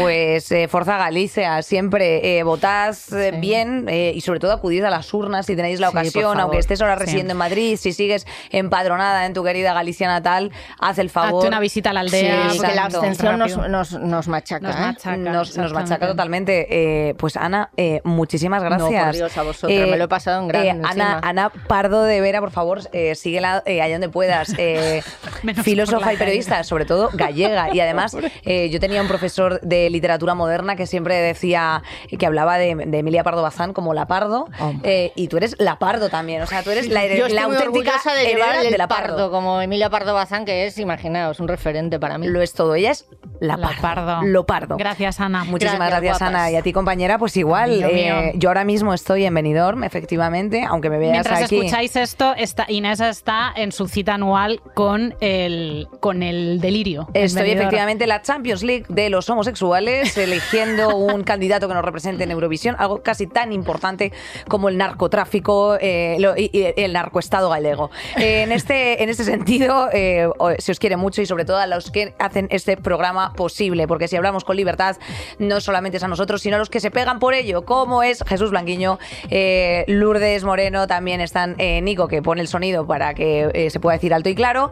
Pues 0.00 0.50
eh, 0.52 0.68
Forza 0.68 0.96
Galicia, 0.96 1.60
siempre 1.62 2.38
eh, 2.38 2.42
votad 2.42 2.94
eh, 3.12 3.32
bien 3.38 3.86
eh, 3.88 4.12
y 4.14 4.20
sobre 4.20 4.40
todo 4.40 4.52
acudid 4.52 4.84
a 4.84 4.90
las 4.90 5.12
urnas 5.12 5.46
si 5.46 5.56
tenéis 5.56 5.80
la 5.80 5.88
Sí, 5.90 5.96
ocasión, 5.96 6.40
aunque 6.40 6.58
estés 6.58 6.80
ahora 6.80 6.96
Sí. 6.96 7.00
residiendo 7.04 7.32
en 7.32 7.38
Madrid, 7.38 7.76
si 7.76 7.92
sigues 7.92 8.26
empadronada 8.50 9.26
en 9.26 9.34
tu 9.34 9.44
querida 9.44 9.74
Galicia 9.74 10.08
natal, 10.08 10.50
haz 10.80 10.98
el 10.98 11.10
favor. 11.10 11.36
Hazte 11.40 11.48
una 11.48 11.60
visita 11.60 11.90
a 11.90 11.92
la 11.92 12.00
aldea. 12.00 12.48
Porque 12.56 12.74
la 12.74 12.84
abstención 12.84 13.38
nos, 13.38 13.56
nos, 13.68 13.92
nos 13.92 14.28
machaca. 14.28 14.66
Nos 14.68 14.76
¿eh? 14.76 14.80
machaca. 14.80 15.16
nos, 15.16 15.52
totalmente. 15.98 16.66
Eh, 17.10 17.14
pues 17.14 17.36
Ana, 17.36 17.70
eh, 17.76 18.00
muchísimas 18.04 18.62
No, 18.62 18.68
gracias. 18.68 19.04
por 19.04 19.14
Dios, 19.14 19.36
a 19.38 19.42
vosotros, 19.60 19.90
me 19.90 19.96
lo 19.96 20.04
he 20.04 20.08
pasado 20.08 20.42
en 20.42 20.48
grande, 20.48 20.70
Ana, 20.70 20.88
encima. 20.88 21.20
Ana 21.22 21.50
Pardo 21.50 22.02
de 22.02 22.20
Vera, 22.20 22.40
por 22.40 22.50
favor, 22.50 22.80
eh, 22.92 23.14
síguela 23.14 23.62
eh, 23.66 23.82
allá 23.82 23.94
donde 23.94 24.08
puedas. 24.08 24.54
Eh, 24.58 25.02
filósofa 25.62 26.12
y 26.12 26.16
periodista, 26.16 26.62
sobre 26.64 26.84
todo 26.84 27.10
gallega. 27.12 27.74
Y 27.74 27.80
además, 27.80 28.16
eh, 28.44 28.70
yo 28.70 28.80
tenía 28.80 29.02
un 29.02 29.08
profesor 29.08 29.60
de 29.60 29.90
literatura 29.90 30.34
moderna 30.34 30.76
que 30.76 30.86
siempre 30.86 31.16
decía, 31.16 31.82
que 32.18 32.26
hablaba 32.26 32.58
de, 32.58 32.74
de 32.74 32.98
Emilia 32.98 33.24
Pardo 33.24 33.42
Bazán 33.42 33.72
como 33.72 33.94
la 33.94 34.06
Pardo. 34.06 34.46
Eh, 34.82 35.12
y 35.14 35.28
tú 35.28 35.36
eres 35.36 35.56
la 35.58 35.78
Pardo 35.78 36.08
también. 36.08 36.42
O 36.42 36.46
sea, 36.46 36.62
tú 36.62 36.70
eres 36.70 36.88
la, 36.88 37.06
Yo 37.06 37.28
la 37.28 37.44
auténtica 37.44 37.92
de 38.16 38.26
llevar 38.26 38.56
el 38.64 38.70
de 38.70 38.78
la 38.78 38.88
pardo, 38.88 39.16
Pardo. 39.16 39.30
como 39.30 39.60
Emilia 39.60 39.90
Pardo 39.90 40.14
Bazán, 40.14 40.44
que 40.44 40.66
es, 40.66 40.78
imaginaos, 40.78 41.40
un 41.40 41.48
referente 41.48 41.98
para 41.98 42.18
mí. 42.18 42.26
Lo 42.26 42.42
es 42.42 42.52
todo. 42.52 42.74
Ella 42.74 42.92
es 42.92 43.06
la, 43.40 43.56
La 43.56 43.68
Pardo. 43.68 43.82
Pardo. 43.82 44.22
Lo 44.22 44.46
Pardo. 44.46 44.76
Gracias, 44.76 45.20
Ana. 45.20 45.44
Muchísimas 45.44 45.90
Gracias, 45.90 46.18
gracias. 46.18 46.22
Ana. 46.22 46.50
Y 46.50 46.56
a 46.56 46.62
ti, 46.62 46.72
compañera, 46.72 47.18
pues 47.18 47.36
igual. 47.36 47.82
Eh, 47.82 48.32
yo 48.36 48.50
ahora 48.50 48.64
mismo 48.64 48.94
estoy 48.94 49.24
en 49.24 49.34
Benidorm, 49.34 49.47
efectivamente, 49.56 50.64
aunque 50.68 50.90
me 50.90 50.98
veas 50.98 51.12
Mientras 51.12 51.42
aquí. 51.44 51.56
escucháis 51.56 51.96
esto, 51.96 52.34
está, 52.36 52.66
Inés 52.68 53.00
está 53.00 53.52
en 53.56 53.72
su 53.72 53.88
cita 53.88 54.14
anual 54.14 54.60
con 54.74 55.14
el, 55.20 55.88
con 56.00 56.22
el 56.22 56.60
delirio. 56.60 57.08
Estoy 57.14 57.50
efectivamente 57.50 58.04
en 58.04 58.08
la 58.08 58.22
Champions 58.22 58.62
League 58.62 58.84
de 58.88 59.10
los 59.10 59.28
homosexuales, 59.30 60.16
eligiendo 60.16 60.96
un 60.96 61.22
candidato 61.24 61.68
que 61.68 61.74
nos 61.74 61.84
represente 61.84 62.24
en 62.24 62.30
Eurovisión, 62.30 62.76
algo 62.78 63.02
casi 63.02 63.26
tan 63.26 63.52
importante 63.52 64.12
como 64.48 64.68
el 64.68 64.76
narcotráfico 64.76 65.76
eh, 65.80 66.16
lo- 66.18 66.36
y, 66.36 66.50
y 66.52 66.72
el 66.82 66.92
narcoestado 66.92 67.50
galego. 67.50 67.90
Eh, 68.16 68.42
en, 68.42 68.52
este, 68.52 69.02
en 69.02 69.08
este 69.08 69.24
sentido, 69.24 69.88
eh, 69.92 70.28
se 70.58 70.72
os 70.72 70.78
quiere 70.78 70.96
mucho 70.96 71.22
y 71.22 71.26
sobre 71.26 71.44
todo 71.44 71.56
a 71.58 71.66
los 71.66 71.90
que 71.90 72.14
hacen 72.18 72.48
este 72.50 72.76
programa 72.76 73.32
posible, 73.32 73.86
porque 73.88 74.08
si 74.08 74.16
hablamos 74.16 74.44
con 74.44 74.56
libertad, 74.56 74.96
no 75.38 75.60
solamente 75.60 75.96
es 75.98 76.02
a 76.02 76.08
nosotros, 76.08 76.42
sino 76.42 76.56
a 76.56 76.58
los 76.58 76.70
que 76.70 76.80
se 76.80 76.90
pegan 76.90 77.18
por 77.18 77.34
ello, 77.34 77.64
como 77.64 78.02
es 78.02 78.22
Jesús 78.26 78.50
Blanquiño, 78.50 78.98
eh, 79.40 79.84
Lourdes 79.86 80.42
Moreno, 80.42 80.86
también 80.86 81.20
están 81.20 81.54
eh, 81.58 81.80
Nico, 81.80 82.08
que 82.08 82.22
pone 82.22 82.40
el 82.40 82.48
sonido 82.48 82.86
para 82.86 83.14
que 83.14 83.48
eh, 83.54 83.70
se 83.70 83.78
pueda 83.78 83.94
decir 83.96 84.12
alto 84.12 84.28
y 84.28 84.34
claro, 84.34 84.70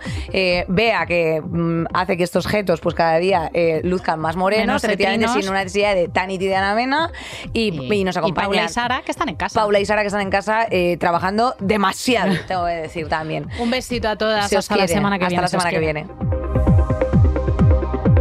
Bea, 0.69 1.07
que 1.07 1.41
mm, 1.41 1.87
hace 1.95 2.17
que 2.17 2.25
estos 2.25 2.47
jetos 2.47 2.81
pues 2.81 2.95
cada 2.95 3.19
día 3.19 3.51
luzcan 3.83 4.19
más 4.21 4.37
morenos, 4.37 4.83
efectivamente 4.85 5.29
sin 5.29 5.49
una 5.49 5.61
necesidad 5.64 5.95
de 5.95 6.09
tan 6.09 6.31
y 6.31 6.39
de 6.39 6.55
Ana 6.57 6.75
Mena, 6.75 7.12
y, 7.53 7.93
y 7.95 8.05
nos 8.05 8.17
acompañan. 8.17 8.51
Paula 8.51 8.64
y 8.64 8.69
Sara, 8.69 9.03
que 9.03 9.11
están 9.12 9.29
en 9.29 9.37
casa. 9.37 9.61
Paula 9.61 9.79
y 9.81 9.87
Sara 9.87 10.03
que 10.03 10.09
están 10.09 10.23
en 10.23 10.31
casa 10.31 10.67
trabajando 10.99 11.55
demasiado, 11.61 12.35
tengo 12.49 12.67
que 12.67 12.73
decir 12.73 13.09
también. 13.09 13.49
Un 13.59 13.71
besito 13.71 14.09
a 14.09 14.17
todas. 14.17 14.49
Se 14.49 14.57
os 14.57 14.64
hasta 14.64 14.75
la 14.77 14.87
quiere. 14.87 14.95
semana 14.95 15.19
que 15.19 15.25
Hasta 15.25 15.31
viene. 15.31 15.43
la 15.43 15.49
semana 15.49 15.71
que 15.71 15.79
viene. 15.79 16.36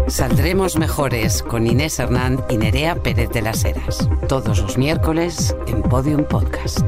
Saldremos 0.07 0.77
mejores 0.77 1.41
con 1.41 1.65
Inés 1.65 1.99
Hernán 1.99 2.43
y 2.49 2.57
Nerea 2.57 2.95
Pérez 2.95 3.29
de 3.31 3.41
las 3.41 3.65
Heras. 3.65 4.07
Todos 4.27 4.61
los 4.61 4.77
miércoles 4.77 5.55
en 5.67 5.81
Podium 5.81 6.23
Podcast. 6.23 6.87